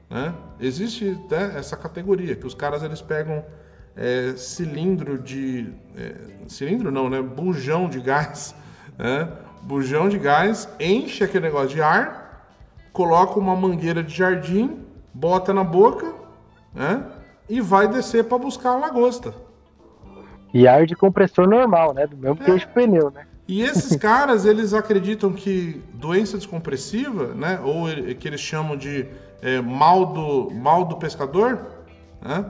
Né? 0.09 0.33
Existe 0.61 1.19
né, 1.31 1.55
essa 1.57 1.77
categoria, 1.77 2.37
que 2.37 2.47
os 2.47 2.55
caras 2.55 2.83
eles 2.83 3.01
pegam 3.01 3.45
é, 3.97 4.35
cilindro 4.37 5.19
de. 5.19 5.73
É, 5.97 6.15
cilindro 6.49 6.91
não, 6.91 7.09
né? 7.09 7.21
Bujão 7.21 7.89
de 7.89 8.01
gás. 8.01 8.55
Né? 8.97 9.29
Bujão 9.63 10.09
de 10.09 10.21
gás, 10.21 10.69
enche 10.79 11.25
aquele 11.25 11.47
negócio 11.47 11.71
de 11.71 11.83
ar, 11.83 12.24
coloca 12.95 13.41
uma 13.41 13.57
mangueira 13.57 14.03
de 14.03 14.15
jardim, 14.15 14.79
bota 15.13 15.53
na 15.53 15.65
boca 15.65 16.15
né? 16.73 17.05
e 17.49 17.61
vai 17.61 17.89
descer 17.89 18.25
para 18.25 18.39
buscar 18.39 18.71
a 18.71 18.77
lagosta. 18.77 19.35
E 20.55 20.69
ar 20.69 20.87
de 20.87 20.95
compressor 20.95 21.49
normal, 21.49 21.93
né? 21.93 22.07
Do 22.07 22.17
mesmo 22.17 22.39
é. 22.41 22.59
que 22.59 22.67
pneu, 22.69 23.11
né? 23.11 23.27
E 23.49 23.63
esses 23.63 23.97
caras, 23.99 24.45
eles 24.47 24.73
acreditam 24.73 25.33
que 25.33 25.83
doença 25.93 26.39
descompressiva, 26.39 27.35
né, 27.35 27.61
ou 27.63 27.87
que 28.15 28.29
eles 28.29 28.41
chamam 28.41 28.77
de 28.77 29.07
é, 29.43 29.61
mal, 29.61 30.07
do, 30.07 30.51
mal 30.53 30.85
do 30.85 30.97
pescador, 30.97 31.59
né, 32.23 32.47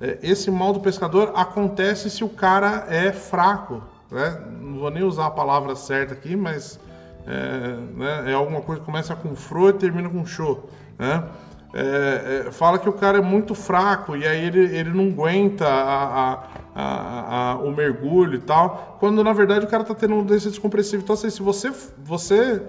é, 0.00 0.18
esse 0.20 0.50
mal 0.50 0.72
do 0.72 0.80
pescador 0.80 1.32
acontece 1.36 2.10
se 2.10 2.24
o 2.24 2.28
cara 2.28 2.86
é 2.88 3.12
fraco. 3.12 3.80
Né? 4.10 4.42
Não 4.60 4.80
vou 4.80 4.90
nem 4.90 5.04
usar 5.04 5.26
a 5.26 5.30
palavra 5.30 5.76
certa 5.76 6.12
aqui, 6.12 6.34
mas 6.34 6.80
é, 7.26 7.76
né, 7.96 8.30
é 8.30 8.34
alguma 8.34 8.60
coisa 8.60 8.80
que 8.80 8.86
começa 8.86 9.14
com 9.16 9.34
fro 9.34 9.70
e 9.70 9.72
termina 9.74 10.08
com 10.08 10.24
show. 10.26 10.68
Né? 10.98 11.24
É, 11.72 12.44
é, 12.46 12.52
fala 12.52 12.78
que 12.78 12.88
o 12.88 12.92
cara 12.92 13.18
é 13.18 13.20
muito 13.20 13.52
fraco 13.54 14.16
e 14.16 14.24
aí 14.24 14.46
ele, 14.46 14.60
ele 14.60 14.90
não 14.90 15.08
aguenta 15.08 15.66
a, 15.66 16.44
a, 16.74 17.50
a, 17.52 17.56
o 17.56 17.74
mergulho 17.74 18.36
e 18.36 18.40
tal, 18.40 18.96
quando 19.00 19.24
na 19.24 19.32
verdade 19.32 19.64
o 19.64 19.68
cara 19.68 19.82
tá 19.82 19.94
tendo 19.94 20.14
um 20.14 20.22
doença 20.22 20.48
descompressiva. 20.48 21.02
Então, 21.02 21.14
assim, 21.14 21.30
se 21.30 21.42
você, 21.42 21.72
você 21.98 22.62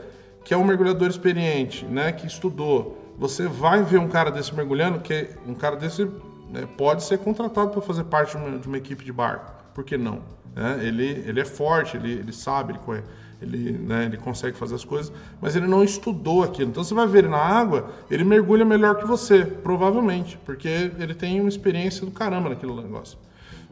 que 0.43 0.53
é 0.53 0.57
um 0.57 0.63
mergulhador 0.63 1.07
experiente, 1.07 1.85
né, 1.85 2.11
que 2.11 2.25
estudou, 2.25 3.13
você 3.17 3.47
vai 3.47 3.83
ver 3.83 3.99
um 3.99 4.07
cara 4.07 4.31
desse 4.31 4.53
mergulhando, 4.55 4.99
que 4.99 5.29
um 5.45 5.53
cara 5.53 5.75
desse 5.75 6.05
né, 6.49 6.67
pode 6.77 7.03
ser 7.03 7.19
contratado 7.19 7.71
para 7.71 7.81
fazer 7.81 8.05
parte 8.05 8.31
de 8.31 8.37
uma, 8.37 8.57
de 8.57 8.67
uma, 8.67 8.77
equipe 8.77 9.05
de 9.05 9.11
barco, 9.11 9.51
por 9.73 9.83
que 9.83 9.97
não? 9.97 10.21
É, 10.55 10.85
ele, 10.85 11.23
ele 11.27 11.39
é 11.39 11.45
forte, 11.45 11.97
ele, 11.97 12.11
ele 12.11 12.31
sabe, 12.31 12.71
ele 12.71 12.79
conhece 12.79 13.05
ele, 13.41 13.71
né, 13.73 14.05
ele 14.05 14.17
consegue 14.17 14.57
fazer 14.57 14.75
as 14.75 14.85
coisas, 14.85 15.11
mas 15.41 15.55
ele 15.55 15.67
não 15.67 15.83
estudou 15.83 16.43
aquilo. 16.43 16.69
Então 16.69 16.83
você 16.83 16.93
vai 16.93 17.07
ver 17.07 17.27
na 17.27 17.37
água, 17.37 17.89
ele 18.09 18.23
mergulha 18.23 18.65
melhor 18.65 18.95
que 18.95 19.05
você, 19.05 19.45
provavelmente, 19.45 20.37
porque 20.45 20.91
ele 20.99 21.13
tem 21.13 21.39
uma 21.39 21.49
experiência 21.49 22.05
do 22.05 22.11
caramba 22.11 22.49
naquele 22.49 22.73
negócio 22.73 23.17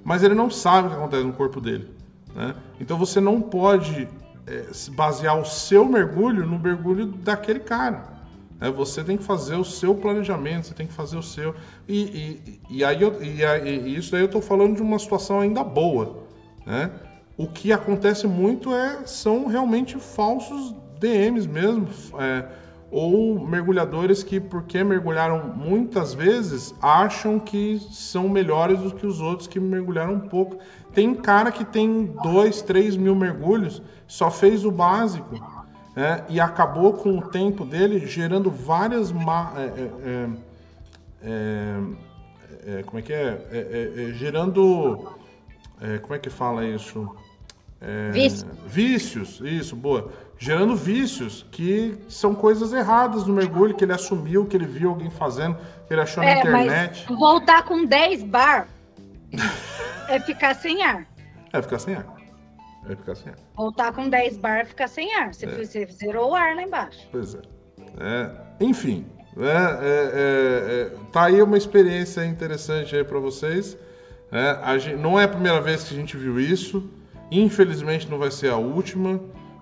mas 0.04 0.23
ele 0.23 0.36
não 0.36 0.49
sabe 0.49 0.88
o 0.88 0.91
que 0.91 0.97
acontece 0.97 1.23
no 1.23 1.34
corpo 1.34 1.62
dele. 1.62 1.89
Né? 2.36 2.54
Então 2.80 2.97
você 2.97 3.21
não 3.21 3.41
pode 3.41 4.08
é, 4.45 4.65
basear 4.91 5.39
o 5.39 5.45
seu 5.45 5.86
mergulho 5.86 6.45
no 6.45 6.60
mergulho 6.60 7.06
daquele 7.06 7.60
cara. 7.60 8.12
É, 8.60 8.69
você 8.69 9.04
tem 9.04 9.17
que 9.17 9.23
fazer 9.23 9.56
o 9.56 9.63
seu 9.63 9.95
planejamento, 9.95 10.67
você 10.67 10.73
tem 10.73 10.88
que 10.88 10.93
fazer 10.93 11.17
o 11.17 11.23
seu. 11.23 11.56
E, 11.88 12.02
e, 12.69 12.78
e 12.78 12.86
aí 12.86 13.02
eu, 13.02 13.21
e, 13.21 13.41
e 13.41 13.95
isso 13.95 14.15
aí 14.15 14.21
eu 14.21 14.26
estou 14.26 14.41
falando 14.41 14.76
de 14.76 14.82
uma 14.82 14.99
situação 14.99 15.39
ainda 15.39 15.63
boa. 15.63 16.23
Né? 16.65 16.91
O 17.38 17.48
que 17.48 17.72
acontece 17.72 18.28
muito 18.28 18.74
é 18.74 19.06
são 19.06 19.48
realmente 19.48 19.98
falsos 19.98 20.76
DMs 21.00 21.48
mesmo. 21.48 21.88
É, 22.19 22.46
ou 22.93 23.39
mergulhadores 23.39 24.22
que, 24.22 24.39
porque 24.39 24.84
mergulharam 24.84 25.52
muitas 25.56 26.13
vezes, 26.13 26.76
acham 26.80 27.39
que 27.39 27.80
são 27.91 28.30
melhores 28.30 28.80
do 28.82 28.93
que 28.93 29.08
os 29.08 29.19
outros 29.19 29.48
que 29.48 29.60
mergulharam 29.60 30.19
pouco. 30.19 30.60
Tem 30.93 31.15
cara 31.15 31.52
que 31.52 31.65
tem 31.65 32.13
2, 32.22 32.62
3 32.62 32.96
mil 32.96 33.15
mergulhos, 33.15 33.82
só 34.06 34.30
fez 34.30 34.63
o 34.63 34.72
básico 34.72 35.43
é, 35.96 36.24
e 36.30 36.39
acabou 36.39 36.93
com 36.93 37.17
o 37.17 37.22
tempo 37.30 37.65
dele 37.65 38.06
gerando 38.06 38.52
várias. 38.52 39.12
Ma 39.12 39.54
é, 39.58 39.89
é, 40.06 40.30
é, 41.24 42.80
é 42.80 42.84
como 42.84 43.00
é 43.00 43.02
que 43.02 43.12
é? 43.12 44.12
gerando. 44.13 45.23
Como 46.02 46.15
é 46.15 46.19
que 46.19 46.30
fala 46.30 46.65
isso? 46.65 47.15
Vícios. 48.12 48.46
Vícios, 48.65 49.41
isso, 49.43 49.76
boa. 49.76 50.12
Gerando 50.38 50.76
vícios 50.76 51.46
que 51.52 51.98
são 52.08 52.34
coisas 52.34 52.74
erradas 52.74 53.26
no 53.26 53.34
mergulho, 53.34 53.76
que 53.76 53.84
ele 53.84 53.93
assumiu, 53.93 54.46
que 54.46 54.56
ele 54.56 54.65
viu 54.65 54.89
alguém 54.89 55.10
fazendo, 55.10 55.58
que 55.88 55.93
ele 55.93 56.02
achou 56.02 56.24
na 56.24 56.39
internet. 56.39 57.06
Voltar 57.08 57.63
com 57.63 57.86
10 57.86 58.24
bar 58.24 58.67
é 60.08 60.19
ficar 60.19 60.56
sem 60.56 60.82
ar. 60.84 61.06
É 61.52 61.62
ficar 61.62 61.80
sem 61.80 61.96
ar. 61.96 62.06
Vai 62.86 62.96
ficar 62.96 63.15
sem 63.15 63.32
ar. 63.32 63.38
Voltar 63.56 63.93
com 63.93 64.10
10 64.10 64.38
bar 64.38 64.65
ficar 64.65 64.88
sem 64.88 65.13
ar. 65.15 65.34
Você, 65.34 65.46
é. 65.46 65.50
você 65.50 65.86
zerou 65.86 66.32
o 66.32 66.36
ar 66.36 66.56
lá 66.56 66.63
embaixo. 66.63 67.08
Pois 67.12 67.36
é. 67.36 67.41
é 68.00 68.32
enfim, 68.60 69.06
é, 69.38 69.48
é, 69.48 70.91
é, 70.91 70.91
tá 71.12 71.26
aí 71.26 71.41
uma 71.41 71.58
experiência 71.58 72.26
interessante 72.26 72.96
aí 72.96 73.04
para 73.04 73.19
vocês. 73.19 73.78
É, 74.34 74.80
gente, 74.80 74.98
não 74.98 75.19
é 75.19 75.26
a 75.26 75.28
primeira 75.28 75.62
vez 75.62 75.84
que 75.84 75.93
a 75.93 75.98
gente 75.98 76.17
viu 76.17 76.39
isso. 76.39 76.89
Infelizmente 77.32 78.10
não 78.10 78.17
vai 78.17 78.32
ser 78.32 78.50
a 78.50 78.58
última. 78.58 79.19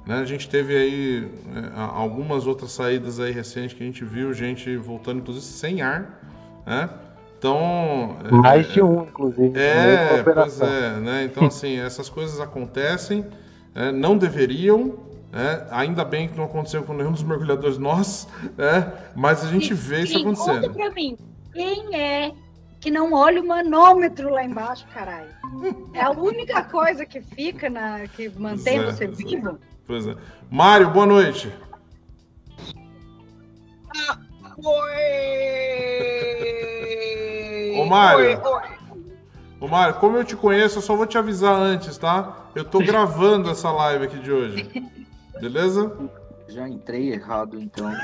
Né? 0.08 0.16
A 0.20 0.26
gente 0.26 0.50
teve 0.50 0.76
aí 0.76 1.32
é, 1.56 1.72
algumas 1.76 2.48
outras 2.48 2.72
saídas 2.72 3.20
aí 3.20 3.32
recentes 3.32 3.74
que 3.74 3.84
a 3.84 3.86
gente 3.86 4.04
viu 4.04 4.34
gente 4.34 4.76
voltando 4.78 5.20
inclusive 5.20 5.46
sem 5.46 5.82
ar. 5.82 6.22
Né? 6.66 6.90
Então. 7.38 8.18
Mais 8.30 8.70
é, 8.70 8.74
de 8.74 8.82
um, 8.82 9.04
inclusive. 9.04 9.60
É, 9.60 10.24
pois 10.24 10.62
é, 10.62 11.00
né? 11.00 11.24
Então, 11.24 11.48
assim, 11.48 11.78
essas 11.82 12.08
coisas 12.08 12.40
acontecem, 12.40 13.26
é, 13.74 13.92
não 13.92 14.18
deveriam. 14.18 15.12
É, 15.34 15.66
ainda 15.72 16.04
bem 16.04 16.28
que 16.28 16.38
não 16.38 16.44
aconteceu 16.44 16.84
com 16.84 16.94
nenhum 16.94 17.14
dos 17.14 17.24
mergulhadores 17.24 17.78
nossos, 17.78 18.28
é, 18.58 18.86
mas 19.16 19.46
a 19.46 19.48
gente 19.48 19.74
vê 19.74 20.02
isso 20.02 20.18
acontecendo. 20.18 20.68
Conta 20.68 20.74
pra 20.74 20.92
mim, 20.92 21.18
quem 21.54 21.96
é 21.96 22.34
que 22.82 22.90
não 22.90 23.14
olha 23.14 23.40
o 23.40 23.48
manômetro 23.48 24.34
lá 24.34 24.44
embaixo, 24.44 24.86
caralho? 24.92 25.30
É 25.94 26.02
a 26.02 26.10
única 26.10 26.64
coisa 26.64 27.06
que 27.06 27.22
fica, 27.22 27.70
na, 27.70 28.08
que 28.08 28.28
mantém 28.30 28.80
é, 28.80 28.86
você 28.86 29.06
vivo. 29.06 29.60
Pois 29.86 30.08
é. 30.08 30.16
Mário, 30.50 30.90
boa 30.90 31.06
noite. 31.06 31.54
Ah, 33.96 34.18
oi! 34.58 35.02
Ô 37.78 37.86
Mário. 37.86 38.42
Ô 39.60 39.68
Mário, 39.68 39.94
como 39.96 40.18
eu 40.18 40.26
te 40.26 40.36
conheço, 40.36 40.80
eu 40.80 40.82
só 40.82 40.96
vou 40.96 41.06
te 41.06 41.20
avisar 41.20 41.54
antes, 41.54 41.96
tá? 42.00 42.48
Eu 42.56 42.66
tô 42.66 42.80
gravando 42.84 43.52
essa 43.52 43.72
live 43.72 44.06
aqui 44.06 44.18
de 44.18 44.32
hoje. 44.32 44.92
Beleza? 45.40 45.96
Já 46.52 46.68
entrei 46.68 47.14
errado, 47.14 47.58
então. 47.62 47.90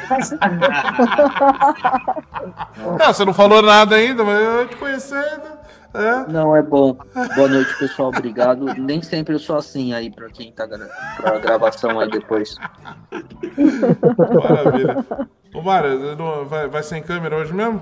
é, 3.00 3.08
você 3.08 3.26
não 3.26 3.34
falou 3.34 3.62
nada 3.62 3.96
ainda, 3.96 4.24
mas 4.24 4.40
eu 4.42 4.68
te 4.70 4.78
conhecendo. 4.78 5.58
É. 5.94 6.32
Não, 6.32 6.56
é 6.56 6.62
bom. 6.62 6.98
Boa 7.36 7.50
noite, 7.50 7.78
pessoal. 7.78 8.08
Obrigado. 8.10 8.66
Nem 8.76 9.02
sempre 9.02 9.36
eu 9.36 9.40
sou 9.40 9.58
assim 9.58 9.94
aí, 9.94 10.10
pra 10.10 10.30
quem 10.30 10.50
tá 10.52 10.66
gra 10.66 10.88
pra 11.18 11.40
gravação 11.40 12.00
aí 12.00 12.10
depois. 12.10 12.56
Maravilha. 14.50 15.06
Ô, 15.54 15.62
Mário, 15.62 16.16
vai, 16.46 16.70
vai 16.70 16.84
sem 16.84 17.04
câmera 17.04 17.36
hoje 17.36 17.54
mesmo? 17.54 17.82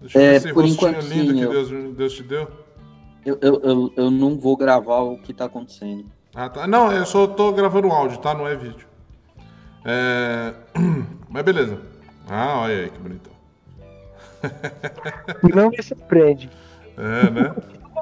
Deixa 0.00 0.18
eu 0.18 0.22
é, 0.22 0.38
ver 0.38 0.54
por 0.54 0.64
enquanto, 0.64 1.00
lindo 1.00 1.32
sim, 1.32 1.40
que 1.40 1.46
Deus, 1.46 1.96
Deus 1.96 2.12
te 2.12 2.22
deu. 2.22 2.48
Eu, 3.24 3.38
eu, 3.42 3.60
eu, 3.62 3.92
eu, 3.96 4.10
não 4.10 4.38
vou 4.38 4.56
gravar 4.56 5.00
o 5.00 5.18
que 5.18 5.34
tá 5.34 5.46
acontecendo. 5.46 6.06
Ah, 6.34 6.48
tá. 6.48 6.66
Não, 6.66 6.92
eu 6.92 7.04
só 7.04 7.26
tô 7.26 7.52
gravando 7.52 7.88
áudio, 7.88 8.18
tá? 8.18 8.32
Não 8.34 8.46
é 8.46 8.54
vídeo. 8.54 8.89
É... 9.84 10.54
Mas 11.28 11.42
beleza. 11.42 11.80
Ah, 12.28 12.60
olha 12.60 12.74
aí 12.74 12.90
que 12.90 12.98
bonitão. 12.98 13.32
Não 15.54 15.70
me 15.70 15.82
surpreende. 15.82 16.50
É, 16.96 17.30
né? 17.30 17.54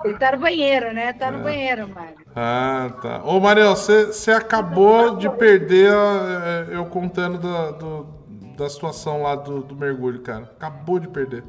Ele 0.05 0.15
tá 0.15 0.33
no 0.33 0.39
banheiro, 0.39 0.93
né? 0.93 1.13
Tá 1.13 1.31
no 1.31 1.41
é. 1.41 1.43
banheiro, 1.43 1.89
Mário. 1.89 2.17
Ah, 2.35 2.93
tá. 3.03 3.23
Ô, 3.25 3.41
Mariel, 3.41 3.75
você 3.75 4.31
acabou 4.31 5.17
de 5.17 5.29
perder 5.31 5.93
a, 5.93 6.67
é, 6.71 6.77
eu 6.77 6.87
contando 6.87 7.39
da, 7.39 7.71
do, 7.73 8.07
da 8.57 8.69
situação 8.69 9.23
lá 9.23 9.35
do, 9.35 9.63
do 9.63 9.75
mergulho, 9.75 10.21
cara. 10.21 10.43
Acabou 10.45 10.99
de 10.99 11.09
perder. 11.09 11.43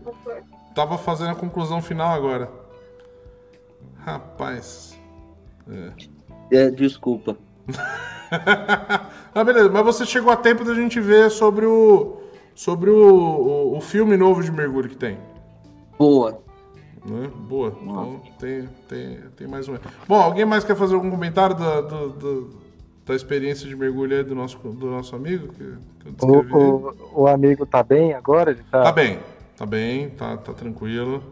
Tava 0.74 0.98
fazendo 0.98 1.32
a 1.32 1.36
conclusão 1.36 1.82
final 1.82 2.12
agora. 2.12 2.50
Rapaz. 3.98 4.98
É. 6.52 6.58
é 6.58 6.72
desculpa. 6.72 7.38
ah, 9.34 9.44
beleza. 9.44 9.70
Mas 9.70 9.84
você 9.84 10.06
chegou 10.06 10.32
a 10.32 10.36
tempo 10.36 10.64
da 10.64 10.74
gente 10.74 11.00
ver 11.00 11.30
sobre 11.30 11.66
o. 11.66 12.18
Sobre 12.56 12.90
o, 12.90 12.96
o, 12.96 13.78
o 13.78 13.82
filme 13.82 14.18
novo 14.18 14.44
de 14.44 14.52
mergulho 14.52 14.90
que 14.90 14.98
tem. 14.98 15.18
Boa. 15.98 16.42
Né? 17.06 17.30
Boa. 17.48 17.74
Então 17.82 18.22
tem, 18.38 18.70
tem, 18.88 19.20
tem 19.38 19.48
mais 19.48 19.68
um. 19.70 19.78
Bom, 20.08 20.20
alguém 20.20 20.46
mais 20.46 20.64
quer 20.64 20.76
fazer 20.76 20.96
algum 20.96 21.10
comentário 21.10 21.56
do, 21.56 21.82
do, 21.82 22.10
do 22.10 22.60
da 23.10 23.16
experiência 23.16 23.68
de 23.68 23.76
mergulho 23.76 24.16
aí 24.16 24.24
do 24.24 24.36
nosso, 24.36 24.58
do 24.58 24.86
nosso 24.86 25.16
amigo? 25.16 25.48
Que, 25.54 26.16
que 26.16 26.26
o, 26.26 26.56
o, 26.56 27.22
o, 27.22 27.28
amigo 27.28 27.66
tá 27.66 27.82
bem 27.82 28.14
agora? 28.14 28.52
Ele 28.52 28.62
tá... 28.70 28.84
tá 28.84 28.92
bem, 28.92 29.20
tá 29.58 29.66
bem, 29.66 30.10
tá, 30.12 30.38
tá 30.38 30.54
tranquilo. 30.54 31.24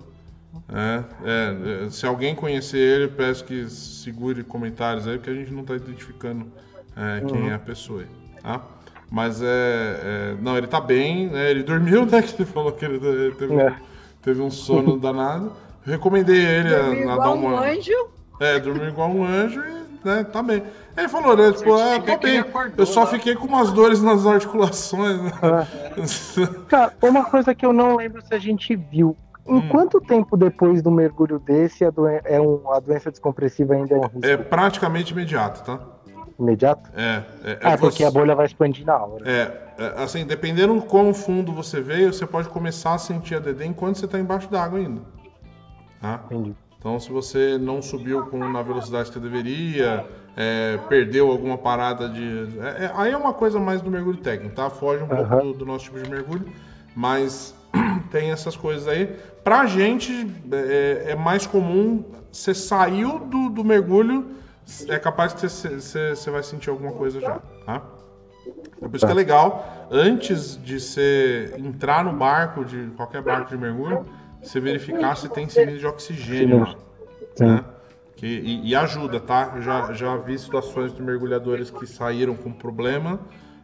É, 0.70 1.04
é, 1.24 1.86
é, 1.86 1.90
se 1.90 2.06
alguém 2.06 2.36
conhecer 2.36 2.78
ele, 2.78 3.08
peço 3.08 3.46
que 3.46 3.70
segure 3.70 4.44
comentários 4.44 5.08
aí, 5.08 5.18
porque 5.18 5.30
a 5.30 5.34
gente 5.34 5.52
não 5.52 5.62
está 5.62 5.76
identificando 5.76 6.46
é, 6.96 7.22
quem 7.26 7.44
uhum. 7.44 7.50
é 7.50 7.54
a 7.54 7.60
pessoa 7.60 8.02
aí, 8.02 8.08
tá? 8.42 8.62
Mas 9.10 9.42
é, 9.42 9.46
é, 9.46 10.36
Não, 10.42 10.58
ele 10.58 10.68
tá 10.68 10.82
bem, 10.82 11.30
né? 11.30 11.50
Ele 11.50 11.64
dormiu, 11.64 12.06
né? 12.06 12.22
Que 12.24 12.42
ele 12.42 12.50
falou 12.50 12.74
que 12.74 12.84
ele 12.84 13.00
teve, 13.32 13.56
é. 13.56 13.76
teve 14.22 14.42
um 14.42 14.52
sono 14.52 15.00
danado. 15.00 15.54
recomendei 15.86 16.44
ele 16.44 16.76
a, 16.76 17.14
a 17.14 17.18
dar 17.18 17.32
uma. 17.32 17.52
Um 17.52 17.58
anjo. 17.58 18.10
É, 18.40 18.60
dormiu 18.60 18.90
igual 18.90 19.10
um 19.10 19.26
anjo 19.26 19.62
e 19.62 19.88
né, 20.06 20.24
tá 20.24 20.42
bem. 20.42 20.64
Ele 20.96 21.08
falou, 21.10 21.38
né, 21.38 21.52
tipo, 21.52 21.74
ah, 21.76 22.00
tô 22.00 22.18
bem. 22.18 22.44
Eu 22.76 22.86
só 22.86 23.06
fiquei 23.06 23.36
com 23.36 23.46
umas 23.46 23.72
dores 23.72 24.02
nas 24.02 24.26
articulações. 24.26 25.22
Né? 25.22 25.32
É. 25.44 26.46
Cara, 26.68 26.94
uma 27.02 27.26
coisa 27.26 27.54
que 27.54 27.66
eu 27.66 27.74
não 27.74 27.96
lembro 27.96 28.22
se 28.26 28.34
a 28.34 28.40
gente 28.40 28.76
viu. 28.76 29.16
Em 29.48 29.56
hum. 29.56 29.70
quanto 29.70 30.02
tempo 30.02 30.36
depois 30.36 30.82
do 30.82 30.92
mergulho 30.92 31.40
desse 31.40 31.86
a, 31.86 31.90
doen 31.90 32.20
é 32.24 32.40
um, 32.40 32.72
a 32.72 32.80
doença 32.80 33.10
descompressiva 33.10 33.74
ainda 33.76 33.96
é 33.96 33.98
um 33.98 34.02
risco? 34.02 34.26
É 34.26 34.38
praticamente 34.38 35.14
imediato, 35.14 35.64
tá? 35.64 35.80
Imediato? 36.40 36.90
É. 36.96 37.24
é, 37.44 37.52
é 37.52 37.60
ah, 37.64 37.78
porque 37.78 38.04
a 38.04 38.12
bolha 38.12 38.36
vai 38.36 38.46
expandir 38.46 38.86
na 38.86 38.98
hora. 38.98 39.24
É, 39.30 39.68
é, 39.78 40.04
assim, 40.04 40.26
dependendo 40.26 40.76
do 40.76 40.82
quão 40.82 41.14
fundo 41.14 41.52
você 41.52 41.82
veio, 41.82 42.14
você 42.14 42.28
pode 42.28 42.50
começar 42.50 42.94
a 42.94 42.98
sentir 42.98 43.36
a 43.36 43.40
DD 43.40 43.66
enquanto 43.66 43.98
você 43.98 44.06
está 44.06 44.20
embaixo 44.20 44.50
d'água 44.50 44.80
ainda. 44.80 45.02
Tá? 46.00 46.22
Entendi. 46.26 46.56
Então, 46.78 47.00
se 47.00 47.12
você 47.12 47.58
não 47.58 47.82
subiu 47.82 48.28
com, 48.28 48.38
na 48.38 48.62
velocidade 48.62 49.12
que 49.12 49.20
deveria, 49.20 50.06
é, 50.36 50.78
perdeu 50.88 51.32
alguma 51.32 51.58
parada 51.58 52.08
de. 52.08 52.48
É, 52.60 52.86
é, 52.86 52.92
aí 52.96 53.12
é 53.12 53.18
uma 53.18 53.34
coisa 53.34 53.60
mais 53.60 53.82
do 53.82 53.90
mergulho 53.90 54.18
técnico, 54.18 54.56
tá? 54.56 54.70
Foge 54.70 55.04
um 55.04 55.08
uhum. 55.10 55.28
pouco 55.28 55.44
do, 55.44 55.54
do, 55.54 55.66
nosso 55.66 55.86
tipo 55.86 56.00
de 56.00 56.08
mergulho, 56.08 56.46
mas 56.96 57.56
tem 58.12 58.30
essas 58.32 58.56
coisas 58.56 58.88
aí. 58.88 59.16
Pra 59.48 59.66
gente, 59.66 60.12
é, 60.52 61.12
é 61.12 61.16
mais 61.16 61.48
comum 61.48 62.04
você 62.30 62.54
saiu 62.54 63.18
do, 63.18 63.50
do 63.50 63.64
mergulho, 63.64 64.32
é 64.90 65.00
capaz 65.00 65.32
que 65.32 65.48
você, 65.48 66.30
vai 66.30 66.44
sentir 66.44 66.70
alguma 66.70 66.92
coisa 66.92 67.22
já, 67.22 67.40
tá? 67.66 67.82
É 68.82 68.88
por 68.90 68.98
isso 68.98 69.06
que 69.06 69.12
é 69.14 69.16
legal, 69.16 69.88
antes 69.90 70.62
de 70.62 70.82
você 70.82 71.56
entrar 71.58 72.04
no 72.04 72.12
barco, 72.12 72.66
de 72.66 72.88
qualquer 72.98 73.22
barco 73.22 73.50
de 73.50 73.58
mergulho, 73.58 74.06
você 74.44 74.60
verificar 74.60 75.16
se 75.16 75.30
tem 75.30 75.48
cilindro 75.48 75.80
de 75.80 75.88
oxigênio. 75.88 76.68
Né? 77.40 77.64
Que, 78.18 78.28
e, 78.28 78.72
e, 78.72 78.76
ajuda, 78.76 79.18
tá? 79.22 79.54
Eu 79.56 79.62
já, 79.62 79.94
já 79.94 80.18
vi 80.18 80.38
situações 80.38 80.94
de 80.94 81.02
mergulhadores 81.02 81.72
que 81.72 81.88
saíram 81.88 82.36
com 82.36 82.52
problema, 82.52 83.18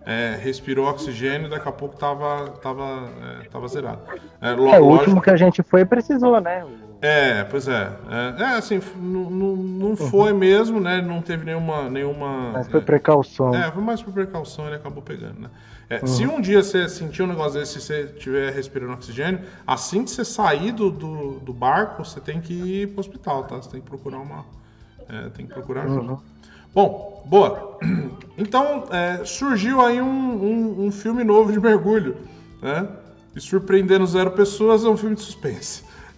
é, 0.06 0.38
respirou 0.42 0.88
oxigênio 0.88 1.48
e 1.48 1.50
daqui 1.50 1.68
a 1.68 1.72
pouco 1.72 1.96
tava, 1.96 2.50
tava, 2.62 3.10
é, 3.42 3.48
tava 3.50 3.68
zerado. 3.68 4.02
É, 4.42 4.50
é, 4.50 4.80
o 4.80 4.86
último 4.86 5.22
que 5.22 5.30
a 5.30 5.38
gente 5.38 5.64
foi 5.64 5.86
precisou, 5.86 6.40
né? 6.42 6.66
É, 7.02 7.44
pois 7.44 7.68
é. 7.68 7.92
É, 8.10 8.44
é 8.44 8.46
assim, 8.56 8.82
não, 8.96 9.30
não, 9.30 9.96
foi 9.96 10.32
mesmo, 10.32 10.80
né? 10.80 11.02
Não 11.02 11.22
teve 11.22 11.46
nenhuma. 11.46 11.90
nenhuma 11.90 12.52
Mas 12.54 12.68
foi 12.70 12.80
é, 12.80 12.84
precaução. 12.84 13.54
É, 13.54 13.70
foi 13.72 13.84
mais 13.84 14.02
por 14.02 14.14
precaução, 14.14 14.68
ele 14.68 14.76
acabou 14.76 15.04
pegando, 15.04 15.42
né? 15.42 15.50
É, 15.90 16.06
Se 16.06 16.26
um 16.26 16.40
dia 16.40 16.64
você 16.64 16.88
sentir 16.88 17.22
um 17.24 17.28
negócio 17.28 17.60
desse, 17.60 17.74
se 17.74 17.82
você 17.82 18.02
estiver 18.04 18.54
respirando 18.54 18.94
oxigênio, 18.94 19.42
assim 19.68 20.04
que 20.06 20.12
você 20.12 20.24
sair 20.24 20.72
do, 20.72 20.90
do, 20.90 21.40
do 21.40 21.54
barco, 21.54 22.06
você 22.06 22.22
tem 22.22 22.40
que 22.40 22.54
ir 22.54 22.88
pro 22.88 23.02
hospital, 23.02 23.44
tá? 23.44 23.58
Você 23.58 23.70
tem 23.70 23.82
que 23.82 23.86
procurar 23.86 24.20
uma. 24.20 24.46
tem 25.36 25.46
que 25.46 25.54
procurar 25.54 25.84
ajuda. 25.84 26.14
Uhum. 26.14 26.33
Bom, 26.74 27.24
boa. 27.26 27.78
Então, 28.36 28.86
é, 28.90 29.24
surgiu 29.24 29.80
aí 29.80 30.02
um, 30.02 30.08
um, 30.08 30.88
um 30.88 30.92
filme 30.92 31.24
novo 31.24 31.52
de 31.52 31.60
mergulho, 31.60 32.18
né? 32.60 32.88
E 33.36 33.40
Surpreendendo 33.40 34.08
Zero 34.08 34.32
Pessoas 34.32 34.84
é 34.84 34.90
um 34.90 34.98
filme 34.98 35.16
de 35.16 35.22
suspense. 35.22 35.84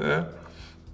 é. 0.00 0.24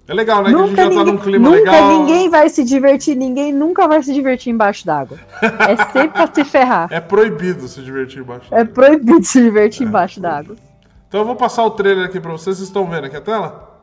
É 0.07 0.13
legal, 0.13 0.43
né? 0.43 0.51
que 0.51 0.55
a 0.55 0.67
gente 0.67 0.75
já 0.75 0.89
tá 0.89 1.03
num 1.03 1.17
clima 1.17 1.49
nunca 1.49 1.71
legal. 1.71 1.97
ninguém 1.97 2.29
vai 2.29 2.47
se 2.47 2.63
divertir, 2.63 3.15
ninguém 3.15 3.51
nunca 3.51 3.87
vai 3.87 4.03
se 4.03 4.13
divertir 4.13 4.53
embaixo 4.53 4.85
d'água. 4.85 5.17
É 5.41 5.75
sempre 5.91 6.09
pra 6.09 6.31
se 6.31 6.45
ferrar. 6.45 6.87
É 6.91 6.99
proibido 6.99 7.67
se 7.67 7.81
divertir 7.81 8.21
embaixo. 8.21 8.53
É 8.53 8.63
proibido 8.63 9.23
se 9.23 9.41
divertir 9.41 9.87
embaixo 9.87 10.19
d'água. 10.21 10.55
Então 11.07 11.21
eu 11.21 11.25
vou 11.25 11.35
passar 11.35 11.63
o 11.63 11.71
trailer 11.71 12.05
aqui 12.05 12.19
pra 12.19 12.31
vocês. 12.31 12.57
Vocês 12.57 12.67
estão 12.67 12.87
vendo 12.87 13.05
aqui 13.05 13.15
a 13.15 13.21
tela? 13.21 13.79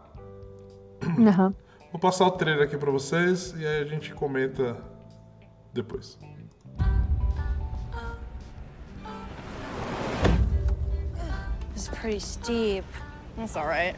Aham. 1.19 1.53
Vou 1.93 2.01
passar 2.01 2.27
o 2.27 2.31
trailer 2.31 2.65
aqui 2.65 2.79
pra 2.79 2.91
vocês 2.91 3.53
e 3.55 3.67
aí 3.67 3.83
a 3.83 3.85
gente 3.85 4.15
comenta 4.15 4.83
depois. 5.75 6.19
It's 11.75 11.89
pretty 11.89 12.19
steep. 12.19 12.87
That's 13.37 13.57
all 13.57 13.67
right. 13.67 13.95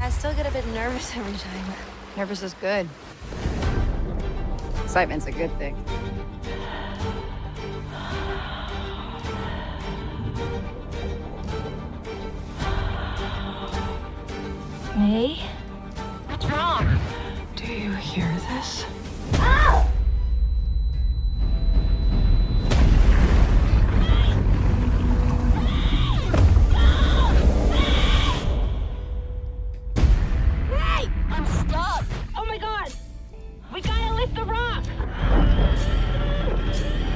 I 0.00 0.10
still 0.10 0.32
get 0.34 0.46
a 0.46 0.52
bit 0.52 0.64
nervous 0.68 1.10
every 1.16 1.36
time. 1.36 1.74
Nervous 2.16 2.42
is 2.42 2.54
good. 2.54 2.88
Excitement's 4.84 5.26
a 5.26 5.32
good 5.32 5.50
thing. 5.58 5.74
May? 14.96 15.42
Wrong? 16.52 16.86
Do 17.56 17.64
you 17.64 17.92
hear 17.92 18.30
this? 18.50 18.84
Hey! 30.68 31.08
I'm 31.30 31.46
stuck! 31.46 32.04
Oh 32.36 32.44
my 32.46 32.58
god! 32.58 32.92
We 33.72 33.80
gotta 33.80 34.14
lift 34.14 34.34
the 34.34 34.44
rock! 34.44 34.84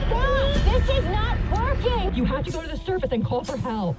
Stop! 0.07 0.55
This 0.64 0.88
is 0.88 1.05
not 1.05 1.37
working! 1.53 2.14
You 2.14 2.25
have 2.25 2.44
to 2.46 2.51
go 2.53 2.62
to 2.62 2.68
the 2.68 2.79
surface 2.79 3.12
and 3.12 3.22
call 3.22 3.44
for 3.44 3.59
help. 3.59 3.96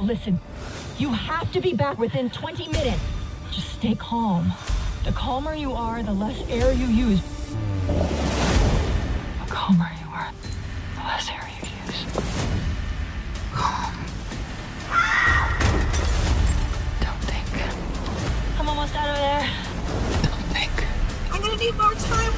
Listen, 0.00 0.40
you 0.98 1.10
have 1.10 1.52
to 1.52 1.60
be 1.60 1.74
back 1.74 1.98
within 1.98 2.30
20 2.30 2.68
minutes. 2.68 3.00
Just 3.50 3.68
stay 3.74 3.94
calm. 3.94 4.50
The 5.04 5.12
calmer 5.12 5.54
you 5.54 5.72
are, 5.72 6.02
the 6.02 6.12
less 6.12 6.42
air 6.48 6.72
you 6.72 6.86
use. 6.86 7.20
The 7.86 9.46
calmer 9.48 9.90
you 10.00 10.06
are, 10.10 10.32
the 10.96 11.02
less 11.02 11.28
air 11.28 11.46
you 11.60 11.68
use. 11.86 12.04
Calm. 13.52 13.94
Don't 17.00 17.22
think. 17.28 18.58
I'm 18.58 18.68
almost 18.68 18.96
out 18.96 19.10
of 19.10 19.16
there. 19.16 19.50
Don't 20.22 20.46
think. 20.54 20.72
I'm 21.30 21.42
gonna 21.42 21.56
need 21.56 21.74
more 21.76 21.92
time. 21.92 22.32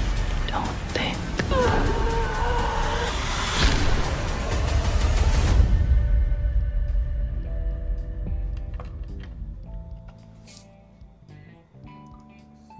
Don't 0.48 0.76
think. 0.94 1.16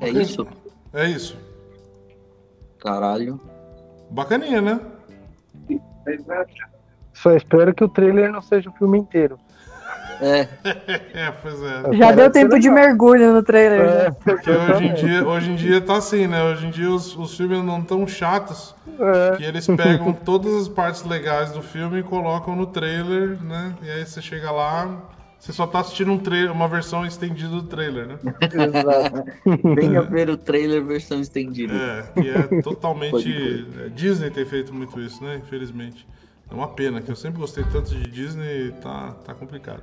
É 0.03 0.11
isso? 0.11 0.47
É 0.93 1.09
isso. 1.09 1.37
Caralho. 2.79 3.41
Bacaninha, 4.11 4.61
né? 4.61 4.81
Só 7.15 7.33
espero 7.37 7.73
que 7.73 7.85
o 7.85 7.89
trailer 7.89 8.33
não 8.33 8.43
seja 8.43 8.69
o 8.69 8.73
filme 8.73 8.99
inteiro. 8.99 9.39
É, 10.21 10.49
É, 11.15 11.31
pois 11.43 11.63
é. 11.63 11.97
Já 11.97 12.13
deu 12.13 12.31
tempo 12.31 12.59
de 12.59 12.69
mergulho 12.69 13.33
no 13.33 13.43
trailer. 13.43 13.81
É, 13.81 14.05
né? 14.05 14.11
Porque 14.11 14.51
hoje 14.51 14.85
em 14.85 14.95
dia, 14.95 15.27
hoje 15.27 15.51
em 15.51 15.55
dia 15.55 15.81
tá 15.81 15.97
assim, 15.97 16.27
né? 16.27 16.43
Hoje 16.43 16.67
em 16.67 16.71
dia 16.71 16.91
os, 16.91 17.17
os 17.17 17.37
filmes 17.37 17.63
não 17.65 17.83
tão 17.83 18.07
chatos 18.07 18.75
é. 18.99 19.37
que 19.37 19.45
eles 19.45 19.67
pegam 19.67 20.13
todas 20.13 20.55
as 20.55 20.69
partes 20.69 21.05
legais 21.05 21.53
do 21.53 21.63
filme 21.63 22.01
e 22.01 22.03
colocam 22.03 22.57
no 22.57 22.67
trailer, 22.67 23.43
né? 23.43 23.75
E 23.83 23.91
aí 23.91 24.05
você 24.05 24.21
chega 24.21 24.51
lá, 24.51 24.89
você 25.43 25.53
só 25.53 25.67
tá 25.67 25.81
assistindo 25.81 26.13
um 26.13 26.19
trailer, 26.19 26.53
uma 26.53 26.69
versão 26.69 27.05
estendida 27.05 27.49
do 27.49 27.65
trailer, 27.65 28.07
né? 28.07 28.19
exato. 28.55 29.25
Venha 29.75 30.01
ver 30.01 30.31
o 30.31 30.37
trailer 30.37 30.85
versão 30.85 31.21
estendida. 31.21 31.75
É, 31.75 32.03
que 32.23 32.29
é 32.29 32.43
totalmente. 32.63 33.67
é, 33.85 33.89
Disney 33.89 34.31
tem 34.31 34.45
feito 34.45 34.73
muito 34.73 35.01
isso, 35.01 35.25
né? 35.25 35.41
Infelizmente. 35.45 36.07
É 36.49 36.55
uma 36.55 36.69
pena, 36.69 37.03
que 37.03 37.11
eu 37.11 37.17
sempre 37.17 37.41
gostei 37.41 37.65
tanto 37.65 37.91
de 37.93 38.09
Disney 38.09 38.69
e 38.69 38.73
tá, 38.73 39.17
tá 39.25 39.35
complicado. 39.35 39.83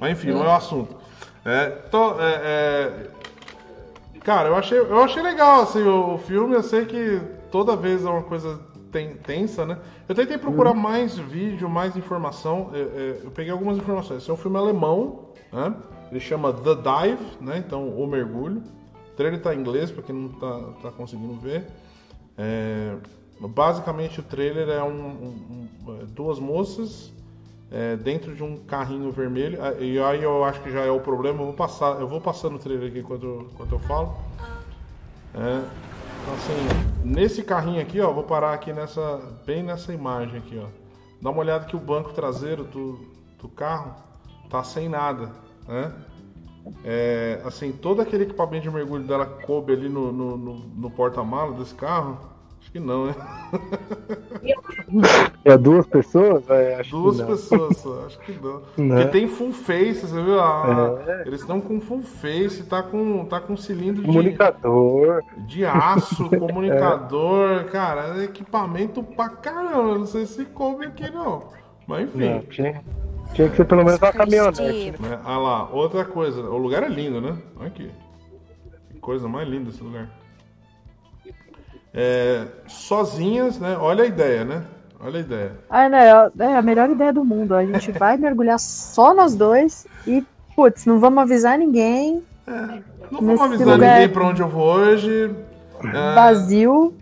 Mas 0.00 0.12
enfim, 0.12 0.30
não 0.30 0.42
é 0.42 0.48
o 0.48 0.52
assunto. 0.52 0.96
É, 1.44 1.68
tô- 1.68 2.18
é, 2.18 2.40
é, 2.42 3.10
Cara, 4.22 4.48
eu 4.48 4.56
achei, 4.56 4.78
eu 4.78 5.02
achei 5.02 5.22
legal 5.22 5.60
assim, 5.64 5.82
o, 5.82 6.14
o 6.14 6.18
filme. 6.18 6.54
Eu 6.54 6.62
sei 6.62 6.86
que 6.86 7.20
toda 7.50 7.76
vez 7.76 8.06
é 8.06 8.08
uma 8.08 8.22
coisa 8.22 8.58
ten- 8.94 9.16
tensa, 9.16 9.66
né? 9.66 9.76
Eu 10.08 10.14
tentei 10.14 10.38
procurar 10.38 10.72
mais 10.72 11.18
vídeo, 11.18 11.68
mais 11.68 11.96
informação. 11.96 12.70
Eu, 12.72 12.86
eu- 12.90 13.14
eu 13.24 13.30
peguei 13.32 13.50
algumas 13.50 13.76
informações. 13.76 14.22
Esse 14.22 14.30
é 14.30 14.32
um 14.32 14.36
filme 14.36 14.56
alemão, 14.56 15.30
né? 15.52 15.74
Ele 16.12 16.20
chama 16.20 16.52
The 16.52 16.74
Dive, 16.76 17.24
né? 17.40 17.58
Então, 17.58 17.88
O 17.88 18.06
Mergulho. 18.06 18.62
O 19.12 19.16
trailer 19.16 19.40
tá 19.42 19.52
em 19.54 19.58
inglês, 19.58 19.90
pra 19.90 20.02
quem 20.02 20.14
não 20.14 20.28
tá, 20.28 20.60
tá 20.82 20.90
conseguindo 20.92 21.34
ver. 21.34 21.64
É, 22.38 22.94
basicamente, 23.40 24.20
o 24.20 24.22
trailer 24.22 24.68
é 24.68 24.82
um- 24.82 24.88
um- 24.88 25.68
um- 25.86 25.94
é, 26.00 26.04
duas 26.06 26.38
moças 26.38 27.12
é, 27.72 27.96
dentro 27.96 28.34
de 28.36 28.42
um 28.44 28.56
carrinho 28.58 29.10
vermelho. 29.10 29.58
Ah, 29.60 29.72
E 29.80 29.98
aí 29.98 30.22
eu 30.22 30.44
acho 30.44 30.60
que 30.62 30.70
já 30.70 30.80
é 30.82 30.90
o 30.90 31.00
problema. 31.00 31.40
Eu 31.40 31.46
vou 31.46 31.54
passar, 31.54 32.00
eu 32.00 32.06
vou 32.06 32.20
passando 32.20 32.54
o 32.56 32.58
trailer 32.58 32.88
aqui 32.90 33.00
enquanto, 33.00 33.24
eu- 33.24 33.48
enquanto 33.52 33.72
eu 33.72 33.78
falo. 33.80 34.14
É, 35.34 35.62
então, 36.24 36.32
assim, 36.34 36.54
nesse 37.04 37.42
carrinho 37.42 37.82
aqui, 37.82 38.00
ó, 38.00 38.10
vou 38.10 38.24
parar 38.24 38.54
aqui 38.54 38.72
nessa, 38.72 39.20
bem 39.44 39.62
nessa 39.62 39.92
imagem 39.92 40.38
aqui, 40.38 40.58
ó. 40.58 40.68
Dá 41.20 41.28
uma 41.28 41.40
olhada 41.40 41.66
que 41.66 41.76
o 41.76 41.78
banco 41.78 42.14
traseiro 42.14 42.64
do, 42.64 42.98
do 43.38 43.46
carro 43.46 43.94
tá 44.48 44.64
sem 44.64 44.88
nada, 44.88 45.30
né? 45.68 45.92
É, 46.82 47.42
assim, 47.44 47.72
todo 47.72 48.00
aquele 48.00 48.24
equipamento 48.24 48.62
de 48.62 48.70
mergulho 48.70 49.04
dela 49.06 49.26
coube 49.26 49.74
ali 49.74 49.86
no, 49.86 50.10
no, 50.10 50.36
no- 50.38 50.54
no 50.60 50.90
porta-mala 50.90 51.52
desse 51.58 51.74
carro? 51.74 52.18
Acho 52.74 52.74
que 52.74 52.80
não, 52.80 53.06
né? 53.06 53.14
É 55.44 55.56
duas 55.58 55.86
pessoas? 55.86 56.48
É, 56.50 56.76
acho 56.76 56.90
que 56.90 56.96
Duas 56.96 57.18
não. 57.18 57.26
pessoas 57.26 57.76
só, 57.78 58.04
acho 58.06 58.18
que 58.20 58.32
não. 58.32 58.62
Né? 58.76 59.02
Porque 59.02 59.18
tem 59.18 59.28
full 59.28 59.52
face, 59.52 60.06
você 60.06 60.22
viu? 60.22 60.40
Ah, 60.40 60.98
É. 61.06 61.22
Eles 61.26 61.40
estão 61.40 61.60
com 61.60 61.80
full 61.80 62.02
face, 62.02 62.62
tá 62.64 62.82
com, 62.82 63.24
tá 63.26 63.40
com 63.40 63.56
cilindro 63.56 64.02
de, 64.02 64.06
Comunicador. 64.08 65.22
de 65.46 65.64
aço, 65.64 66.28
comunicador, 66.30 67.64
cara, 67.66 68.18
é 68.20 68.24
equipamento 68.24 69.02
pra 69.02 69.28
caramba. 69.28 69.98
Não 69.98 70.06
sei 70.06 70.26
se 70.26 70.44
coube 70.46 70.86
aqui 70.86 71.08
não. 71.10 71.48
Mas 71.86 72.08
enfim. 72.08 72.18
Não, 72.30 72.40
tinha, 72.40 72.82
tinha 73.34 73.48
que 73.50 73.56
ser 73.56 73.64
pelo 73.66 73.84
menos 73.84 74.00
uma 74.00 74.12
caminhonete. 74.12 74.56
steep. 74.56 75.02
Né? 75.02 75.20
Ah 75.24 75.38
lá, 75.38 75.68
outra 75.70 76.04
coisa. 76.04 76.40
O 76.42 76.56
lugar 76.56 76.82
é 76.82 76.88
lindo, 76.88 77.20
né? 77.20 77.36
Olha 77.56 77.68
aqui. 77.68 77.90
Que 78.92 78.98
coisa 78.98 79.28
mais 79.28 79.46
linda 79.48 79.70
esse 79.70 79.82
lugar. 79.82 80.08
É, 81.94 82.44
sozinhas, 82.66 83.58
né? 83.60 83.76
Olha 83.78 84.04
a 84.04 84.06
ideia, 84.06 84.44
né? 84.44 84.62
Olha 85.00 85.18
a 85.18 85.20
ideia. 85.20 85.52
Ah, 85.70 85.88
não, 85.88 85.98
é 85.98 86.30
é 86.40 86.56
a 86.56 86.62
melhor 86.62 86.90
ideia 86.90 87.12
do 87.12 87.24
mundo. 87.24 87.54
A 87.54 87.64
gente 87.64 87.92
vai 87.92 88.16
mergulhar 88.16 88.58
só 88.58 89.14
nós 89.14 89.34
dois 89.34 89.86
e, 90.06 90.24
putz, 90.56 90.86
não 90.86 90.98
vamos 90.98 91.22
avisar 91.22 91.58
ninguém. 91.58 92.22
Não 93.10 93.20
vou 93.20 93.22
Nesse 93.22 93.42
avisar 93.42 93.66
lugar- 93.68 93.92
ninguém 94.00 94.08
pra 94.08 94.24
onde 94.26 94.42
eu 94.42 94.48
vou 94.48 94.64
hoje. 94.74 95.30
É, 95.84 96.14
Vazio. 96.14 96.94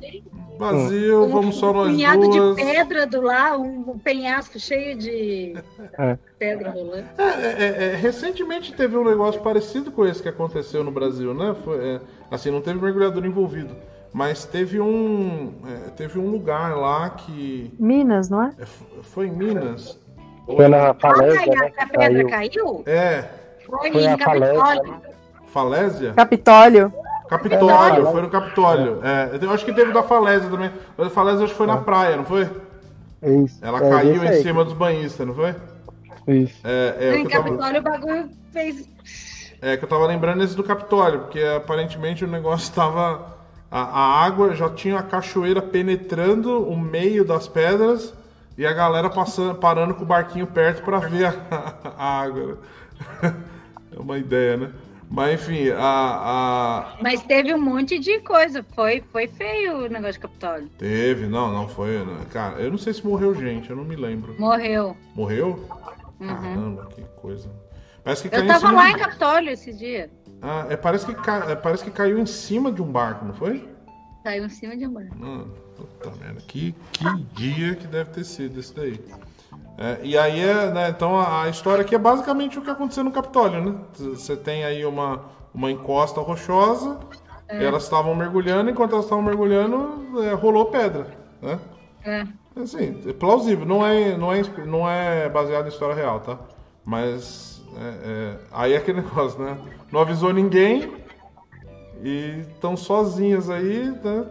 Vazio, 0.59 1.29
vamos 1.29 1.57
só 1.57 1.71
um 1.71 1.75
nós 1.75 1.89
punhado 1.89 2.29
duas. 2.29 2.57
de 2.57 2.63
pedra 2.63 3.07
do 3.07 3.21
lá, 3.21 3.57
um 3.57 3.99
penhasco 3.99 4.59
cheio 4.61 4.97
de 4.97 5.57
É. 5.99 6.17
pedra 6.39 6.71
rolando. 6.71 7.05
É, 7.19 7.25
é, 7.25 7.85
é, 7.93 7.97
recentemente 7.97 8.73
teve 8.73 8.97
um 8.97 9.05
negócio 9.05 9.41
parecido 9.41 9.91
com 9.91 10.07
esse 10.07 10.23
que 10.23 10.29
aconteceu 10.29 10.85
no 10.85 10.91
Brasil, 10.93 11.35
né? 11.35 11.57
Foi, 11.65 11.79
é, 11.79 12.01
assim, 12.31 12.51
não 12.51 12.61
teve 12.61 12.81
mergulhador 12.81 13.25
envolvido, 13.25 13.75
mas 14.13 14.45
teve 14.45 14.81
um, 14.81 15.53
é, 15.67 15.91
teve 15.91 16.19
um 16.19 16.31
lugar 16.31 16.77
lá 16.77 17.11
que 17.11 17.73
Minas, 17.79 18.29
não 18.29 18.43
é? 18.43 18.53
é, 18.59 18.65
foi 19.03 19.27
em 19.29 19.33
Minas. 19.33 19.99
Foi 20.45 20.69
na 20.69 20.93
falésia, 20.95 21.41
Ai, 21.41 21.47
né? 21.49 21.73
a 21.79 21.87
pedra 21.87 21.99
caiu. 21.99 22.29
caiu? 22.29 22.83
É, 22.87 23.25
Foi, 23.65 23.93
Foi 23.93 24.05
em 24.05 24.17
Capitólio. 24.17 24.95
Falésia? 25.47 26.13
Capitólio. 26.15 26.93
Capitólio, 27.29 28.07
foi 28.09 28.23
no 28.23 28.29
Capitólio. 28.31 29.01
É, 29.03 29.39
eu 29.41 29.51
acho 29.53 29.65
que 29.65 29.73
teve 29.73 29.93
da 29.93 30.03
Falésia 30.03 30.51
também. 30.51 30.71
Mas 30.99 31.07
a 31.07 31.11
Falésia 31.11 31.45
acho 31.45 31.53
que 31.53 31.59
foi 31.59 31.67
na 31.67 31.79
praia, 31.79 32.17
não 32.17 32.25
foi? 32.25 32.51
É 33.23 33.31
isso. 33.33 33.59
Ela 33.63 33.79
É 33.79 33.89
caiu 33.89 34.25
em 34.25 34.43
cima 34.43 34.65
dos 34.65 34.75
banhistas, 34.75 35.27
não 35.27 35.35
foi? 35.35 35.55
Isso. 36.29 36.61
É, 36.65 36.97
é, 36.99 37.15
em 37.17 37.23
eu 37.23 37.29
tava- 37.31 37.45
Capitólio 37.45 37.81
o 37.81 37.85
bagulho 37.85 38.29
fez. 38.53 38.89
É 39.63 39.77
que 39.77 39.85
eu 39.85 39.89
tava 39.89 40.07
lembrando 40.07 40.43
esse 40.43 40.57
do 40.57 40.65
Capitólio, 40.65 41.21
porque 41.21 41.41
aparentemente 41.41 42.25
o 42.25 42.29
negócio 42.29 42.73
tava. 42.75 43.41
A, 43.73 43.81
a 43.81 44.25
água 44.25 44.55
já 44.55 44.69
tinha 44.69 44.99
a 44.99 45.03
cachoeira 45.03 45.63
penetrando 45.63 46.63
o 46.69 46.79
meio 46.79 47.25
das 47.25 47.49
pedras 47.49 48.13
e 48.59 48.67
a 48.67 48.73
galera 48.73 49.09
passando, 49.09 49.55
parando 49.55 49.95
com 49.95 50.03
o 50.03 50.07
barquinho 50.07 50.47
perto 50.47 50.83
pra 50.83 50.99
ver 50.99 51.25
a, 51.27 51.75
a 51.97 52.21
água. 52.21 52.59
É 53.95 54.01
uma 54.01 54.17
ideia, 54.17 54.57
né? 54.57 54.73
Mas 55.11 55.35
enfim, 55.35 55.69
a, 55.69 55.77
a. 55.79 56.97
Mas 57.03 57.23
teve 57.23 57.53
um 57.53 57.61
monte 57.61 57.99
de 57.99 58.21
coisa. 58.21 58.65
Foi, 58.75 59.05
foi 59.13 59.29
feio 59.29 59.85
o 59.85 59.87
negócio 59.87 60.15
de 60.15 60.21
Capitólio. 60.21 60.71
Teve, 60.79 61.27
não, 61.27 61.53
não 61.53 61.69
foi. 61.69 61.99
né? 61.99 62.25
Cara, 62.31 62.59
eu 62.59 62.71
não 62.71 62.79
sei 62.79 62.95
se 62.95 63.07
morreu 63.07 63.35
gente, 63.35 63.69
eu 63.69 63.77
não 63.77 63.85
me 63.85 63.95
lembro. 63.95 64.35
Morreu. 64.39 64.97
Morreu? 65.15 65.69
Uhum. 66.19 66.27
Caramba, 66.29 66.87
que 66.87 67.03
coisa. 67.21 67.51
Parece 68.03 68.27
que 68.27 68.35
Eu 68.35 68.47
tava 68.47 68.73
lá 68.73 68.91
em 68.91 68.97
Capitólio 68.97 69.51
esse 69.51 69.75
dia. 69.75 70.11
Ah, 70.43 70.67
é, 70.69 70.77
parece, 70.77 71.07
que 71.07 71.15
ca- 71.15 71.47
é, 71.51 71.55
parece 71.55 71.85
que 71.85 71.91
caiu 71.91 72.19
em 72.19 72.27
cima 72.27 72.73
de 72.73 72.83
um 72.83 72.91
barco, 72.91 73.25
não 73.25 73.33
foi? 73.35 73.69
Saiu 74.25 74.45
em 74.45 74.49
cima 74.49 74.77
de 74.77 74.87
um 74.87 74.93
bar. 74.93 75.07
Mano, 75.17 75.53
puta 75.77 76.11
merda, 76.21 76.41
que, 76.49 76.75
que 76.93 77.15
dia 77.35 77.75
que 77.77 77.87
deve 77.87 78.11
ter 78.11 78.25
sido 78.25 78.59
esse 78.59 78.75
daí. 78.75 79.01
É, 79.79 79.99
e 80.03 80.17
aí, 80.19 80.41
é, 80.41 80.71
né, 80.71 80.89
então 80.91 81.19
a, 81.19 81.43
a 81.45 81.49
história 81.49 81.83
aqui 81.83 81.95
é 81.95 81.99
basicamente 81.99 82.59
o 82.59 82.63
que 82.63 82.71
aconteceu 82.71 83.03
no 83.05 83.11
Capitólio, 83.11 83.63
né? 83.65 83.79
Você 83.95 84.37
tem 84.37 84.65
aí 84.65 84.85
uma, 84.85 85.23
uma 85.55 85.71
encosta 85.71 86.21
rochosa, 86.21 86.99
É. 87.49 87.65
elas 87.65 87.85
estavam 87.85 88.15
mergulhando, 88.15 88.71
enquanto 88.71 88.93
elas 88.93 89.05
estavam 89.07 89.25
mergulhando, 89.25 90.23
é, 90.25 90.33
rolou 90.35 90.67
pedra, 90.67 91.07
né? 91.41 91.59
É. 92.05 92.27
Assim, 92.61 93.01
é 93.07 93.13
plausível, 93.13 93.65
não 93.65 93.85
é, 93.85 94.17
não, 94.17 94.33
é, 94.33 94.43
não 94.67 94.89
é 94.89 95.29
baseado 95.29 95.65
em 95.67 95.69
história 95.69 95.95
real, 95.95 96.21
tá? 96.21 96.39
Mas 96.85 97.52
é, 97.77 97.95
é, 98.05 98.37
aí 98.53 98.73
é 98.73 98.77
aquele 98.77 99.01
negócio, 99.03 99.43
né? 99.43 99.57
Não 99.91 100.01
avisou 100.01 100.33
ninguém 100.33 100.93
e 102.03 102.45
estão 102.55 102.77
sozinhas 102.77 103.49
aí, 103.51 103.91
né? 104.03 104.27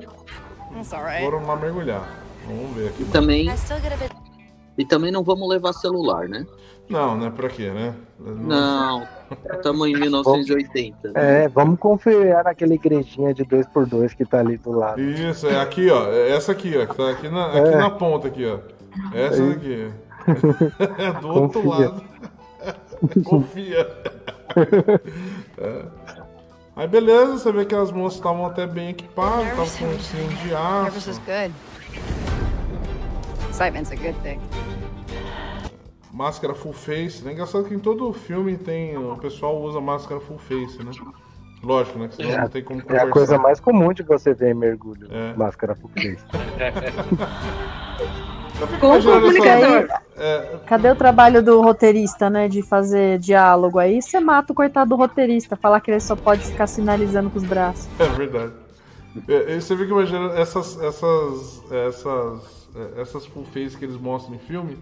Foram 1.22 1.46
lá 1.46 1.56
mergulhar. 1.56 2.08
Vamos 2.48 2.76
ver 2.76 2.90
aqui. 2.90 3.04
E 3.04 3.06
também, 3.06 3.50
e 4.78 4.86
também 4.86 5.12
não 5.12 5.24
vamos 5.24 5.48
levar 5.50 5.74
celular, 5.74 6.28
né? 6.28 6.46
Não, 6.90 7.18
né? 7.18 7.30
Pra 7.34 7.48
quê, 7.50 7.70
né? 7.70 7.94
Não, 8.20 9.08
estamos 9.54 9.88
em 9.88 9.94
1980. 9.96 11.12
É, 11.16 11.48
vamos 11.48 11.80
conferir 11.80 12.44
naquela 12.44 12.74
igrejinha 12.74 13.34
de 13.34 13.46
2x2 13.46 14.16
que 14.16 14.26
tá 14.26 14.40
ali 14.40 14.58
do 14.58 14.72
lado. 14.72 15.00
Isso, 15.02 15.48
é 15.48 15.60
aqui, 15.62 15.90
ó. 15.90 16.08
É 16.08 16.32
essa 16.32 16.52
aqui, 16.52 16.74
ó. 16.78 16.86
Que 16.86 16.96
tá 16.98 17.10
aqui 17.12 17.30
na, 17.30 17.46
aqui 17.48 17.58
É. 17.60 17.78
na 17.78 17.90
ponta, 17.92 18.28
aqui, 18.28 18.46
ó. 18.46 18.60
Essa 19.16 19.46
daqui. 19.46 19.90
É 21.00 21.14
do 21.20 21.28
outro 21.30 21.62
Confia. 21.64 21.90
lado. 21.90 22.04
Confia. 23.26 23.88
É. 25.58 25.86
Aí 26.76 26.88
beleza, 26.88 27.38
você 27.38 27.52
vê 27.52 27.66
que 27.66 27.76
as 27.76 27.92
moças 27.92 28.18
estavam 28.18 28.46
até 28.46 28.66
bem 28.68 28.90
equipadas, 28.90 29.46
estavam 29.48 29.90
com 29.90 29.96
um 29.96 30.00
cinto 30.00 30.34
de 30.44 30.54
aço, 30.56 31.22
good. 31.22 31.54
Excitement's 33.50 33.92
a 33.92 33.96
good 33.96 34.16
thing. 34.24 34.40
máscara 36.12 36.54
full 36.54 36.74
face. 36.74 37.26
É 37.28 37.32
engraçado 37.32 37.66
que 37.66 37.74
em 37.74 37.80
todo 37.80 38.12
filme 38.12 38.58
tem. 38.58 38.98
O 38.98 39.16
pessoal 39.18 39.62
usa 39.62 39.80
máscara 39.80 40.20
full 40.20 40.38
face, 40.40 40.84
né? 40.84 40.92
Lógico, 41.64 42.00
né? 42.00 42.08
Que 42.10 42.16
senão 42.16 42.38
não 42.42 42.50
tem 42.50 42.64
como 42.64 42.80
É 42.80 42.84
conversar. 42.84 43.08
a 43.08 43.12
coisa 43.12 43.38
mais 43.38 43.60
comum 43.60 43.94
de 43.94 44.04
você 44.04 44.34
ver 44.34 44.52
em 44.52 44.56
mergulho. 44.56 45.08
É. 45.12 45.34
Máscara 45.36 45.76
full 45.76 45.92
face. 45.92 46.26
Com 48.68 48.88
o 48.88 48.90
imaginando 48.92 49.22
comunicador. 49.22 49.88
é, 50.18 50.60
Cadê 50.66 50.92
o 50.92 50.96
trabalho 50.96 51.44
do 51.44 51.62
roteirista, 51.62 52.30
né? 52.30 52.48
De 52.48 52.62
fazer 52.62 53.20
diálogo 53.20 53.80
aí? 53.80 54.02
Você 54.02 54.20
mata 54.20 54.54
o 54.54 54.56
coitado 54.56 54.90
do 54.90 54.96
roteirista, 54.96 55.56
falar 55.56 55.80
que 55.82 55.92
ele 55.92 56.00
só 56.00 56.16
pode 56.16 56.46
ficar 56.46 56.68
sinalizando 56.68 57.30
com 57.30 57.38
os 57.38 57.44
braços. 57.44 57.90
É 58.00 58.08
verdade. 58.08 58.54
É, 59.28 59.60
você 59.60 59.76
vê 59.76 59.86
que 59.86 59.92
imagina 59.92 60.34
essas, 60.40 60.82
essas, 60.82 61.64
essas, 61.72 62.70
é, 62.76 63.02
essas 63.02 63.26
full 63.26 63.46
face 63.46 63.78
que 63.78 63.84
eles 63.84 63.98
mostram 63.98 64.36
em 64.36 64.40
filme, 64.40 64.78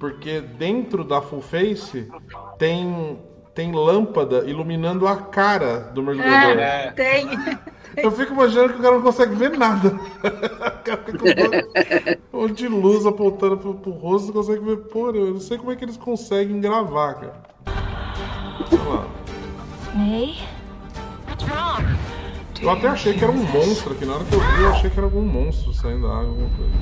porque 0.00 0.40
dentro 0.40 1.04
da 1.04 1.20
full 1.22 1.40
face 1.40 2.10
tem, 2.58 3.18
tem 3.54 3.72
lâmpada 3.72 4.44
iluminando 4.48 5.06
a 5.06 5.16
cara 5.16 5.90
do 5.94 6.02
mergulhador. 6.02 6.58
É, 6.58 6.90
tem. 6.90 7.28
Eu 7.96 8.10
fico 8.10 8.32
imaginando 8.32 8.72
que 8.72 8.78
o 8.78 8.82
cara 8.82 8.94
não 8.94 9.02
consegue 9.02 9.34
ver 9.34 9.56
nada. 9.56 9.88
O 9.88 10.84
cara 10.84 11.02
fica 11.04 11.18
com 11.18 12.36
um 12.36 12.40
monte 12.42 12.54
de 12.54 12.68
luz 12.68 13.06
apontando 13.06 13.56
pro, 13.58 13.74
pro 13.74 13.92
rosto, 13.92 14.26
não 14.28 14.34
consegue 14.34 14.64
ver. 14.64 14.76
Pô, 14.88 15.10
eu 15.10 15.34
não 15.34 15.40
sei 15.40 15.58
como 15.58 15.72
é 15.72 15.76
que 15.76 15.84
eles 15.84 15.96
conseguem 15.96 16.60
gravar, 16.60 17.14
cara. 17.14 17.42
Olha 18.72 18.82
lá. 18.82 19.06
May? 19.94 20.38
What's 21.28 21.46
wrong? 21.48 21.98
Eu 22.60 22.70
até 22.70 22.86
achei 22.86 23.14
que 23.14 23.24
era 23.24 23.32
um 23.32 23.42
monstro 23.42 23.92
aqui. 23.92 24.04
Na 24.04 24.14
hora 24.14 24.24
que 24.24 24.34
eu 24.34 24.40
vi, 24.40 24.62
eu 24.62 24.70
achei 24.70 24.90
que 24.90 24.96
era 24.96 25.06
algum 25.06 25.22
monstro 25.22 25.74
saindo 25.74 26.06
da 26.06 26.14
água, 26.14 26.28
alguma 26.28 26.50
coisa. 26.50 26.72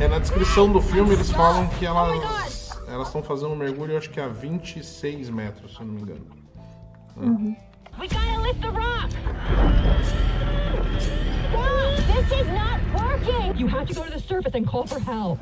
É, 0.00 0.08
na 0.08 0.18
descrição 0.18 0.70
do 0.70 0.82
filme 0.82 1.14
eles 1.14 1.30
falam 1.30 1.66
que 1.66 1.86
elas 1.86 2.43
elas 2.94 3.08
estão 3.08 3.22
fazendo 3.22 3.52
um 3.52 3.56
mergulho, 3.56 3.98
acho 3.98 4.08
que 4.08 4.20
a 4.20 4.28
26 4.28 5.28
metros, 5.28 5.74
se 5.74 5.80
eu 5.80 5.86
não 5.86 5.94
me 5.94 6.02
engano. 6.02 6.26
We 7.98 8.08
gotta 8.08 8.40
lift 8.42 8.60
the 8.60 8.70
rock! 8.70 9.10
Stop! 11.50 11.96
This 12.06 12.40
is 12.40 12.46
not 12.48 12.80
working! 12.94 13.58
You 13.58 13.66
have 13.68 13.86
to 13.88 13.94
go 13.94 14.04
to 14.04 14.10
the 14.10 14.20
surface 14.20 14.54
and 14.54 14.64
call 14.66 14.86
for 14.86 15.00
help. 15.00 15.40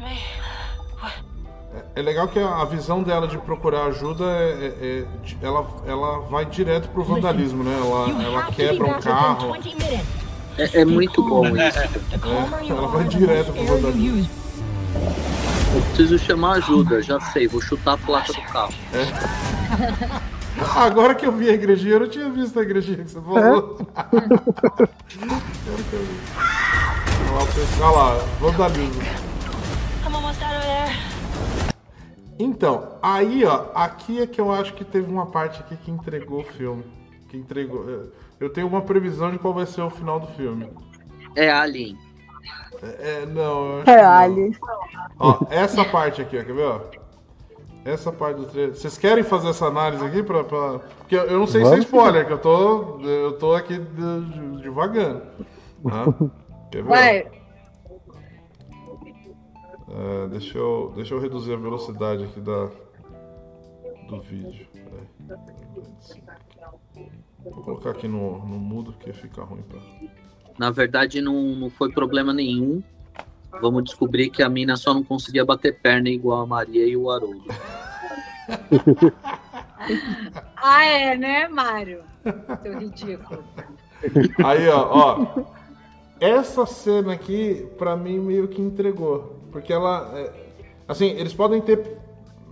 May. 0.00 0.18
É 1.94 2.02
legal 2.02 2.26
que 2.28 2.38
a 2.38 2.64
visão 2.64 3.02
dela 3.02 3.28
de 3.28 3.38
procurar 3.38 3.84
ajuda 3.86 4.24
é, 4.24 4.66
é- 4.66 4.98
é 5.00 5.06
ela, 5.42 5.66
ela 5.86 6.20
vai 6.22 6.44
direto 6.44 6.88
pro 6.88 7.04
vandalismo, 7.04 7.62
né? 7.62 7.74
Ela, 7.78 8.22
ela 8.24 8.42
quebra 8.52 8.86
um 8.86 9.00
carro. 9.00 9.52
Within 10.58 10.68
20 10.68 10.68
minutes. 10.68 10.74
É, 10.74 10.80
é 10.80 10.84
muito 10.84 11.22
bom 11.22 11.46
isso. 11.46 11.78
Calmer 12.20 12.62
you 12.64 12.76
ela 12.76 12.88
vai 12.88 13.04
direto 13.04 13.52
pro 13.52 13.88
use. 13.88 14.30
Eu 15.74 15.82
preciso 15.82 16.18
chamar 16.18 16.56
ajuda, 16.56 17.02
já 17.02 17.18
sei, 17.20 17.48
vou 17.48 17.60
chutar 17.60 17.94
a 17.94 17.98
placa 17.98 18.32
do 18.32 18.42
carro. 18.42 18.74
Agora 20.76 21.14
que 21.14 21.26
eu 21.26 21.32
vi 21.32 21.48
a 21.48 21.54
igrejinha, 21.54 21.94
eu 21.94 22.00
não 22.00 22.08
tinha 22.08 22.28
visto 22.28 22.58
a 22.58 22.62
igrejinha 22.62 23.04
que 23.04 23.10
você 23.10 23.20
falou. 23.20 23.40
Eu 23.40 23.78
vi. 25.08 25.98
Olha 27.30 27.38
lá, 27.38 27.46
pessoal, 27.46 27.94
olha 27.94 28.14
lá, 28.14 28.24
vandalismo. 28.38 29.02
Então, 32.38 32.98
aí 33.00 33.44
ó, 33.44 33.66
aqui 33.74 34.20
é 34.20 34.26
que 34.26 34.40
eu 34.40 34.50
acho 34.50 34.74
que 34.74 34.84
teve 34.84 35.10
uma 35.10 35.26
parte 35.26 35.60
aqui 35.60 35.76
que 35.76 35.90
entregou 35.90 36.40
o 36.40 36.44
filme. 36.44 36.84
Que 37.28 37.36
entregou. 37.36 38.10
Eu 38.42 38.50
tenho 38.50 38.66
uma 38.66 38.80
previsão 38.82 39.30
de 39.30 39.38
qual 39.38 39.54
vai 39.54 39.64
ser 39.66 39.82
o 39.82 39.88
final 39.90 40.18
do 40.18 40.26
filme. 40.28 40.68
É 41.36 41.48
Alien. 41.48 41.96
É, 42.82 43.22
é, 43.22 43.26
não, 43.26 43.66
eu 43.66 43.76
acho 43.76 43.84
que 43.84 43.90
É, 43.90 44.02
não. 44.02 44.10
Ali. 44.10 44.56
Ó, 45.16 45.38
essa 45.48 45.84
parte 45.84 46.20
aqui, 46.22 46.36
ó, 46.36 46.42
quer 46.44 46.52
ver, 46.52 46.64
ó? 46.64 46.80
Essa 47.84 48.10
parte 48.10 48.38
do 48.38 48.46
trailer. 48.46 48.74
Vocês 48.74 48.98
querem 48.98 49.22
fazer 49.22 49.50
essa 49.50 49.66
análise 49.66 50.04
aqui 50.04 50.24
pra. 50.24 50.42
pra... 50.42 50.80
Porque 50.98 51.14
eu 51.14 51.38
não 51.38 51.46
sei 51.46 51.64
se 51.64 51.72
é 51.72 51.78
spoiler, 51.78 52.26
que 52.26 52.32
eu 52.32 52.38
tô. 52.38 53.00
Eu 53.00 53.38
tô 53.38 53.54
aqui 53.54 53.78
de- 53.78 54.60
devagando. 54.62 55.22
Tá? 55.88 56.04
Quer 56.72 56.82
ver? 56.82 56.88
Vai. 56.88 57.18
É, 59.88 60.28
deixa, 60.28 60.58
eu, 60.58 60.92
deixa 60.96 61.14
eu 61.14 61.20
reduzir 61.20 61.52
a 61.52 61.56
velocidade 61.56 62.24
aqui 62.24 62.40
da, 62.40 62.68
do 64.08 64.20
vídeo. 64.20 64.66
Peraí. 64.72 66.21
Vou 67.44 67.62
colocar 67.62 67.90
aqui 67.90 68.06
no, 68.06 68.38
no 68.46 68.58
mudo 68.58 68.92
porque 68.92 69.12
fica 69.12 69.42
ruim 69.42 69.62
pra. 69.62 69.80
Na 70.58 70.70
verdade, 70.70 71.20
não, 71.20 71.42
não 71.54 71.70
foi 71.70 71.90
problema 71.90 72.32
nenhum. 72.32 72.82
vamos 73.60 73.84
descobrir 73.84 74.30
que 74.30 74.42
a 74.42 74.48
mina 74.48 74.76
só 74.76 74.94
não 74.94 75.02
conseguia 75.02 75.44
bater 75.44 75.78
perna 75.80 76.08
igual 76.08 76.42
a 76.42 76.46
Maria 76.46 76.86
e 76.86 76.96
o 76.96 77.10
Haroldo. 77.10 77.44
Ah, 80.56 80.84
é, 80.84 81.16
né, 81.16 81.48
Mário? 81.48 82.04
Seu 82.62 82.78
ridículo. 82.78 83.42
Aí, 84.44 84.68
ó, 84.68 84.88
ó. 84.90 85.42
Essa 86.20 86.64
cena 86.66 87.12
aqui, 87.12 87.66
pra 87.76 87.96
mim, 87.96 88.20
meio 88.20 88.46
que 88.46 88.62
entregou. 88.62 89.40
Porque 89.50 89.72
ela. 89.72 90.12
é, 90.14 90.32
assim, 90.86 91.06
eles 91.06 91.34
podem 91.34 91.60
ter. 91.60 91.98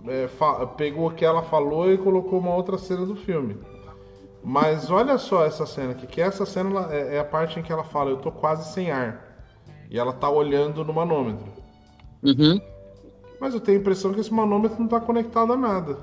é, 0.07 0.27
pegou 0.75 1.07
o 1.07 1.13
que 1.13 1.23
ela 1.23 1.41
falou 1.43 1.91
e 1.91 1.97
colocou 1.97 2.39
uma 2.39 2.53
outra 2.53 2.77
cena 2.77 3.05
do 3.05 3.15
filme. 3.15 3.57
Mas 4.43 4.89
olha 4.89 5.17
só 5.17 5.45
essa 5.45 5.65
cena 5.65 5.91
aqui, 5.91 6.07
que 6.07 6.19
essa 6.21 6.45
cena 6.45 6.87
é, 6.91 7.17
é 7.17 7.19
a 7.19 7.23
parte 7.23 7.59
em 7.59 7.63
que 7.63 7.71
ela 7.71 7.83
fala, 7.83 8.09
eu 8.09 8.17
tô 8.17 8.31
quase 8.31 8.73
sem 8.73 8.91
ar. 8.91 9.23
E 9.89 9.99
ela 9.99 10.13
tá 10.13 10.29
olhando 10.29 10.83
no 10.83 10.93
manômetro. 10.93 11.45
Uhum. 12.23 12.59
Mas 13.39 13.53
eu 13.53 13.59
tenho 13.59 13.77
a 13.77 13.81
impressão 13.81 14.13
que 14.13 14.19
esse 14.19 14.33
manômetro 14.33 14.79
não 14.79 14.87
tá 14.87 14.99
conectado 14.99 15.53
a 15.53 15.57
nada. 15.57 15.97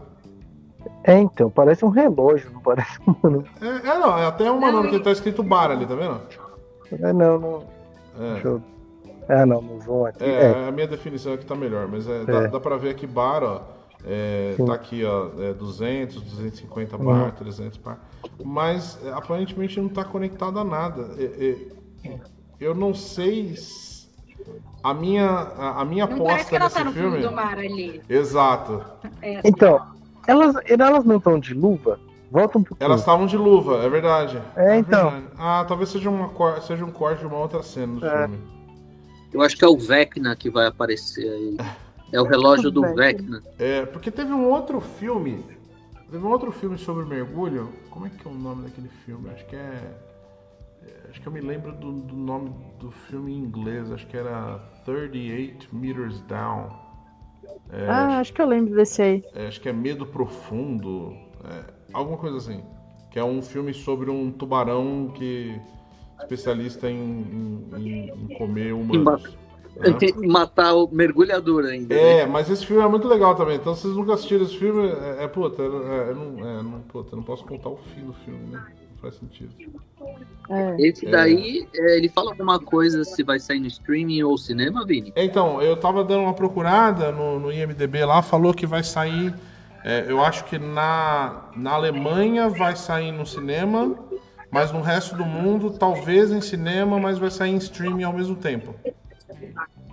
É, 1.04 1.14
então, 1.18 1.50
parece 1.50 1.84
um 1.84 1.88
relógio, 1.88 2.50
não 2.52 2.60
parece 2.60 3.00
um 3.06 3.14
manômetro. 3.22 3.52
É, 3.60 3.88
é, 3.88 3.98
não, 3.98 4.18
é 4.18 4.26
até 4.26 4.50
um 4.50 4.60
manômetro 4.60 4.98
que 4.98 5.04
tá 5.04 5.10
escrito 5.10 5.42
bar 5.42 5.70
ali, 5.70 5.86
tá 5.86 5.94
vendo? 5.94 6.20
É, 6.92 7.12
não, 7.12 7.38
não. 7.38 7.62
É. 8.18 8.32
Deixa 8.34 8.48
eu... 8.48 8.62
Ah, 9.28 9.44
não, 9.44 9.60
no 9.60 9.78
zoom 9.80 10.06
aqui. 10.06 10.24
É, 10.24 10.52
É, 10.64 10.68
a 10.68 10.72
minha 10.72 10.86
definição 10.86 11.34
aqui 11.34 11.44
tá 11.44 11.54
melhor, 11.54 11.86
mas 11.86 12.08
é, 12.08 12.24
dá, 12.24 12.44
É. 12.44 12.48
dá 12.48 12.58
pra 12.58 12.76
ver 12.76 12.90
aqui 12.90 13.06
bar, 13.06 13.42
ó. 13.42 13.60
É, 14.04 14.54
Sim. 14.56 14.64
tá 14.66 14.74
aqui, 14.74 15.04
ó, 15.04 15.30
é 15.40 15.52
200, 15.52 16.22
250 16.22 16.96
Uhum. 16.96 17.04
bar, 17.04 17.32
300 17.34 17.78
bar. 17.78 17.98
Mas 18.44 18.98
é, 19.04 19.10
aparentemente 19.12 19.80
não 19.80 19.88
tá 19.88 20.04
conectado 20.04 20.58
a 20.58 20.64
nada. 20.64 21.10
É, 21.18 21.24
é, 22.04 22.18
eu 22.60 22.74
não 22.74 22.94
sei. 22.94 23.56
se- 23.56 23.98
A 24.82 24.94
minha, 24.94 25.26
a, 25.28 25.80
a 25.82 25.84
minha 25.84 26.06
Não 26.06 26.18
parece 26.18 26.32
aposta 26.34 26.48
que 26.50 26.54
ela 26.56 26.64
nesse 26.66 26.76
tá 26.78 26.84
no 26.84 26.92
filme. 26.92 27.16
fundo 27.16 27.28
do 27.28 27.34
mar 27.34 27.58
ali. 27.58 28.00
Exato. 28.08 28.84
É, 29.20 29.38
assim. 29.38 29.48
Então, 29.48 29.80
elas, 30.26 30.54
elas 30.66 31.04
não 31.04 31.16
estão 31.16 31.38
de 31.38 31.52
luva? 31.52 31.98
Volta 32.30 32.58
um 32.58 32.62
pouquinho. 32.62 32.86
Elas 32.86 33.00
estavam 33.00 33.26
de 33.26 33.36
luva, 33.36 33.82
é 33.84 33.88
verdade. 33.88 34.40
É, 34.54 34.78
então. 34.78 35.10
verdade. 35.10 35.26
Ah, 35.36 35.64
talvez 35.66 35.88
seja, 35.90 36.08
uma, 36.08 36.60
seja 36.60 36.84
um 36.84 36.92
corte 36.92 37.20
de 37.20 37.26
uma 37.26 37.38
outra 37.38 37.62
cena 37.62 37.98
do 37.98 38.06
É. 38.06 38.28
filme. 38.28 38.38
Eu 39.32 39.42
acho 39.42 39.56
que 39.56 39.64
é 39.64 39.68
o 39.68 39.76
Vecna 39.76 40.34
que 40.36 40.48
vai 40.48 40.66
aparecer 40.66 41.28
aí. 41.28 41.56
É 42.12 42.20
o 42.20 42.24
relógio 42.24 42.70
do 42.70 42.82
Vecna. 42.82 43.42
É, 43.58 43.84
porque 43.86 44.10
teve 44.10 44.32
um 44.32 44.48
outro 44.50 44.80
filme. 44.80 45.44
Teve 46.10 46.24
um 46.24 46.30
outro 46.30 46.50
filme 46.50 46.78
sobre 46.78 47.04
mergulho. 47.04 47.70
Como 47.90 48.06
é 48.06 48.10
que 48.10 48.26
é 48.26 48.30
o 48.30 48.34
nome 48.34 48.62
daquele 48.64 48.88
filme? 48.88 49.28
Acho 49.30 49.44
que 49.46 49.56
é. 49.56 49.94
é, 50.82 51.10
Acho 51.10 51.20
que 51.20 51.26
eu 51.26 51.32
me 51.32 51.40
lembro 51.40 51.72
do, 51.72 51.92
do 51.92 52.14
nome 52.16 52.50
do 52.80 52.90
filme 52.90 53.32
em 53.32 53.38
inglês. 53.38 53.90
Acho 53.92 54.06
que 54.06 54.16
era 54.16 54.58
38 54.86 55.68
Meters 55.74 56.20
Down. 56.22 56.70
É, 57.70 57.86
Ah, 57.88 58.18
acho 58.20 58.32
que 58.32 58.40
eu 58.40 58.46
lembro 58.46 58.74
desse 58.74 59.02
aí. 59.02 59.24
é, 59.34 59.46
acho 59.48 59.60
que 59.60 59.68
é 59.68 59.72
Medo 59.72 60.06
Profundo. 60.06 61.14
é, 61.44 61.64
alguma 61.92 62.16
coisa 62.16 62.38
assim. 62.38 62.62
Que 63.10 63.18
é 63.18 63.24
um 63.24 63.42
filme 63.42 63.74
sobre 63.74 64.10
um 64.10 64.30
tubarão 64.32 65.12
que. 65.14 65.60
especialista 66.20 66.90
em, 66.90 66.96
em- 66.96 67.76
em- 67.76 68.10
em 68.10 68.38
comer 68.38 68.72
humanos. 68.72 69.36
Tem 69.98 70.12
que 70.12 70.26
matar 70.26 70.74
o 70.74 70.88
mergulhador 70.90 71.64
ainda. 71.64 71.94
né? 71.94 72.18
É, 72.20 72.26
mas 72.26 72.50
esse 72.50 72.66
filme 72.66 72.82
é 72.82 72.88
muito 72.88 73.06
legal 73.06 73.34
também. 73.34 73.56
Então, 73.56 73.74
se 73.74 73.82
vocês 73.82 73.94
nunca 73.94 74.14
assistiram 74.14 74.44
esse 74.44 74.56
filme, 74.58 74.88
é, 74.88 75.24
é 75.24 75.28
puta, 75.28 75.62
é, 75.62 75.66
é, 75.66 76.10
eu 76.10 76.14
não, 76.16 76.48
é, 76.48 76.62
não, 76.62 76.80
puta, 76.80 77.14
não 77.14 77.22
posso 77.22 77.44
contar 77.44 77.68
o 77.68 77.78
fim 77.94 78.04
do 78.04 78.12
filme, 78.24 78.40
né? 78.50 78.60
Não 78.90 78.98
faz 79.00 79.14
sentido. 79.14 79.52
É. 80.50 80.76
Esse 80.80 81.06
daí, 81.06 81.68
é, 81.74 81.96
ele 81.96 82.08
fala 82.08 82.30
alguma 82.30 82.58
coisa 82.58 83.04
se 83.04 83.22
vai 83.22 83.38
sair 83.38 83.60
no 83.60 83.66
streaming 83.66 84.22
ou 84.22 84.36
cinema, 84.36 84.84
Vini? 84.84 85.12
É, 85.14 85.24
Então, 85.24 85.62
eu 85.62 85.76
tava 85.76 86.02
dando 86.02 86.22
uma 86.22 86.34
procurada 86.34 87.12
no, 87.12 87.38
no 87.38 87.52
IMDB 87.52 88.04
lá, 88.04 88.22
falou 88.22 88.52
que 88.54 88.66
vai 88.66 88.82
sair. 88.82 89.32
é, 89.84 90.06
eu 90.08 90.20
acho 90.20 90.44
que 90.46 90.58
na, 90.58 91.50
na 91.54 91.72
Alemanha 91.72 92.48
vai 92.48 92.74
sair 92.74 93.12
no 93.12 93.24
cinema, 93.26 93.94
mas 94.50 94.72
no 94.72 94.80
resto 94.80 95.14
do 95.14 95.24
mundo, 95.24 95.70
talvez 95.70 96.32
em 96.32 96.40
cinema, 96.40 96.98
mas 96.98 97.18
vai 97.18 97.30
sair 97.30 97.50
em 97.52 97.58
streaming 97.58 98.02
ao 98.04 98.12
mesmo 98.12 98.34
tempo. 98.34 98.74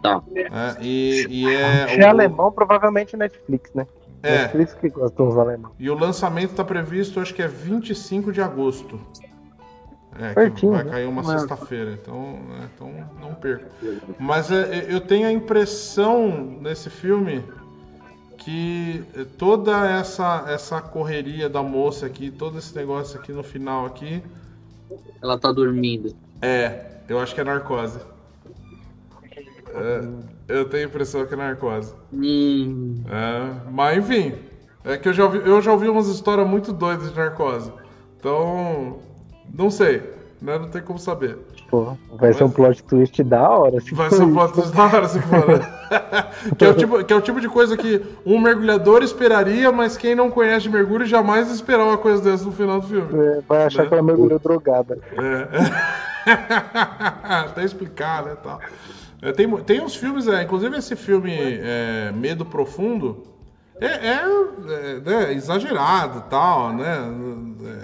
Tá. 0.06 0.24
É, 0.36 0.76
e, 0.82 1.28
e 1.30 1.53
é. 1.53 1.88
Se 1.88 1.99
é 1.99 2.06
alemão, 2.06 2.51
provavelmente 2.51 3.16
Netflix, 3.18 3.72
né? 3.74 3.88
É. 4.24 4.43
Netflix 4.43 4.74
que 4.74 4.89
gostou 4.89 5.28
dos 5.28 5.38
alemão. 5.38 5.72
E 5.80 5.89
o 5.89 5.97
lançamento 5.97 6.51
está 6.51 6.64
previsto, 6.64 7.20
acho 7.20 7.34
que 7.34 7.41
é 7.41 7.47
25 7.47 8.32
de 8.32 8.41
agosto. 8.41 8.99
É, 10.18 10.30
que 10.30 10.36
Pertinho, 10.36 10.72
vai 10.72 10.84
né? 10.86 10.91
cair 10.91 11.08
uma 11.08 11.22
Não 11.22 11.34
é- 11.34 11.38
sexta-feira, 11.39 11.91
então, 11.91 12.39
é, 12.62 12.66
então 12.74 12.91
não 13.22 13.34
perco. 13.36 13.66
Mas 14.18 14.49
é, 14.49 14.86
eu 14.89 15.01
tenho 15.01 15.28
a 15.28 15.32
impressão 15.32 16.30
nesse 16.62 16.89
filme 16.89 17.43
que 18.38 19.03
toda 19.38 19.89
essa, 19.89 20.45
essa 20.47 20.82
correria 20.82 21.49
da 21.49 21.62
moça 21.62 22.06
aqui, 22.06 22.32
todo 22.32 22.58
esse 22.58 22.76
negócio 22.76 23.20
aqui 23.20 23.32
no 23.34 23.43
final 23.43 23.86
aqui, 23.86 24.24
Ela 25.22 25.38
tá 25.38 25.51
dormindo. 25.51 26.16
é, 26.41 26.86
eu 27.10 27.20
acho 27.20 27.36
que 27.36 27.41
é 27.41 27.43
narcose. 27.43 27.99
É, 29.76 30.01
eu 30.47 30.65
tenho 30.69 30.84
a 30.84 30.88
impressão 30.88 31.26
que 31.26 31.34
é 31.34 31.38
narcose. 31.38 31.93
Hum, 32.13 33.03
É, 33.09 33.71
mas 33.71 33.97
enfim, 33.97 34.34
é 34.84 34.97
que 34.97 35.09
eu 35.09 35.13
já, 35.13 35.26
ouvi, 35.26 35.41
eu 35.45 35.61
já 35.61 35.71
ouvi 35.71 35.89
umas 35.89 36.07
histórias 36.07 36.47
muito 36.47 36.71
doidas 36.71 37.11
de 37.11 37.17
narcose. 37.17 37.71
Então, 38.19 38.99
não 39.53 39.69
sei, 39.69 40.01
né? 40.41 40.57
Não 40.57 40.69
tem 40.69 40.82
como 40.82 40.97
saber. 40.99 41.38
Pô, 41.69 41.97
vai 42.19 42.32
ser 42.32 42.43
um 42.43 42.49
plot 42.51 42.84
twist 42.84 43.23
da 43.23 43.49
hora. 43.49 43.82
se 43.82 43.93
Vai 43.95 44.07
for 44.09 44.15
ser 44.17 44.23
um 44.23 44.34
plot 44.36 44.53
twist 44.53 44.71
da 44.76 44.84
hora 44.86 45.07
se 45.07 45.19
for. 45.19 45.47
né? 45.47 46.28
que, 46.57 46.63
é 46.65 46.69
o 46.69 46.73
tipo, 46.76 47.03
que 47.03 47.11
é 47.13 47.15
o 47.15 47.21
tipo 47.21 47.41
de 47.41 47.49
coisa 47.49 47.76
que 47.76 48.01
um 48.26 48.39
mergulhador 48.39 49.01
esperaria, 49.03 49.71
mas 49.71 49.97
quem 49.97 50.15
não 50.15 50.30
conhece 50.30 50.69
mergulho 50.69 51.05
jamais 51.05 51.49
esperar 51.51 51.84
uma 51.86 51.97
coisa 51.97 52.21
dessa 52.23 52.45
no 52.45 52.51
final 52.51 52.80
do 52.80 52.88
filme. 52.88 53.07
É, 53.19 53.41
vai 53.47 53.63
achar 53.65 53.84
Né? 53.84 53.88
que 53.89 53.93
ela 53.95 54.03
mergulhou 54.03 54.39
drogada. 54.39 54.99
É. 55.11 56.05
Até 57.45 57.63
explicar, 57.63 58.23
né, 58.26 58.36
tal. 58.43 58.59
É, 59.26 59.32
tem, 59.32 59.49
tem 59.63 59.82
uns 59.82 59.95
filmes, 59.95 60.28
é, 60.28 60.43
inclusive 60.43 60.78
esse 60.78 60.95
filme 60.95 61.34
é, 61.36 62.11
Medo 62.11 62.45
Profundo, 62.45 63.23
é, 63.82 63.88
é, 63.88 64.21
é, 64.21 64.99
né, 64.99 65.34
exagerado 65.34 66.19
e 66.19 66.30
tal, 66.30 66.71
né? 66.71 66.95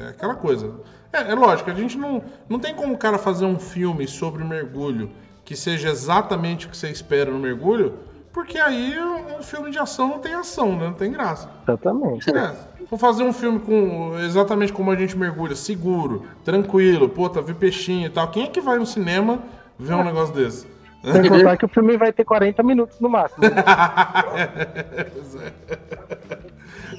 É 0.05 0.09
aquela 0.09 0.35
coisa. 0.35 0.71
É, 1.11 1.31
é 1.31 1.33
lógico, 1.33 1.71
a 1.71 1.73
gente 1.73 1.97
não, 1.97 2.23
não 2.47 2.59
tem 2.59 2.75
como 2.75 2.93
o 2.93 2.97
cara 2.97 3.17
fazer 3.17 3.45
um 3.45 3.57
filme 3.57 4.07
sobre 4.07 4.43
mergulho 4.43 5.09
que 5.43 5.55
seja 5.55 5.89
exatamente 5.89 6.67
o 6.67 6.69
que 6.69 6.77
você 6.77 6.89
espera 6.89 7.31
no 7.31 7.39
mergulho, 7.39 7.97
porque 8.31 8.59
aí 8.59 8.95
um 9.37 9.41
filme 9.41 9.71
de 9.71 9.79
ação 9.79 10.09
não 10.09 10.19
tem 10.19 10.35
ação, 10.35 10.77
né? 10.77 10.85
Não 10.85 10.93
tem 10.93 11.11
graça. 11.11 11.49
Exatamente. 11.67 12.29
É, 12.29 12.53
for 12.87 12.99
fazer 12.99 13.23
um 13.23 13.33
filme 13.33 13.59
com 13.59 14.15
exatamente 14.19 14.71
como 14.71 14.91
a 14.91 14.95
gente 14.95 15.17
mergulha, 15.17 15.55
seguro, 15.55 16.23
tranquilo, 16.45 17.09
pô, 17.09 17.27
tá 17.27 17.41
ver 17.41 17.55
peixinho 17.55 18.05
e 18.05 18.09
tal, 18.11 18.29
quem 18.29 18.43
é 18.43 18.47
que 18.47 18.61
vai 18.61 18.77
no 18.77 18.85
cinema 18.85 19.39
ver 19.79 19.95
um 19.95 20.03
negócio 20.03 20.35
desse? 20.35 20.80
Sem 21.03 21.23
contar 21.29 21.57
que 21.57 21.65
o 21.65 21.69
filme 21.69 21.97
vai 21.97 22.11
ter 22.13 22.23
40 22.25 22.61
minutos 22.63 22.99
no 22.99 23.09
máximo. 23.09 23.43
né? 23.43 23.49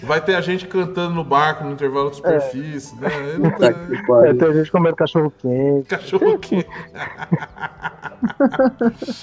Vai 0.05 0.21
ter 0.21 0.35
a 0.35 0.41
gente 0.41 0.67
cantando 0.67 1.15
no 1.15 1.23
barco 1.23 1.63
no 1.63 1.71
intervalo 1.73 2.11
de 2.11 2.17
superfície, 2.17 2.97
né? 3.01 3.09
Ele 3.29 3.39
não 3.39 3.51
Puta 3.53 3.73
tá- 3.73 3.87
que 3.87 4.07
pariu. 4.07 4.31
É, 4.31 4.35
tem 4.35 4.53
gente 4.55 4.73
comendo 4.73 4.97
cachorro 4.97 5.33
quente. 5.39 5.87
Cachorro 5.89 6.39
quente. 6.41 6.67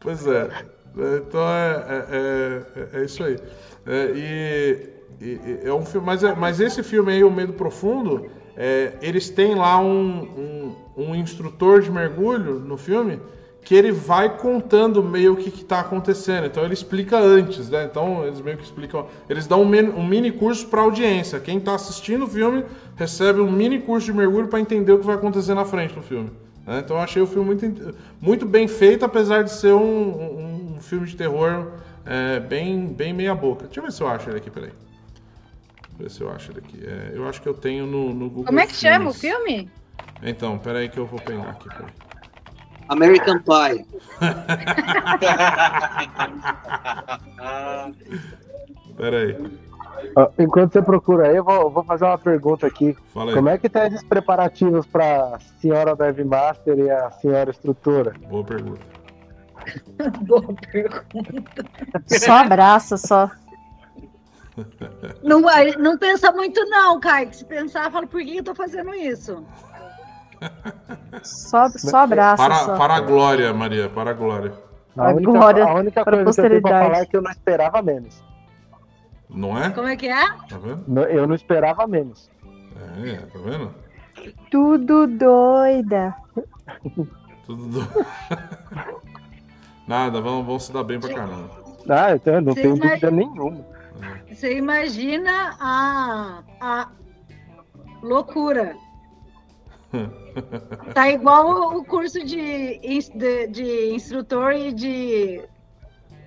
pois 0.00 0.26
é. 0.26 0.48
Então 0.96 1.40
é, 1.40 2.04
é, 2.10 2.62
é- 2.94 3.00
é 3.00 3.04
isso 3.04 3.22
aí. 3.22 3.38
É, 3.86 4.10
e, 4.14 4.88
e- 5.20 5.60
e 5.64 5.68
é 5.68 5.72
um 5.72 5.84
filme, 5.84 6.04
mas, 6.06 6.24
é- 6.24 6.34
mas 6.34 6.58
esse 6.58 6.82
filme 6.82 7.12
aí, 7.12 7.22
O 7.22 7.30
Medo 7.30 7.52
Profundo, 7.52 8.28
é, 8.56 8.94
eles 9.00 9.30
têm 9.30 9.54
lá 9.54 9.78
um, 9.78 10.74
um, 10.96 11.10
um 11.10 11.14
instrutor 11.14 11.80
de 11.80 11.92
mergulho 11.92 12.54
no 12.58 12.76
filme 12.76 13.20
que 13.64 13.74
ele 13.74 13.92
vai 13.92 14.34
contando 14.38 15.02
meio 15.02 15.34
o 15.34 15.36
que 15.36 15.48
está 15.50 15.80
acontecendo. 15.80 16.46
Então 16.46 16.64
ele 16.64 16.72
explica 16.72 17.18
antes, 17.18 17.68
né? 17.68 17.84
Então 17.84 18.24
eles 18.26 18.40
meio 18.40 18.56
que 18.56 18.64
explicam. 18.64 19.06
Eles 19.28 19.46
dão 19.46 19.62
um 19.62 20.06
mini, 20.06 20.32
curso 20.32 20.66
para 20.68 20.80
audiência. 20.80 21.38
Quem 21.38 21.58
está 21.58 21.74
assistindo 21.74 22.24
o 22.24 22.28
filme 22.28 22.64
recebe 22.96 23.40
um 23.40 23.50
mini 23.50 23.78
curso 23.78 24.06
de 24.06 24.12
mergulho 24.14 24.48
para 24.48 24.58
entender 24.58 24.92
o 24.92 24.98
que 24.98 25.04
vai 25.06 25.16
acontecer 25.16 25.52
na 25.54 25.64
frente 25.66 25.94
no 25.94 26.02
filme. 26.02 26.30
né? 26.66 26.78
Então 26.82 26.96
eu 26.96 27.02
achei 27.02 27.20
o 27.20 27.26
filme 27.26 27.46
muito, 27.54 27.94
muito 28.20 28.46
bem 28.46 28.66
feito, 28.66 29.04
apesar 29.04 29.42
de 29.44 29.52
ser 29.52 29.74
um, 29.74 29.82
um- 29.82 30.74
um 30.76 30.80
filme 30.80 31.06
de 31.06 31.14
terror 31.16 31.72
é, 32.06 32.40
bem, 32.40 32.86
bem 32.86 33.12
meia 33.12 33.34
boca. 33.34 33.66
Deixa 33.66 33.80
eu 33.80 33.84
ver 33.84 33.92
se 33.92 34.00
eu 34.00 34.08
acho 34.08 34.30
ele 34.30 34.38
aqui, 34.38 34.48
peraí. 34.50 34.70
Deixa 34.70 34.80
eu 35.92 35.98
ver 35.98 36.10
se 36.10 36.20
eu 36.22 36.30
acho 36.30 36.52
ele 36.52 36.60
aqui. 36.60 36.80
É, 36.86 37.12
eu 37.14 37.28
acho 37.28 37.42
que 37.42 37.48
eu 37.48 37.52
tenho 37.54 37.86
no, 37.86 38.14
no 38.14 38.28
Google 38.30 38.44
Como 38.46 38.60
é 38.60 38.66
que 38.66 38.74
chama 38.74 39.10
o 39.10 39.12
Filmes. 39.12 39.44
filme? 39.44 39.70
Então, 40.22 40.56
peraí 40.58 40.88
que 40.88 40.96
eu 40.98 41.04
vou 41.04 41.20
pegar 41.20 41.50
aqui, 41.50 41.68
peraí. 41.68 41.92
American 42.88 43.40
Pie. 43.40 43.86
Peraí. 48.96 49.36
Enquanto 50.38 50.72
você 50.72 50.82
procura 50.82 51.28
aí, 51.28 51.36
eu 51.36 51.44
vou, 51.44 51.70
vou 51.70 51.84
fazer 51.84 52.04
uma 52.04 52.18
pergunta 52.18 52.66
aqui. 52.66 52.96
Fala 53.12 53.30
aí. 53.30 53.36
Como 53.36 53.48
é 53.48 53.58
que 53.58 53.68
tá 53.68 53.86
esses 53.86 54.02
preparativos 54.02 54.86
pra 54.86 55.38
senhora 55.60 55.94
Dive 55.94 56.24
Master 56.24 56.78
e 56.78 56.90
a 56.90 57.10
senhora 57.10 57.50
instrutora? 57.50 58.14
Boa 58.28 58.44
pergunta. 58.44 58.80
Boa 60.22 60.54
pergunta. 60.72 61.64
Só 62.06 62.32
abraça, 62.32 62.96
só. 62.96 63.30
Não, 65.22 65.40
não 65.78 65.96
pensa 65.98 66.32
muito, 66.32 66.60
não, 66.68 66.98
Caio. 66.98 67.28
Que 67.28 67.36
se 67.36 67.44
pensar, 67.44 67.92
fala, 67.92 68.08
por 68.08 68.20
que 68.20 68.38
eu 68.38 68.42
tô 68.42 68.56
fazendo 68.56 68.92
isso? 68.92 69.46
Só, 71.22 71.68
só 71.70 71.98
abraça. 71.98 72.36
Para, 72.36 72.54
só. 72.56 72.76
para 72.76 72.96
a 72.96 73.00
glória, 73.00 73.52
Maria, 73.52 73.88
para 73.88 74.10
a 74.10 74.14
glória. 74.14 74.52
A 74.96 75.10
única, 75.10 75.30
Glória 75.32 75.64
a 75.64 75.74
única 75.74 76.04
para 76.04 76.20
a 76.20 76.24
coisa 76.24 76.40
que 76.42 76.46
eu 76.46 76.50
tenho 76.50 76.62
pra 76.62 76.70
posteridade. 76.70 76.86
falar 76.92 77.02
é 77.02 77.06
que 77.06 77.16
eu 77.16 77.22
não 77.22 77.30
esperava 77.30 77.82
menos. 77.82 78.22
Não 79.30 79.58
é? 79.62 79.70
Como 79.70 79.86
é 79.88 79.96
que 79.96 80.08
é? 80.08 80.26
Tá 80.48 80.58
vendo? 80.58 81.00
Eu 81.02 81.26
não 81.26 81.34
esperava 81.34 81.86
menos. 81.86 82.30
É, 83.04 83.16
tá 83.16 83.38
vendo? 83.44 83.74
Tudo 84.50 85.06
doida. 85.06 86.14
Tudo 87.46 87.66
do... 87.68 87.88
Nada, 89.86 90.20
vamos, 90.20 90.46
vamos 90.46 90.64
se 90.64 90.72
dar 90.72 90.82
bem 90.82 90.98
pra 90.98 91.14
caramba. 91.14 91.50
Ah, 91.88 92.14
então 92.14 92.40
não 92.40 92.52
Sim, 92.54 92.62
tenho 92.62 92.76
mas- 92.78 92.88
dúvida 93.00 93.10
nenhuma. 93.10 93.64
Você 94.28 94.56
imagina 94.56 95.56
a, 95.60 96.42
a 96.60 96.88
loucura. 98.02 98.76
Tá 100.94 101.08
igual 101.08 101.76
o 101.76 101.84
curso 101.84 102.24
de, 102.24 102.78
de, 102.78 103.46
de 103.48 103.94
instrutor 103.94 104.52
e 104.52 104.72
de 104.72 105.42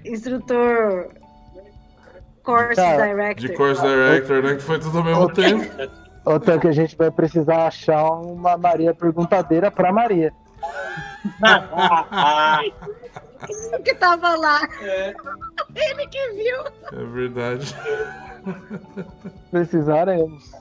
instrutor 0.04 1.10
course 2.44 2.76
Cara, 2.76 3.08
director. 3.08 3.50
De 3.50 3.54
course 3.54 3.82
director, 3.82 4.44
né? 4.44 4.56
Que 4.56 4.62
foi 4.62 4.80
tudo 4.80 4.98
ao 4.98 5.04
mesmo 5.04 5.32
tempo. 5.34 5.66
Outra 6.26 6.60
que 6.60 6.68
a 6.68 6.72
gente 6.72 6.96
vai 6.96 7.10
precisar 7.12 7.68
achar 7.68 8.04
uma 8.12 8.58
Maria 8.58 8.94
perguntadeira 8.94 9.72
pra 9.72 9.92
Maria. 9.92 10.32
que 13.84 13.94
tava 13.96 14.36
lá. 14.36 14.62
Ele 15.76 16.08
que 16.08 16.32
viu. 16.34 16.64
É 17.00 17.06
verdade. 17.06 17.76
Precisaremos. 19.50 20.52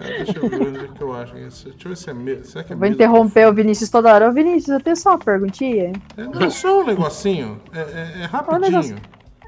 Cara, 0.00 0.16
deixa 0.24 0.38
eu 0.38 0.48
ver 0.48 0.68
onde 0.68 0.84
é 0.84 0.88
que 0.88 1.00
eu 1.02 1.12
acho. 1.14 1.36
Isso. 1.38 1.68
Deixa 1.70 1.84
eu 1.86 1.90
ver 1.90 1.96
se 1.96 2.10
é 2.10 2.14
mesmo. 2.14 2.44
Será 2.44 2.64
que 2.64 2.72
é 2.72 2.76
Vou 2.76 2.80
mesmo? 2.82 2.94
interromper 2.94 3.46
o 3.48 3.52
Vinícius 3.52 3.90
toda 3.90 4.12
hora. 4.14 4.28
Ô, 4.28 4.32
Vinícius, 4.32 4.68
eu 4.68 4.80
tenho 4.80 4.96
só 4.96 5.10
uma 5.10 5.18
perguntinha. 5.18 5.92
É, 6.16 6.22
não, 6.24 6.42
é 6.42 6.50
só 6.50 6.80
um 6.80 6.86
negocinho. 6.86 7.60
É, 7.72 7.80
é- 7.80 8.22
é 8.22 8.24
rapidinho. 8.26 8.60
negócio- 8.70 8.96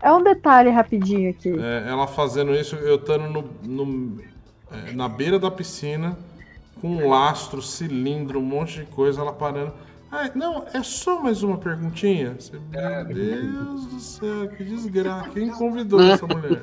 É 0.02 0.12
um 0.12 0.22
detalhe 0.22 0.68
rapidinho 0.70 1.30
aqui. 1.30 1.54
É, 1.58 1.84
ela 1.88 2.06
fazendo 2.06 2.52
isso, 2.54 2.74
eu 2.76 2.96
estando 2.96 3.28
no, 3.28 3.44
no- 3.62 4.20
é, 4.70 4.92
na 4.92 5.08
beira 5.08 5.38
da 5.38 5.50
piscina, 5.50 6.18
com 6.80 6.88
um 6.88 7.08
lastro, 7.08 7.62
cilindro, 7.62 8.40
um 8.40 8.42
monte 8.42 8.80
de 8.80 8.86
coisa, 8.86 9.20
ela 9.20 9.32
parando. 9.32 9.72
Ah, 10.10 10.28
não, 10.34 10.64
é 10.74 10.82
só 10.82 11.22
mais 11.22 11.42
uma 11.42 11.56
perguntinha. 11.56 12.34
Você, 12.38 12.52
meu 12.52 13.04
Deus 13.14 13.86
do 13.86 14.00
céu, 14.00 14.48
que 14.56 14.64
desgraça. 14.64 15.30
Quem 15.30 15.48
convidou 15.50 16.02
essa 16.02 16.26
mulher? 16.26 16.62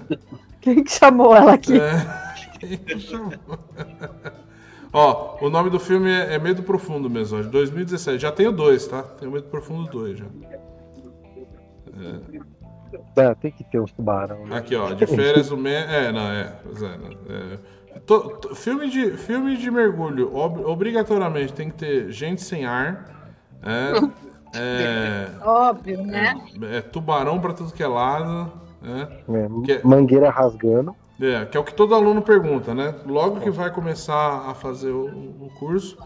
Quem 0.62 0.84
que 0.84 0.92
chamou 0.92 1.34
ela 1.36 1.54
aqui? 1.54 1.80
É? 1.80 2.29
Ó, 4.92 5.38
o 5.46 5.50
nome 5.50 5.70
do 5.70 5.80
filme 5.80 6.10
é, 6.10 6.34
é 6.34 6.40
Medo 6.40 6.64
Profundo 6.64 7.10
mesmo, 7.10 7.38
ó, 7.38 7.42
de 7.42 7.50
2017. 7.50 8.18
Já 8.20 8.32
tenho 8.32 8.52
dois, 8.52 8.88
tá? 8.88 9.04
Tem 9.04 9.28
o 9.28 9.32
Medo 9.32 9.48
Profundo 9.48 9.88
2 9.90 10.18
já. 10.18 10.26
É, 13.18 13.36
tem 13.36 13.52
que 13.52 13.64
ter 13.64 13.80
os 13.80 13.92
tubarão. 13.92 14.46
Né? 14.48 14.58
Aqui, 14.58 14.76
ó, 14.76 14.92
de 14.94 15.06
férias 15.06 15.52
o 15.52 15.58
me... 15.58 15.72
É, 15.72 16.12
não, 16.12 16.32
é. 16.32 16.56
Pois 16.64 16.82
é, 16.82 16.98
né, 16.98 17.10
é. 17.30 18.00
To- 18.00 18.56
filme, 18.56 18.90
de, 18.90 19.12
filme 19.18 19.58
de 19.58 19.70
mergulho, 19.70 20.36
ob- 20.36 20.66
obrigatoriamente 20.66 21.54
tem 21.54 21.70
que 21.70 21.76
ter 21.78 22.12
gente 22.12 22.42
sem 22.42 22.66
ar. 22.66 23.36
É, 23.62 23.92
é, 24.56 25.30
Óbvio, 25.44 26.02
né? 26.04 26.34
é 26.72 26.82
tubarão 26.82 27.40
pra 27.40 27.54
tudo 27.54 27.74
que 27.74 27.84
é 27.84 27.88
lado. 27.88 28.52
né? 28.82 29.08
É, 29.30 29.66
Que- 29.66 29.86
Mangueira 29.86 30.30
rasgando. 30.32 30.96
É, 31.22 31.46
que 31.46 31.58
é 31.58 31.60
o 31.60 31.64
que 31.64 31.74
todo 31.74 31.94
aluno 31.94 32.22
pergunta, 32.22 32.74
né? 32.74 32.96
Logo 33.06 33.42
que 33.42 33.50
vai 33.50 33.72
começar 33.72 34.50
a 34.50 34.54
fazer 34.54 34.92
o, 34.92 35.06
o 35.06 35.52
curso. 35.60 35.98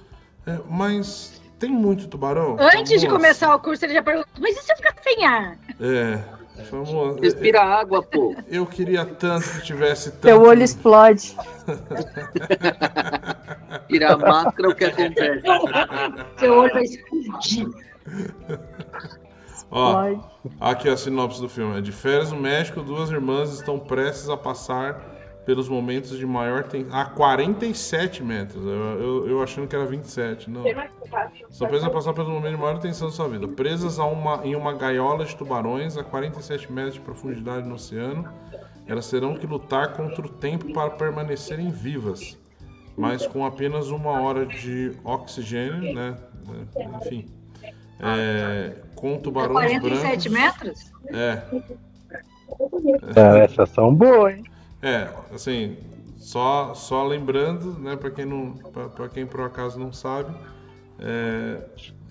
é, 0.47 0.57
mas 0.68 1.41
tem 1.59 1.70
muito 1.70 2.07
tubarão? 2.07 2.57
Antes 2.59 2.99
de 2.99 3.07
começar 3.07 3.53
o 3.55 3.59
curso, 3.59 3.86
ele 3.86 3.93
já 3.93 4.03
perguntou, 4.03 4.32
mas 4.39 4.57
e 4.57 4.61
se 4.61 4.72
eu 4.72 4.76
ficar 4.76 4.95
sem 5.01 5.26
ar? 5.26 5.57
É. 5.80 6.20
Famoso. 6.70 7.20
Respira 7.20 7.61
água, 7.61 8.03
pô. 8.03 8.36
Eu 8.47 8.66
queria 8.66 9.05
tanto 9.05 9.49
que 9.49 9.61
tivesse 9.61 10.11
tanto. 10.11 10.22
Teu 10.22 10.41
olho 10.41 10.61
explode. 10.61 11.36
Tira 13.88 14.14
a 14.14 14.18
máscara, 14.18 14.70
o 14.70 14.76
que 14.76 14.86
acontece? 14.86 15.41
Seu 16.38 16.53
olho 16.53 16.74
vai 16.74 16.84
explodir. 16.84 17.68
Ó, 19.76 20.19
aqui 20.61 20.88
a 20.88 20.95
sinopse 20.95 21.41
do 21.41 21.49
filme. 21.49 21.80
É 21.80 21.82
de 21.82 21.91
férias 21.91 22.32
no 22.32 22.39
México, 22.39 22.82
duas 22.82 23.09
irmãs 23.09 23.51
estão 23.51 23.80
prestes 23.80 24.30
a 24.30 24.38
passar 24.38 25.01
pelos 25.47 25.67
momentos 25.67 26.15
de 26.15 26.26
maior 26.28 26.63
tensão. 26.63 26.89
Ah, 26.93 27.05
47 27.05 28.24
metros. 28.24 28.63
Eu, 28.63 28.71
eu, 28.71 29.28
eu 29.30 29.43
achando 29.43 29.67
que 29.67 29.76
era 29.76 29.86
27. 29.86 30.47
Não. 30.47 30.63
Estão 31.49 31.67
prestes 31.67 31.84
a 31.84 31.89
passar 31.89 32.13
pelos 32.13 32.30
momentos 32.30 32.51
de 32.51 32.61
maior 32.61 32.80
tensão 32.80 33.07
da 33.07 33.13
sua 33.13 33.28
vida. 33.28 33.47
Presas 33.47 33.97
a 33.97 34.05
uma, 34.05 34.45
em 34.45 34.55
uma 34.55 34.74
gaiola 34.74 35.26
de 35.26 35.36
tubarões 35.36 35.97
a 35.97 36.03
47 36.03 36.71
metros 36.71 36.93
de 36.93 37.01
profundidade 37.01 37.67
no 37.67 37.74
oceano, 37.74 38.32
elas 38.86 39.09
terão 39.09 39.36
que 39.36 39.47
lutar 39.47 39.93
contra 39.93 40.24
o 40.24 40.30
tempo 40.30 40.71
para 40.71 40.91
permanecerem 40.91 41.71
vivas. 41.71 42.38
Mas 42.95 43.26
com 43.26 43.43
apenas 43.43 43.89
uma 43.89 44.21
hora 44.21 44.45
de 44.45 44.91
oxigênio, 45.03 45.95
né? 45.95 46.15
É, 46.76 46.84
Enfim. 46.97 47.26
É, 47.99 48.76
com 49.04 49.18
tubarões 49.18 49.82
47 49.82 50.30
brancos. 50.30 50.32
metros? 50.32 50.91
É, 51.08 51.43
Ah, 53.18 53.38
essas 53.39 53.70
são 53.72 53.93
boas, 53.93 54.38
hein? 54.38 54.43
é, 54.82 55.10
assim, 55.34 55.76
só, 56.18 56.74
só 56.74 57.06
lembrando, 57.06 57.78
né, 57.80 57.97
para 57.97 58.10
quem 58.10 58.24
não, 58.24 58.54
para 58.95 59.10
quem 59.10 59.26
por 59.26 59.41
acaso 59.41 59.78
não 59.78 59.91
sabe, 59.91 60.34
é, 60.99 61.58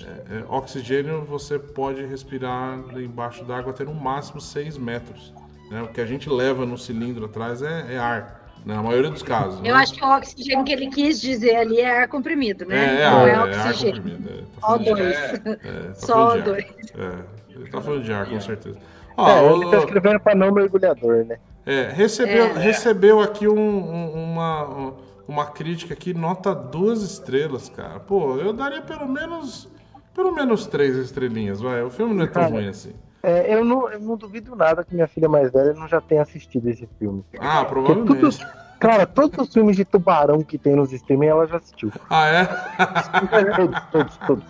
é, 0.02 0.38
é, 0.40 0.44
oxigênio 0.50 1.24
você 1.24 1.58
pode 1.58 2.04
respirar 2.04 2.78
embaixo 2.94 3.42
d'água 3.42 3.72
até 3.72 3.84
no 3.84 3.94
máximo 3.94 4.38
6 4.38 4.76
metros. 4.76 5.32
Né? 5.70 5.80
O 5.80 5.88
que 5.88 6.00
a 6.00 6.04
gente 6.06 6.28
leva 6.28 6.66
no 6.66 6.76
cilindro 6.76 7.24
atrás 7.24 7.62
é, 7.62 7.94
é 7.94 7.98
ar? 7.98 8.41
Na 8.64 8.82
maioria 8.82 9.10
dos 9.10 9.22
casos. 9.22 9.58
Eu 9.58 9.74
né? 9.74 9.80
acho 9.82 9.94
que 9.94 10.04
o 10.04 10.08
oxigênio 10.16 10.64
que 10.64 10.72
ele 10.72 10.86
quis 10.88 11.20
dizer 11.20 11.56
ali 11.56 11.80
é 11.80 12.02
ar 12.02 12.08
comprimido, 12.08 12.64
né? 12.64 12.76
É, 12.76 13.02
é 13.02 13.10
Não 13.10 13.26
é 13.26 13.30
é 13.30 13.34
ar 13.34 13.48
oxigênio. 13.48 14.02
comprimido. 14.02 14.30
é, 14.30 14.42
tá 14.42 14.60
Só 14.60 14.66
falando 14.68 14.84
de- 14.84 14.90
dois. 14.94 15.14
é, 15.16 15.38
tá 15.38 15.94
Só 15.94 16.12
falando 16.14 16.32
de 16.32 16.38
ar. 16.38 16.44
dois. 16.44 16.64
É, 16.94 17.54
ele 17.56 17.70
tá 17.70 17.80
falando 17.80 18.02
de 18.04 18.12
ar, 18.12 18.26
com 18.28 18.40
certeza. 18.40 18.78
Ó, 19.16 19.28
É, 19.28 19.40
o- 19.42 19.62
ele 19.62 19.70
tá 19.70 19.76
escrevendo 19.78 20.20
pra 20.20 20.34
não 20.34 20.52
mergulhador, 20.52 21.24
né? 21.24 21.38
É, 21.66 21.88
recebeu, 21.92 22.44
É. 22.46 22.52
recebeu 22.58 23.20
aqui 23.20 23.46
um- 23.48 23.54
um- 23.58 24.24
uma, 24.32 24.94
uma 25.28 25.46
crítica 25.46 25.94
aqui, 25.94 26.14
nota 26.14 26.54
duas 26.54 27.02
estrelas, 27.02 27.68
cara. 27.68 28.00
Pô, 28.00 28.36
eu 28.38 28.52
daria 28.52 28.82
pelo 28.82 29.08
menos 29.08 29.68
pelo 30.14 30.30
menos 30.30 30.66
três 30.66 30.94
estrelinhas, 30.96 31.60
vai. 31.62 31.82
O 31.82 31.88
filme 31.88 32.12
não 32.14 32.24
é 32.24 32.26
tão 32.26 32.42
Cara, 32.42 32.54
ruim 32.54 32.68
assim. 32.68 32.92
É, 33.22 33.54
eu, 33.54 33.64
não, 33.64 33.88
eu 33.88 34.00
não 34.00 34.16
duvido 34.16 34.56
nada 34.56 34.82
que 34.84 34.94
minha 34.94 35.06
filha 35.06 35.28
mais 35.28 35.52
velha 35.52 35.72
não 35.74 35.86
já 35.86 36.00
tenha 36.00 36.22
assistido 36.22 36.68
esse 36.68 36.88
filme. 36.98 37.24
Ah, 37.38 37.64
provavelmente. 37.64 38.18
todos, 38.20 38.38
cara, 38.80 39.06
todos 39.06 39.38
os 39.46 39.52
filmes 39.52 39.76
de 39.76 39.84
tubarão 39.84 40.42
que 40.42 40.58
tem 40.58 40.74
nos 40.74 40.92
streaming 40.92 41.26
ela 41.26 41.46
já 41.46 41.58
assistiu. 41.58 41.92
Ah, 42.10 42.26
é? 42.26 42.44
todos, 43.56 43.80
todos, 43.92 44.16
todos. 44.26 44.44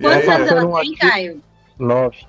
Quantos 0.00 0.28
anos 0.28 0.48
ela 0.48 0.60
tem, 0.60 0.76
aqui- 0.76 0.96
Caio? 0.96 1.40
Nove. 1.76 2.24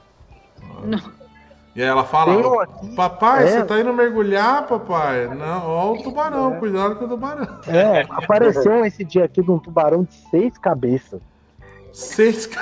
e 1.76 1.82
aí 1.84 1.88
ela 1.88 2.03
fala, 2.03 2.66
um 2.82 2.95
papai, 2.95 3.43
É. 3.43 3.47
você 3.47 3.64
tá 3.66 3.80
indo 3.80 3.93
mergulhar, 3.93 4.66
papai? 4.66 5.28
Não, 5.28 5.68
ó 5.68 5.93
o 5.93 6.01
tubarão, 6.01 6.56
cuidado 6.60 6.95
com 6.95 7.06
o 7.06 7.10
tubarão. 7.10 7.47
É, 7.68 8.01
apareceu 8.10 8.84
esse 8.86 9.03
dia 9.03 9.26
aqui 9.26 9.43
de 9.43 9.51
um 9.51 9.60
tubarão 9.60 10.03
de 10.03 10.16
seis 10.32 10.58
cabeças. 10.58 11.22
Seis 11.93 12.49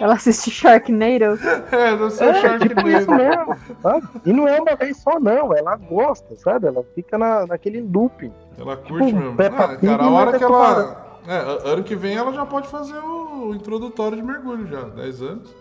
Ela 0.00 0.14
assiste 0.14 0.50
Sharknado. 0.50 1.38
É, 1.72 1.96
não 1.96 2.10
sei 2.10 2.28
É, 2.28 2.34
Sharknado. 2.34 2.68
tipo 2.68 2.88
isso 2.88 3.10
mesmo, 3.10 3.56
sabe? 3.82 4.08
E 4.24 4.32
não 4.32 4.48
é 4.48 4.60
uma 4.60 4.76
vez 4.76 4.96
só, 4.98 5.18
não. 5.20 5.54
Ela 5.56 5.76
gosta, 5.76 6.34
sabe? 6.36 6.66
Ela 6.66 6.84
fica 6.94 7.16
na, 7.18 7.46
naquele 7.46 7.80
looping. 7.80 8.32
Ela 8.58 8.76
curte 8.76 9.06
Tipo, 9.06 9.18
mesmo. 9.20 9.36
Peppa 9.36 9.64
Ah, 9.64 9.68
Pig 9.68 9.86
cara, 9.86 10.02
a 10.04 10.10
hora 10.10 10.36
é 10.36 10.38
que 10.38 10.44
ela. 10.44 11.06
É, 11.28 11.70
ano 11.72 11.82
que 11.82 11.96
vem 11.96 12.16
ela 12.16 12.32
já 12.32 12.46
pode 12.46 12.68
fazer 12.68 12.98
o 12.98 13.52
introdutório 13.54 14.16
de 14.16 14.22
mergulho 14.22 14.66
já. 14.68 14.82
10 14.82 15.22
anos. 15.22 15.54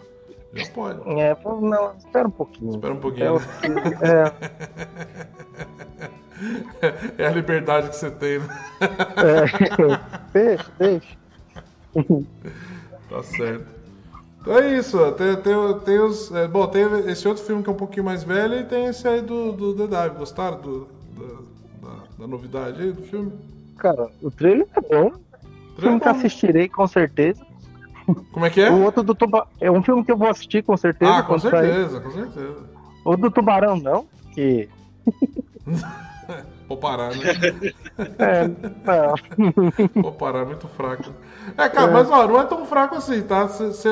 Já 0.53 0.65
pode. 0.71 0.99
É, 1.19 1.35
não, 1.43 1.93
espera 1.97 2.27
um 2.27 2.31
pouquinho. 2.31 2.71
Espera 2.71 2.93
um 2.93 2.99
pouquinho. 2.99 3.41
É, 4.01 4.31
É 7.23 7.27
a 7.27 7.31
liberdade 7.31 7.89
que 7.89 7.95
você 7.95 8.11
tem, 8.11 8.39
né? 8.39 8.47
é, 9.15 9.45
deixa, 10.33 10.65
deixa. 10.77 11.17
Tá 13.09 13.23
certo. 13.23 13.74
Então 14.45 14.59
é 14.59 14.77
isso, 14.77 15.11
tem, 15.13 15.35
tem, 15.37 15.79
tem 15.83 15.99
os. 15.99 16.31
é, 16.31 16.47
bom, 16.47 16.67
tem 16.67 16.83
esse 17.09 17.27
outro 17.27 17.43
filme 17.43 17.63
que 17.63 17.69
é 17.69 17.73
um 17.73 17.75
pouquinho 17.75 18.05
mais 18.05 18.23
velho 18.23 18.59
e 18.59 18.63
tem 18.63 18.85
esse 18.85 19.07
aí 19.07 19.19
do, 19.19 19.51
do 19.51 19.73
The 19.73 19.87
Dive. 19.87 20.19
Gostaram 20.19 20.61
do, 20.61 20.87
da, 21.17 21.89
da, 21.89 21.95
da 22.19 22.27
novidade 22.27 22.79
aí 22.79 22.91
do 22.91 23.01
filme? 23.01 23.33
Cara, 23.79 24.07
o 24.21 24.29
trailer 24.29 24.67
é 24.75 24.81
bom. 24.81 25.13
Filme 25.79 25.99
que 25.99 26.05
bom. 26.05 26.11
assistirei 26.11 26.69
com 26.69 26.85
certeza. 26.85 27.43
Como 28.31 28.45
é 28.45 28.51
que 28.51 28.61
é? 28.61 28.69
O 28.69 28.83
outro 28.83 29.01
do 29.01 29.15
tubarão. 29.15 29.47
É 29.59 29.71
um 29.71 29.81
filme 29.81 30.05
que 30.05 30.11
eu 30.11 30.17
vou 30.17 30.29
assistir, 30.29 30.63
com 30.63 30.77
certeza. 30.77 31.11
Ah, 31.11 31.23
com 31.23 31.39
certeza, 31.39 31.89
sair. 31.89 32.03
com 32.03 32.11
certeza. 32.11 32.63
O 33.03 33.17
do 33.17 33.31
tubarão, 33.31 33.77
não? 33.77 34.05
Que. 34.31 34.69
Vou 36.67 36.77
parar, 36.77 37.11
né? 37.11 37.25
É, 38.17 38.47
não. 38.47 39.15
Vou 40.01 40.11
parar, 40.11 40.39
é 40.39 40.45
muito 40.45 40.67
fraco. 40.69 41.13
É, 41.57 41.69
cara, 41.69 41.91
é. 41.91 41.93
mas 41.93 42.09
ó, 42.09 42.27
não 42.27 42.41
é 42.41 42.43
tão 42.45 42.65
fraco 42.65 42.95
assim, 42.95 43.21
tá? 43.21 43.47
Cê, 43.47 43.71
cê, 43.71 43.89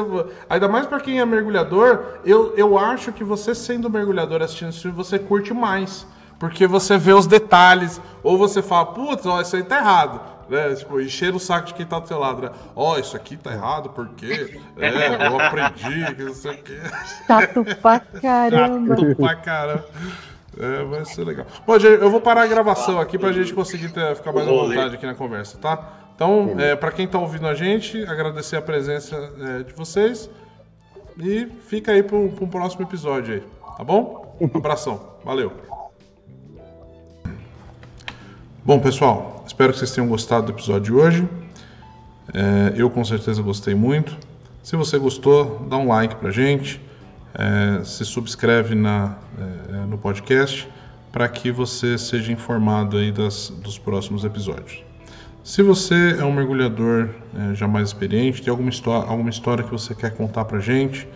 ainda 0.49 0.67
mais 0.67 0.87
para 0.87 0.99
quem 0.99 1.19
é 1.19 1.25
mergulhador, 1.25 2.19
eu, 2.25 2.55
eu 2.57 2.77
acho 2.77 3.11
que 3.11 3.23
você 3.23 3.53
sendo 3.53 3.89
mergulhador 3.89 4.41
assistindo 4.41 4.69
esse 4.69 4.81
filme, 4.81 4.97
você 4.97 5.19
curte 5.19 5.53
mais. 5.53 6.07
Porque 6.39 6.67
você 6.67 6.97
vê 6.97 7.13
os 7.13 7.27
detalhes, 7.27 8.01
ou 8.21 8.37
você 8.37 8.61
fala, 8.61 8.87
putz, 8.87 9.25
ó, 9.25 9.39
isso 9.39 9.55
aí 9.55 9.63
tá 9.63 9.77
errado. 9.77 10.19
Né? 10.49 10.75
Tipo, 10.75 10.99
encher 10.99 11.33
o 11.33 11.39
saco 11.39 11.67
de 11.67 11.73
quem 11.73 11.85
tá 11.85 11.99
do 11.99 12.07
seu 12.07 12.19
lado, 12.19 12.41
né? 12.41 12.51
Ó, 12.75 12.93
oh, 12.93 12.99
isso 12.99 13.15
aqui 13.15 13.37
tá 13.37 13.53
errado, 13.53 13.91
porque 13.91 14.59
é, 14.77 15.27
eu 15.27 15.39
aprendi, 15.39 16.15
que 16.15 16.23
não 16.23 16.33
sei 16.33 16.51
o 16.51 16.63
quê. 16.63 16.79
Chato 17.25 17.63
pra 17.81 17.99
caramba. 17.99 18.97
Chato 18.97 19.15
pra 19.15 19.35
caramba. 19.35 19.85
É, 20.59 20.83
vai 20.83 21.05
ser 21.05 21.23
legal. 21.23 21.45
Bom, 21.65 21.75
eu 21.75 22.09
vou 22.09 22.21
parar 22.21 22.43
a 22.43 22.47
gravação 22.47 22.99
aqui 22.99 23.17
pra 23.17 23.31
gente 23.31 23.53
conseguir 23.53 23.89
ter, 23.89 24.15
ficar 24.15 24.31
mais 24.31 24.47
à 24.47 24.51
vontade 24.51 24.95
aqui 24.95 25.05
na 25.05 25.15
conversa, 25.15 25.57
tá? 25.57 26.11
Então, 26.15 26.55
é, 26.59 26.75
para 26.75 26.91
quem 26.91 27.07
tá 27.07 27.17
ouvindo 27.17 27.47
a 27.47 27.55
gente, 27.55 28.03
agradecer 28.05 28.55
a 28.55 28.61
presença 28.61 29.15
é, 29.39 29.63
de 29.63 29.73
vocês 29.73 30.29
e 31.17 31.47
fica 31.67 31.91
aí 31.91 32.03
para 32.03 32.15
um 32.15 32.29
próximo 32.47 32.83
episódio 32.83 33.35
aí, 33.35 33.43
tá 33.77 33.83
bom? 33.83 34.37
Um 34.39 34.45
abração, 34.57 35.01
valeu. 35.23 35.51
Bom, 38.63 38.79
pessoal, 38.79 39.43
espero 39.45 39.73
que 39.73 39.79
vocês 39.79 39.91
tenham 39.91 40.07
gostado 40.07 40.45
do 40.45 40.51
episódio 40.53 40.83
de 40.83 40.93
hoje. 40.93 41.29
É, 42.33 42.73
eu 42.75 42.89
com 42.89 43.03
certeza 43.03 43.41
gostei 43.41 43.75
muito. 43.75 44.15
Se 44.61 44.75
você 44.75 44.97
gostou, 44.97 45.65
dá 45.67 45.77
um 45.77 45.87
like 45.87 46.15
pra 46.15 46.31
gente 46.31 46.79
é, 47.35 47.83
se 47.83 48.05
subscreve 48.05 48.75
na, 48.75 49.15
é, 49.37 49.85
no 49.85 49.97
podcast 49.97 50.67
para 51.11 51.27
que 51.29 51.51
você 51.51 51.97
seja 51.97 52.31
informado 52.31 52.97
aí 52.97 53.11
das, 53.11 53.49
dos 53.49 53.77
próximos 53.77 54.23
episódios. 54.23 54.83
Se 55.43 55.61
você 55.61 56.15
é 56.19 56.23
um 56.23 56.31
mergulhador 56.31 57.09
é, 57.37 57.53
já 57.53 57.67
mais 57.67 57.89
experiente, 57.89 58.41
tem 58.41 58.49
alguma, 58.49 58.71
alguma 59.07 59.29
história 59.29 59.63
que 59.63 59.71
você 59.71 59.93
quer 59.93 60.15
contar 60.15 60.45
para 60.45 60.59
gente, 60.59 61.07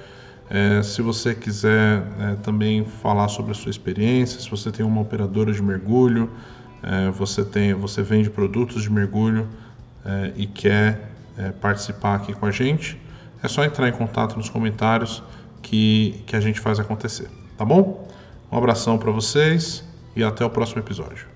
é, 0.50 0.82
se 0.84 1.02
você 1.02 1.34
quiser 1.34 2.04
é, 2.20 2.36
também 2.44 2.86
falar 2.86 3.28
sobre 3.28 3.52
a 3.52 3.56
sua 3.56 3.70
experiência, 3.70 4.40
se 4.40 4.50
você 4.50 4.72
tem 4.72 4.86
uma 4.86 5.02
operadora 5.02 5.52
de 5.52 5.62
mergulho, 5.62 6.30
é, 6.84 7.10
você, 7.10 7.44
tem, 7.44 7.74
você 7.74 8.02
vende 8.02 8.30
produtos 8.30 8.84
de 8.84 8.92
mergulho 8.92 9.48
é, 10.06 10.34
e 10.36 10.46
quer 10.46 11.10
é, 11.38 11.52
participar 11.52 12.16
aqui 12.16 12.34
com 12.34 12.46
a 12.46 12.52
gente, 12.52 13.00
é 13.42 13.48
só 13.48 13.64
entrar 13.64 13.88
em 13.88 13.92
contato 13.92 14.36
nos 14.38 14.50
comentários 14.50 15.24
que, 15.62 16.24
que 16.26 16.36
a 16.36 16.40
gente 16.40 16.60
faz 16.60 16.80
acontecer, 16.80 17.30
tá 17.58 17.66
bom? 17.66 18.08
Um 18.52 18.58
abração 18.58 18.98
para 18.98 19.12
vocês 19.12 19.84
e 20.16 20.24
até 20.24 20.46
o 20.46 20.50
próximo 20.50 20.82
episódio. 20.82 21.28